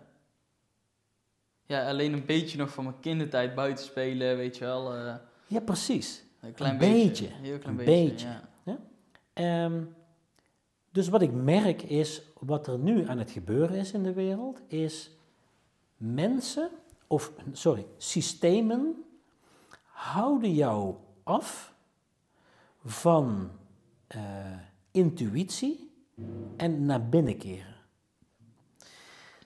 [1.66, 4.94] Ja, alleen een beetje nog van mijn kindertijd buiten spelen, weet je wel.
[4.94, 5.14] eh,
[5.46, 6.24] Ja, precies.
[6.40, 7.26] een klein Een beetje.
[7.26, 8.40] heel klein Een beetje.
[8.64, 8.78] beetje.
[9.34, 9.70] Ja.
[10.96, 14.60] Dus wat ik merk is, wat er nu aan het gebeuren is in de wereld,
[14.66, 15.10] is
[15.96, 16.70] mensen,
[17.06, 19.04] of sorry, systemen
[19.84, 21.74] houden jou af
[22.84, 23.50] van
[24.06, 24.20] eh,
[24.90, 25.90] intuïtie
[26.56, 27.76] en naar binnen keren.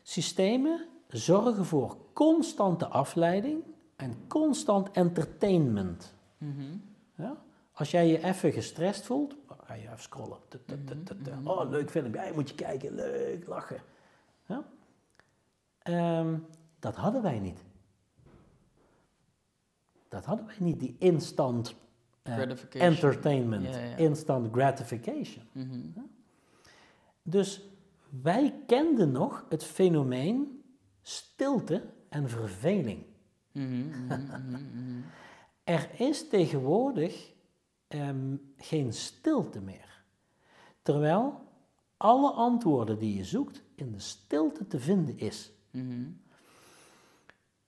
[0.02, 3.62] Systemen zorgen voor constante afleiding
[3.97, 6.14] en constant entertainment.
[6.39, 6.77] Mhm.
[7.14, 7.43] Ja?
[7.72, 9.36] Als jij je even gestrest voelt,
[9.71, 10.39] ga je even scrollen.
[10.49, 11.35] Tut, tut, tut, tut, tut.
[11.35, 12.15] Mhm, Oh, leuk film.
[12.15, 12.95] Ja, moet je kijken.
[12.95, 13.81] Leuk, lachen.
[14.47, 14.65] Ja?
[15.79, 16.39] Ehm,
[16.79, 17.65] dat hadden wij niet.
[20.09, 21.75] Dat hadden wij niet, die instant
[22.23, 22.39] eh,
[22.73, 23.97] entertainment, Ja, ja.
[23.97, 25.45] instant gratification.
[25.53, 25.81] Mhm.
[27.23, 27.65] Dus
[28.23, 30.63] wij kenden nog het fenomeen
[31.03, 33.05] stilte en verveling.
[33.53, 35.01] Mhm, mhm, mhm, mhm.
[35.65, 37.33] Er is tegenwoordig
[37.91, 40.03] ehm, geen stilte meer.
[40.83, 41.41] Terwijl
[41.97, 45.51] alle antwoorden die je zoekt in de stilte te vinden is.
[45.71, 46.09] Mhm.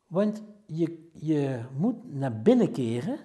[0.06, 3.18] Want je, je moet naar binnen keren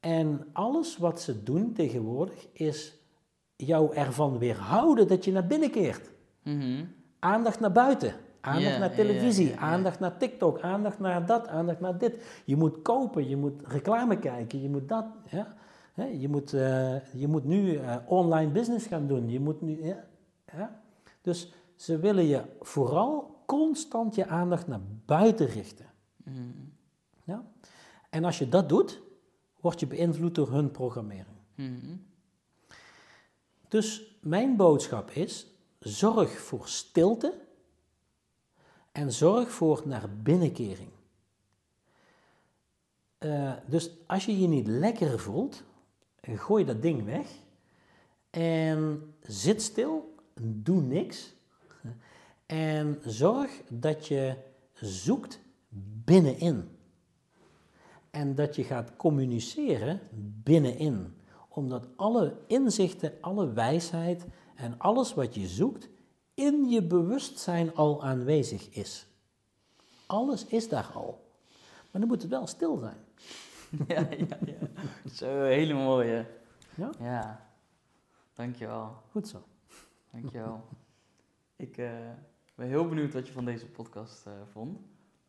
[0.00, 2.94] en alles wat ze doen tegenwoordig is
[3.56, 6.10] jou ervan weerhouden dat je naar binnen keert.
[6.42, 6.84] Mhm.
[7.18, 12.42] Aandacht naar buiten, aandacht naar televisie, aandacht naar TikTok, aandacht naar dat, aandacht naar dit.
[12.44, 15.06] Je moet kopen, je moet reclame kijken, je moet dat.
[15.30, 15.56] Ja?
[15.94, 19.28] Hè, Je, moet, eh, je moet nu eh, online business gaan doen.
[19.28, 20.04] Je moet nu, ja?
[20.52, 20.82] Ja?
[21.20, 25.86] Dus ze willen je vooral constant je aandacht naar buiten richten.
[26.16, 26.40] Mhm.
[27.24, 27.44] Ja?
[28.10, 29.02] En als je dat doet,
[29.60, 31.36] word je beïnvloed door hun programmering.
[31.54, 31.96] Mhm.
[33.68, 35.46] Dus mijn boodschap is:
[35.78, 37.34] zorg voor stilte
[38.92, 40.90] en zorg voor naar binnenkering.
[43.18, 45.62] Eh, dus als je je niet lekker voelt,
[46.32, 47.26] gooi dat ding weg
[48.30, 51.34] en zit stil, doe niks
[52.46, 54.34] en zorg dat je
[54.72, 55.40] zoekt
[56.04, 56.68] binnenin.
[58.10, 60.00] En dat je gaat communiceren
[60.42, 61.14] binnenin.
[61.48, 65.88] Omdat alle inzichten, alle wijsheid en alles wat je zoekt
[66.34, 69.06] in je bewustzijn al aanwezig is.
[70.06, 71.22] Alles is daar al.
[71.90, 73.03] Maar dan moet het wel stil zijn.
[73.94, 74.68] ja, ja, ja.
[75.10, 76.26] Zo, hele mooie.
[76.74, 76.90] Ja?
[77.00, 77.46] Ja.
[78.34, 79.02] Dankjewel.
[79.10, 79.42] Goed zo.
[80.10, 80.64] Dankjewel.
[81.56, 81.90] Ik eh,
[82.54, 84.78] ben heel benieuwd wat je van deze podcast eh, vond.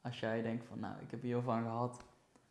[0.01, 2.03] Als jij denkt van, nou, ik heb hier heel van gehad.